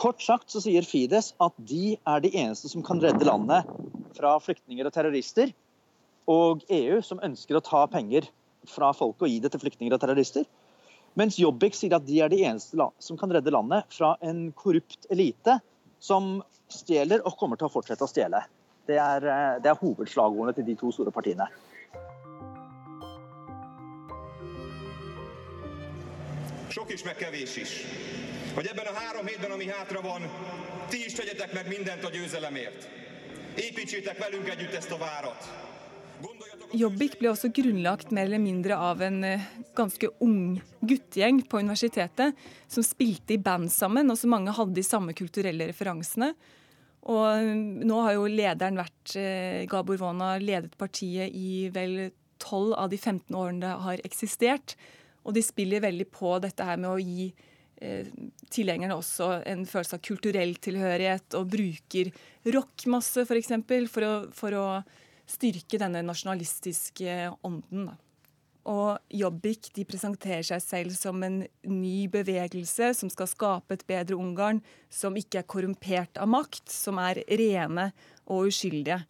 Kort 0.00 0.22
sagt 0.24 0.52
så 0.52 0.62
sier 0.64 0.86
Fides 0.88 1.34
at 1.44 1.56
de 1.68 1.96
er 2.08 2.22
de 2.24 2.32
eneste 2.32 2.70
som 2.72 2.84
kan 2.84 3.00
redde 3.02 3.26
landet 3.28 3.68
fra 4.16 4.38
flyktninger 4.40 4.88
og 4.88 4.94
terrorister, 4.94 5.52
og 6.30 6.62
EU 6.72 7.00
som 7.04 7.20
ønsker 7.24 7.56
å 7.58 7.64
ta 7.64 7.82
penger 7.90 8.28
fra 8.68 8.92
folket 8.96 9.26
og 9.26 9.32
gi 9.32 9.40
det 9.40 9.52
til 9.52 9.62
flyktninger 9.62 9.94
og 9.94 10.02
terrorister. 10.02 10.44
Mens 11.18 11.38
Jobbik 11.40 11.74
sier 11.74 11.96
at 11.96 12.06
de 12.06 12.20
er 12.22 12.30
de 12.30 12.44
eneste 12.46 12.86
som 13.02 13.18
kan 13.18 13.32
redde 13.34 13.50
landet 13.50 13.88
fra 13.90 14.14
en 14.22 14.50
korrupt 14.52 15.08
elite 15.10 15.58
som 16.00 16.38
stjeler 16.70 17.24
og 17.26 17.36
kommer 17.38 17.58
til 17.58 17.66
å 17.66 17.72
fortsette 17.72 18.06
å 18.06 18.10
stjele. 18.10 18.44
Det 18.86 18.96
er, 18.98 19.26
eh, 19.26 19.58
det 19.62 19.70
er 19.70 19.80
hovedslagordene 19.80 20.54
til 20.54 20.66
de 20.66 20.74
to 20.74 20.92
store 20.92 21.10
partiene. 21.10 21.46
Sok 26.70 26.90
is, 26.94 27.04
meg 27.04 27.18
kevés 27.18 27.56
is. 27.58 27.84
Hogy 28.54 28.66
ebben 28.66 28.86
a 28.86 28.92
három 28.94 29.26
hétben, 29.26 29.50
ami 29.50 29.66
hátra 29.66 30.00
van, 30.00 30.22
ti 30.88 31.04
is 31.04 31.14
tegyetek 31.14 31.52
meg 31.52 31.68
mindent 31.68 32.04
a 32.04 32.10
győzelemért. 32.10 32.88
Építsétek 33.56 34.18
velünk 34.18 34.48
együtt 34.48 34.74
ezt 34.74 34.90
a 34.90 34.96
várat. 34.98 35.68
Jobbik 36.70 37.16
ble 37.18 37.32
også 37.32 37.50
grunnlagt 37.54 38.12
mer 38.14 38.28
eller 38.28 38.42
mindre 38.42 38.76
av 38.78 39.00
en 39.02 39.24
eh, 39.26 39.46
ganske 39.74 40.06
ung 40.22 40.60
guttegjeng 40.86 41.42
på 41.50 41.58
universitetet, 41.64 42.36
som 42.70 42.86
spilte 42.86 43.34
i 43.34 43.40
band 43.42 43.72
sammen, 43.74 44.10
og 44.10 44.18
som 44.18 44.30
mange 44.34 44.54
hadde 44.54 44.76
de 44.78 44.84
samme 44.86 45.14
kulturelle 45.18 45.66
referansene. 45.72 46.30
Og 47.10 47.24
eh, 47.32 47.50
nå 47.90 47.98
har 48.06 48.14
jo 48.14 48.30
lederen 48.30 48.78
vært 48.78 49.16
eh, 49.18 49.66
Gabor 49.70 49.98
Vona 49.98 50.36
ledet 50.38 50.78
partiet 50.78 51.34
i 51.34 51.66
vel 51.74 52.12
12 52.38 52.76
av 52.78 52.88
de 52.92 53.00
15 53.00 53.34
årene 53.34 53.66
det 53.66 53.74
har 53.88 54.06
eksistert. 54.06 54.78
Og 55.26 55.34
de 55.34 55.42
spiller 55.44 55.82
veldig 55.82 56.06
på 56.14 56.38
dette 56.44 56.66
her 56.66 56.78
med 56.80 56.92
å 56.94 56.98
gi 57.02 57.32
tilhengerne 58.52 58.92
også 58.92 59.38
en 59.48 59.62
følelse 59.64 59.96
av 59.96 60.02
kulturell 60.04 60.50
tilhørighet, 60.60 61.32
og 61.38 61.46
bruker 61.48 62.10
rock 62.52 62.84
masse, 62.92 63.22
f.eks., 63.22 63.30
for, 63.30 63.40
eksempel, 63.40 63.86
for, 63.88 64.04
å, 64.04 64.16
for 64.36 64.56
å 64.58 64.64
styrke 65.30 65.80
denne 65.80 66.02
nasjonalistiske 66.06 67.30
ånden. 67.46 67.90
Og 68.68 68.98
Jobbik 69.16 69.70
de 69.76 69.86
presenterer 69.88 70.44
seg 70.44 70.60
selv 70.62 70.96
som 70.96 71.22
en 71.24 71.40
ny 71.64 71.94
bevegelse 72.12 72.90
som 72.98 73.10
skal 73.12 73.30
skape 73.30 73.76
et 73.76 73.86
bedre 73.88 74.18
Ungarn, 74.20 74.60
som 74.92 75.16
ikke 75.16 75.40
er 75.40 75.48
korrumpert 75.48 76.20
av 76.20 76.28
makt, 76.28 76.68
som 76.68 77.00
er 77.00 77.22
rene 77.40 77.90
og 78.26 78.50
uskyldige. 78.50 79.00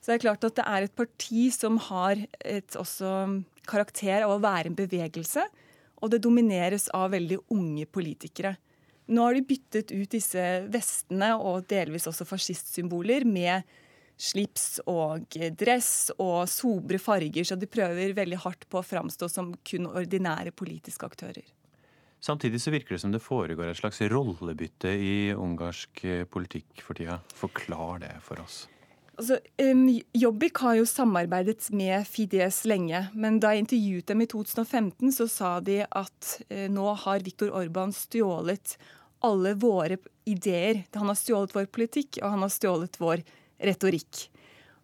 Så 0.00 0.12
det 0.12 0.18
er 0.18 0.26
klart 0.26 0.44
at 0.44 0.56
det 0.56 0.66
er 0.68 0.86
et 0.86 0.96
parti 0.96 1.48
som 1.52 1.76
har 1.90 2.20
et 2.40 2.76
også 2.76 3.42
karakter 3.68 4.24
av 4.24 4.36
å 4.36 4.42
være 4.42 4.70
en 4.70 4.78
bevegelse, 4.78 5.44
og 6.00 6.12
det 6.12 6.22
domineres 6.24 6.88
av 6.96 7.12
veldig 7.12 7.42
unge 7.52 7.84
politikere. 7.92 8.54
Nå 9.10 9.24
har 9.26 9.36
de 9.36 9.44
byttet 9.44 9.90
ut 9.90 10.12
disse 10.12 10.44
vestene 10.70 11.32
og 11.36 11.66
delvis 11.68 12.06
også 12.08 12.24
fascistsymboler 12.28 13.26
med 13.28 13.66
slips 14.20 14.82
og 14.90 15.38
dress 15.58 16.10
og 16.18 16.44
sobre 16.50 17.00
farger, 17.00 17.46
så 17.46 17.56
de 17.56 17.68
prøver 17.70 18.16
veldig 18.16 18.42
hardt 18.44 18.66
på 18.68 18.80
å 18.80 18.86
framstå 18.86 19.30
som 19.32 19.54
kun 19.66 19.88
ordinære 19.90 20.52
politiske 20.56 21.08
aktører. 21.08 21.46
Samtidig 22.20 22.60
så 22.60 22.72
virker 22.74 22.94
det 22.94 23.00
som 23.00 23.14
det 23.14 23.22
foregår 23.24 23.70
et 23.70 23.80
slags 23.80 24.02
rollebytte 24.12 24.92
i 24.92 25.14
ungarsk 25.32 26.04
politikk 26.28 26.84
for 26.84 26.98
tida. 26.98 27.16
Forklar 27.32 28.02
det 28.04 28.12
for 28.26 28.42
oss. 28.44 28.66
Altså, 29.20 29.36
Jobbik 30.16 30.62
har 30.64 30.78
jo 30.78 30.86
samarbeidet 30.88 31.66
med 31.76 32.06
Fides 32.08 32.62
lenge, 32.68 33.02
men 33.12 33.36
da 33.40 33.50
jeg 33.52 33.66
intervjuet 33.66 34.08
dem 34.08 34.22
i 34.24 34.28
2015, 34.32 35.10
så 35.12 35.26
sa 35.28 35.50
de 35.64 35.82
at 35.84 36.30
uh, 36.48 36.64
nå 36.72 36.94
har 37.02 37.26
Viktor 37.26 37.52
Orban 37.52 37.92
stjålet 37.92 38.78
alle 39.20 39.52
våre 39.60 39.98
ideer. 40.24 40.86
Han 40.96 41.12
har 41.12 41.18
stjålet 41.20 41.52
vår 41.52 41.68
politikk, 41.68 42.22
og 42.22 42.32
han 42.32 42.46
har 42.46 42.54
stjålet 42.54 42.96
vår 43.00 43.24
retorikk. 43.62 44.28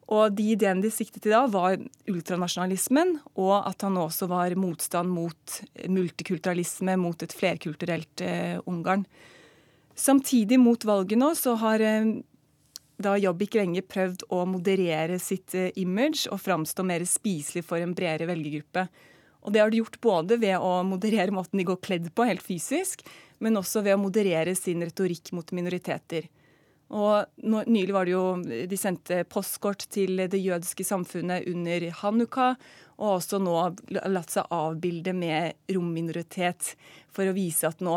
Og 0.07 0.37
de 0.39 0.53
ideene 0.55 0.85
de 0.85 0.91
siktet 0.95 1.25
til 1.25 1.35
da, 1.35 1.43
var 1.51 1.81
ultranasjonalismen, 2.07 3.17
og 3.43 3.57
at 3.67 3.83
han 3.83 3.99
også 3.99 4.29
var 4.31 4.55
motstand 4.59 5.11
mot 5.11 5.57
multikulturalisme, 5.91 6.95
mot 7.01 7.27
et 7.27 7.35
flerkulturelt 7.35 8.23
eh, 8.23 8.55
Ungarn. 8.71 9.03
Samtidig, 9.99 10.61
mot 10.63 10.85
valget 10.87 11.19
nå, 11.19 11.33
så 11.35 11.57
har 11.59 11.83
eh, 11.83 12.13
da 13.03 13.17
Jobbik 13.19 13.59
lenge 13.59 13.83
prøvd 13.83 14.29
å 14.31 14.45
moderere 14.47 15.19
sitt 15.19 15.57
eh, 15.59 15.73
image 15.83 16.31
og 16.31 16.39
framstå 16.45 16.87
mer 16.87 17.03
spiselig 17.09 17.67
for 17.67 17.83
en 17.83 17.97
bredere 17.97 18.31
velgergruppe. 18.31 18.87
Og 19.47 19.53
Det 19.53 19.63
har 19.63 19.71
de 19.71 19.83
gjort 19.83 20.01
både 20.03 20.39
ved 20.43 20.55
å 20.59 20.81
moderere 20.87 21.35
måten 21.35 21.59
de 21.59 21.67
går 21.67 21.83
kledd 21.83 22.09
på, 22.15 22.31
helt 22.31 22.47
fysisk, 22.47 23.03
men 23.43 23.59
også 23.59 23.83
ved 23.83 23.95
å 23.95 24.01
moderere 24.01 24.55
sin 24.59 24.87
retorikk 24.87 25.35
mot 25.35 25.51
minoriteter. 25.55 26.31
Og 26.95 27.27
Nylig 27.43 27.95
var 27.95 28.07
det 28.07 28.15
jo, 28.15 28.25
de 28.43 28.79
sendte 28.79 29.25
postkort 29.31 29.89
til 29.91 30.23
det 30.31 30.39
jødiske 30.39 30.87
samfunnet 30.87 31.49
under 31.51 31.89
hanukka, 32.03 32.53
og 32.97 33.19
også 33.19 33.41
nå 33.43 33.57
latt 34.09 34.33
seg 34.33 34.55
avbilde 34.55 35.13
med 35.17 35.59
romminoritet 35.75 36.77
for 37.13 37.27
å 37.27 37.35
vise 37.37 37.67
at 37.69 37.83
nå 37.85 37.97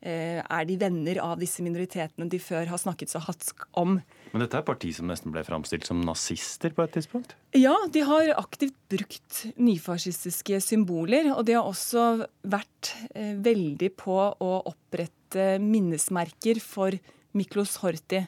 eh, 0.00 0.40
er 0.40 0.64
de 0.66 0.78
venner 0.80 1.20
av 1.22 1.36
disse 1.40 1.62
minoritetene 1.62 2.26
de 2.32 2.40
før 2.42 2.66
har 2.72 2.80
snakket 2.80 3.12
så 3.12 3.22
hatsk 3.22 3.66
om. 3.78 4.00
Men 4.32 4.44
dette 4.44 4.58
er 4.58 4.66
parti 4.66 4.90
som 4.96 5.10
nesten 5.10 5.34
ble 5.34 5.44
framstilt 5.46 5.86
som 5.86 6.02
nazister 6.06 6.74
på 6.74 6.82
et 6.86 6.96
tidspunkt? 6.96 7.36
Ja, 7.54 7.76
de 7.92 8.02
har 8.06 8.32
aktivt 8.40 8.76
brukt 8.90 9.44
nyfascistiske 9.60 10.60
symboler. 10.64 11.32
Og 11.36 11.44
de 11.46 11.58
har 11.58 11.66
også 11.68 12.26
vært 12.42 12.94
eh, 13.14 13.36
veldig 13.38 13.92
på 14.00 14.18
å 14.18 14.52
opprette 14.70 15.56
minnesmerker 15.62 16.58
for 16.64 16.96
Miklos 17.36 17.76
Horti. 17.82 18.24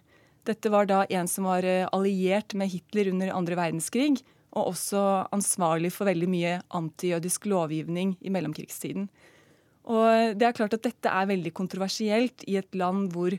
Dette 0.46 0.70
var 0.70 0.88
da 0.90 1.04
en 1.06 1.28
som 1.30 1.46
var 1.46 1.66
eh, 1.66 1.88
alliert 1.94 2.54
med 2.58 2.72
Hitler 2.72 3.12
under 3.12 3.32
andre 3.34 3.58
verdenskrig, 3.58 4.22
og 4.52 4.72
også 4.74 5.02
ansvarlig 5.32 5.92
for 5.94 6.10
veldig 6.10 6.28
mye 6.28 6.56
antijødisk 6.76 7.46
lovgivning 7.48 8.16
i 8.20 8.32
mellomkrigstiden. 8.34 9.08
Og 9.88 10.36
det 10.38 10.46
er 10.46 10.54
klart 10.54 10.76
at 10.76 10.84
dette 10.84 11.10
er 11.10 11.30
veldig 11.30 11.54
kontroversielt 11.56 12.44
i 12.46 12.58
et 12.60 12.74
land 12.78 13.10
hvor 13.14 13.34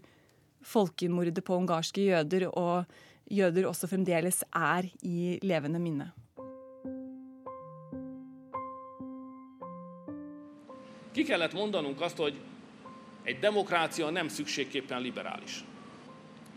folkemordet 0.64 1.44
på 1.44 1.56
ungarske 1.60 2.08
jøder 2.08 2.50
og 2.50 2.90
jøder 3.32 3.68
også 3.70 3.88
fremdeles 3.92 4.42
er 4.52 4.90
i 5.04 5.38
levende 5.44 5.80
minne. 5.80 6.10
Ki 11.14 11.24
kellett 11.24 11.54
mondanunk 11.54 12.02
azt, 12.02 12.18
hogy 12.18 12.34
egy 13.24 13.40
demokrácia 13.40 14.10
nem 14.10 14.28
szükségképpen 14.28 15.02
liberális. 15.02 15.64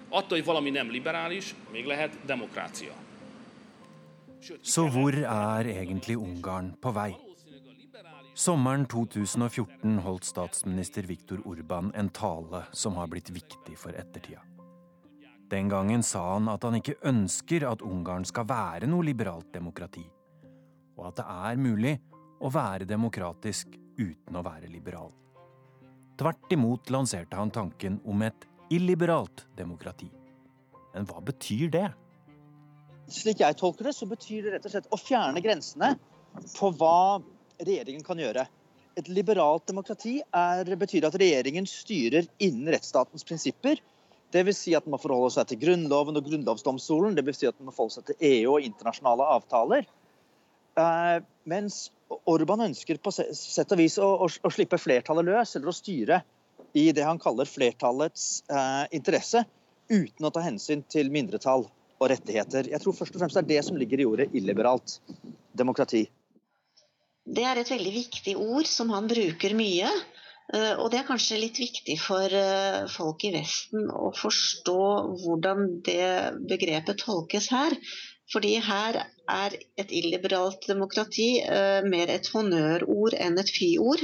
Attól, 0.09 0.39
hogy 0.39 0.45
valami 0.45 0.71
nem 0.71 0.91
liberális, 0.91 1.55
még 1.73 1.85
lehet 1.85 2.19
demokrácia. 2.25 2.93
Så 4.63 4.89
hvor 4.89 5.15
er 5.15 5.67
egentlig 5.67 6.19
Ungarn 6.19 6.77
på 6.81 6.93
vei? 6.93 7.17
Sommeren 8.35 8.87
2014 8.87 10.03
holdt 10.03 10.25
statsminister 10.25 11.07
Viktor 11.07 11.41
Urban 11.45 11.91
en 11.95 12.11
tale 12.13 12.67
som 12.73 12.95
har 12.95 13.07
blitt 13.07 13.29
viktig 13.29 13.77
for 13.77 13.95
ettertida. 13.95 14.43
Den 15.49 15.69
gangen 15.69 16.03
sa 16.03 16.33
han 16.33 16.49
at 16.49 16.63
han 16.63 16.75
ikke 16.75 16.99
ønsker 17.03 17.65
at 17.71 17.83
Ungarn 17.83 18.25
skal 18.25 18.47
være 18.49 18.87
noe 18.87 19.05
liberalt 19.07 19.53
demokrati, 19.55 20.05
og 20.97 21.07
at 21.07 21.17
det 21.17 21.27
er 21.27 21.57
mulig 21.57 21.95
å 22.41 22.51
være 22.51 22.85
demokratisk 22.85 23.79
uten 23.99 24.37
å 24.37 24.43
være 24.43 24.69
liberal. 24.69 25.26
Tvert 26.17 26.53
imot 26.53 26.91
lanserte 26.91 27.37
han 27.37 27.51
tanken 27.53 28.01
om 28.09 28.23
et 28.25 28.47
illiberalt 28.73 29.45
demokrati. 29.57 30.09
Men 30.95 31.05
hva 31.09 31.21
betyr 31.21 31.69
det? 31.73 31.89
Slik 33.13 33.43
jeg 33.45 33.59
tolker 33.61 33.91
det, 33.91 33.95
så 33.95 34.09
betyr 34.09 34.47
det 34.47 34.55
rett 34.55 34.67
og 34.67 34.73
slett 34.73 34.89
å 34.91 34.99
fjerne 34.99 35.43
grensene 35.45 35.93
på 36.57 36.71
hva 36.81 37.21
regjeringen 37.61 38.05
kan 38.07 38.19
gjøre. 38.21 38.47
Et 38.97 39.11
liberalt 39.13 39.67
demokrati 39.69 40.19
er, 40.33 40.73
betyr 40.81 41.05
at 41.07 41.19
regjeringen 41.21 41.69
styrer 41.69 42.25
innen 42.41 42.73
rettsstatens 42.73 43.27
prinsipper. 43.29 43.83
Dvs. 44.33 44.59
Si 44.59 44.75
at 44.75 44.89
man 44.89 45.01
forholde 45.01 45.35
seg 45.37 45.51
til 45.51 45.61
Grunnloven 45.61 46.17
og 46.19 46.25
grunnlovsdomstolen. 46.27 47.15
Dvs. 47.19 47.43
Si 47.43 47.51
at 47.51 47.61
man 47.61 47.77
forholde 47.77 47.99
seg 47.99 48.09
til 48.09 48.29
EU 48.33 48.57
og 48.57 48.65
internasjonale 48.65 49.29
avtaler. 49.37 49.85
Eh, 50.77 51.19
mens 51.49 51.87
Orban 52.29 52.67
ønsker 52.69 53.01
på 53.03 53.13
sett 53.15 53.73
og 53.73 53.81
vis 53.81 53.97
å, 54.03 54.09
å, 54.27 54.29
å, 54.29 54.53
slippe 54.53 54.79
flertallet 54.79 55.27
løs, 55.27 55.55
eller 55.57 55.73
å 55.73 55.77
styre 55.77 56.21
i 56.77 56.91
det 56.97 57.07
han 57.07 57.21
kaller 57.23 57.49
flertallets 57.49 58.45
eh, 58.51 58.85
interesse, 58.97 59.45
uten 59.89 60.27
å 60.27 60.33
ta 60.35 60.43
hensyn 60.45 60.85
til 60.91 61.11
mindretall 61.15 61.67
og 61.97 62.11
rettigheter. 62.13 62.69
Jeg 62.73 62.83
tror 62.83 62.97
først 62.99 63.17
og 63.17 63.23
fremst 63.23 63.39
det 63.39 63.45
er 63.47 63.53
det 63.55 63.65
som 63.69 63.79
ligger 63.81 64.03
i 64.03 64.09
ordet 64.09 64.29
illiberalt 64.37 64.99
demokrati. 65.57 66.05
Det 67.27 67.43
er 67.43 67.59
et 67.59 67.71
veldig 67.73 67.95
viktig 67.95 68.37
ord 68.39 68.69
som 68.71 68.93
han 68.95 69.09
bruker 69.11 69.57
mye. 69.59 69.89
Eh, 70.55 70.75
og 70.79 70.93
det 70.93 71.01
er 71.01 71.09
kanskje 71.09 71.41
litt 71.43 71.59
viktig 71.59 71.97
for 71.99 72.31
eh, 72.31 72.85
folk 72.93 73.25
i 73.27 73.33
Vesten 73.35 73.89
å 73.91 74.13
forstå 74.15 74.83
hvordan 75.25 75.81
det 75.89 76.11
begrepet 76.53 77.03
tolkes 77.03 77.51
her. 77.55 77.75
Fordi 78.33 78.57
her 78.63 78.99
er 79.31 79.55
et 79.79 79.93
illiberalt 79.95 80.67
demokrati 80.67 81.29
eh, 81.43 81.83
mer 81.87 82.11
et 82.11 82.31
honnørord 82.35 83.15
enn 83.19 83.39
et 83.39 83.53
fyord. 83.55 84.03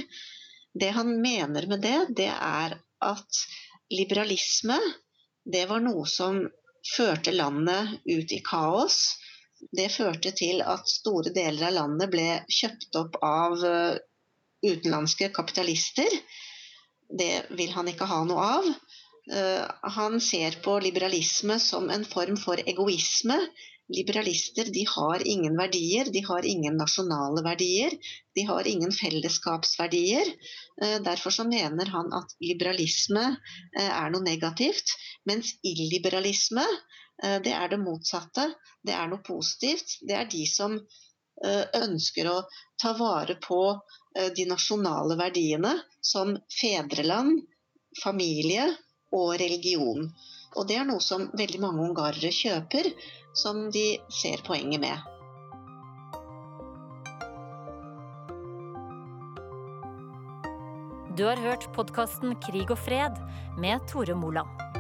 Det 0.73 0.93
han 0.97 1.17
mener 1.23 1.67
med 1.71 1.83
det, 1.85 1.99
det 2.23 2.31
er 2.33 2.79
at 3.03 3.43
liberalisme 3.93 4.79
det 5.43 5.67
var 5.69 5.83
noe 5.83 6.07
som 6.07 6.39
førte 6.87 7.35
landet 7.35 7.99
ut 8.07 8.31
i 8.33 8.39
kaos 8.47 9.03
det 9.71 9.91
førte 9.95 10.33
til 10.35 10.63
at 10.67 10.89
store 10.91 11.31
deler 11.35 11.69
av 11.69 11.77
landet 11.77 12.11
ble 12.11 12.27
kjøpt 12.51 12.99
opp 12.99 13.19
av 13.27 13.63
eh, 13.67 14.01
utenlandske 14.67 15.29
kapitalister. 15.35 16.09
Det 17.07 17.47
vil 17.59 17.71
han 17.77 17.91
ikke 17.93 18.09
ha 18.11 18.23
noe 18.27 18.47
av. 18.57 18.71
Eh, 19.31 19.63
han 19.99 20.19
ser 20.21 20.59
på 20.65 20.79
liberalisme 20.83 21.61
som 21.63 21.91
en 21.95 22.07
form 22.09 22.39
for 22.41 22.59
egoisme. 22.59 23.39
Liberalister 23.93 24.65
de 24.73 24.85
har 24.89 25.23
ingen 25.29 25.57
verdier, 25.57 26.09
de 26.13 26.23
har 26.27 26.47
ingen 26.47 26.77
nasjonale 26.77 27.43
verdier. 27.45 27.93
De 28.35 28.43
har 28.49 28.67
ingen 28.67 28.93
fellesskapsverdier. 28.93 30.33
Eh, 30.83 30.99
derfor 31.03 31.31
så 31.31 31.45
mener 31.45 31.87
han 31.87 32.13
at 32.13 32.35
liberalisme 32.41 33.25
eh, 33.79 33.91
er 33.91 34.11
noe 34.13 34.25
negativt, 34.25 34.95
mens 35.29 35.55
illiberalisme 35.63 36.65
eh, 37.25 37.39
det 37.45 37.55
er 37.57 37.73
det 37.73 37.81
motsatte. 37.83 38.49
Det 38.83 38.97
er 38.97 39.09
noe 39.13 39.25
positivt. 39.27 39.99
Det 40.01 40.19
er 40.19 40.29
de 40.31 40.47
som 40.49 40.79
ønsker 41.43 42.29
å 42.29 42.35
ta 42.79 42.93
vare 42.95 43.35
på 43.43 43.57
de 44.37 44.45
nasjonale 44.47 45.17
verdiene 45.19 45.73
som 46.05 46.37
fedreland, 46.61 47.41
familie 47.99 48.67
og 49.17 49.33
religion. 49.41 50.07
Og 50.55 50.69
det 50.69 50.77
er 50.79 50.87
noe 50.87 51.03
som 51.03 51.25
veldig 51.39 51.61
mange 51.65 51.87
ungarere 51.89 52.31
kjøper, 52.37 52.93
som 53.33 53.71
de 53.71 53.99
ser 54.09 54.43
poenget 54.47 54.81
med. 54.81 54.99
Du 61.17 61.25
har 61.25 61.37
hørt 61.37 61.69
podkasten 61.77 62.37
Krig 62.41 62.71
og 62.73 62.79
fred 62.81 63.19
med 63.61 63.85
Tore 63.91 64.15
Moland. 64.17 64.72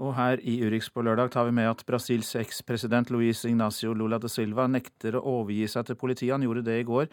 Og 0.00 0.14
her 0.16 0.40
i 0.48 0.54
Urix 0.64 0.86
på 0.88 1.02
lørdag 1.04 1.28
tar 1.34 1.44
vi 1.44 1.52
med 1.52 1.68
at 1.68 1.82
Brasils 1.84 2.30
ekspresident 2.40 3.10
Luis 3.12 3.42
Ignacio 3.44 3.92
Lula 3.92 4.16
de 4.22 4.30
Silva 4.32 4.64
nekter 4.70 5.18
å 5.18 5.20
overgi 5.34 5.66
seg 5.68 5.90
til 5.90 5.98
politiet. 6.00 6.32
Han 6.32 6.46
gjorde 6.46 6.64
det 6.70 6.78
i 6.80 6.86
går. 6.88 7.10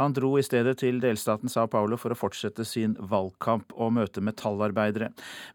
Han 0.00 0.16
dro 0.16 0.30
i 0.40 0.44
stedet 0.46 0.78
til 0.80 1.02
delstaten 1.04 1.52
Sao 1.52 1.68
Paulo 1.68 1.98
for 2.00 2.14
å 2.14 2.16
fortsette 2.16 2.64
sin 2.64 2.96
valgkamp 2.96 3.76
og 3.76 3.92
møte 3.98 4.24
metallarbeidere. 4.24 5.10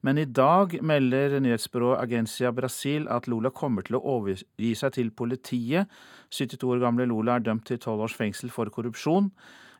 Men 0.05 0.21
i 0.21 0.27
dag 0.29 0.77
melder 0.85 1.39
nyhetsbyrået 1.41 2.03
Agencia 2.03 2.53
Brasil 2.53 3.09
at 3.09 3.25
Lula 3.31 3.49
kommer 3.49 3.87
til 3.87 3.97
å 3.97 4.05
overgi 4.19 4.73
seg 4.77 4.99
til 4.99 5.09
politiet. 5.09 5.89
72 6.29 6.69
år 6.69 6.85
gamle 6.85 7.09
Lula 7.09 7.39
er 7.39 7.49
dømt 7.49 7.65
til 7.65 7.81
12 7.81 8.05
års 8.05 8.19
fengsel 8.19 8.53
for 8.53 8.69
korrupsjon. 8.69 9.33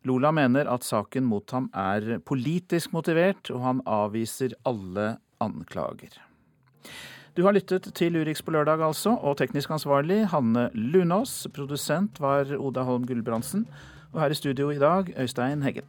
Lula 0.09 0.33
mener 0.33 0.65
at 0.73 0.85
saken 0.85 1.25
mot 1.29 1.53
ham 1.53 1.69
er 1.69 2.17
politisk 2.25 2.97
motivert, 2.97 3.53
og 3.53 3.61
han 3.61 3.85
avviser 3.89 4.57
alle 4.65 5.19
anklager. 5.41 6.24
Du 7.35 7.43
har 7.43 7.51
lyttet 7.51 7.89
til 7.93 8.15
Urix 8.15 8.39
på 8.41 8.53
lørdag, 8.55 8.79
altså, 8.79 9.17
og 9.19 9.37
teknisk 9.37 9.73
ansvarlig 9.75 10.21
Hanne 10.31 10.69
Lunås. 10.73 11.47
Produsent 11.53 12.21
var 12.23 12.55
Oda 12.55 12.87
Holm 12.87 13.07
Gulbrandsen. 13.07 13.67
Og 14.13 14.21
her 14.21 14.31
i 14.31 14.39
studio 14.39 14.69
i 14.71 14.79
dag, 14.79 15.11
Øystein 15.19 15.63
Heggen. 15.63 15.83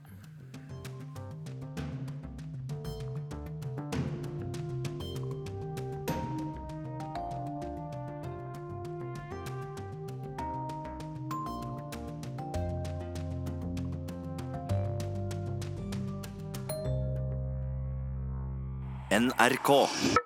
NRK. 19.11 20.26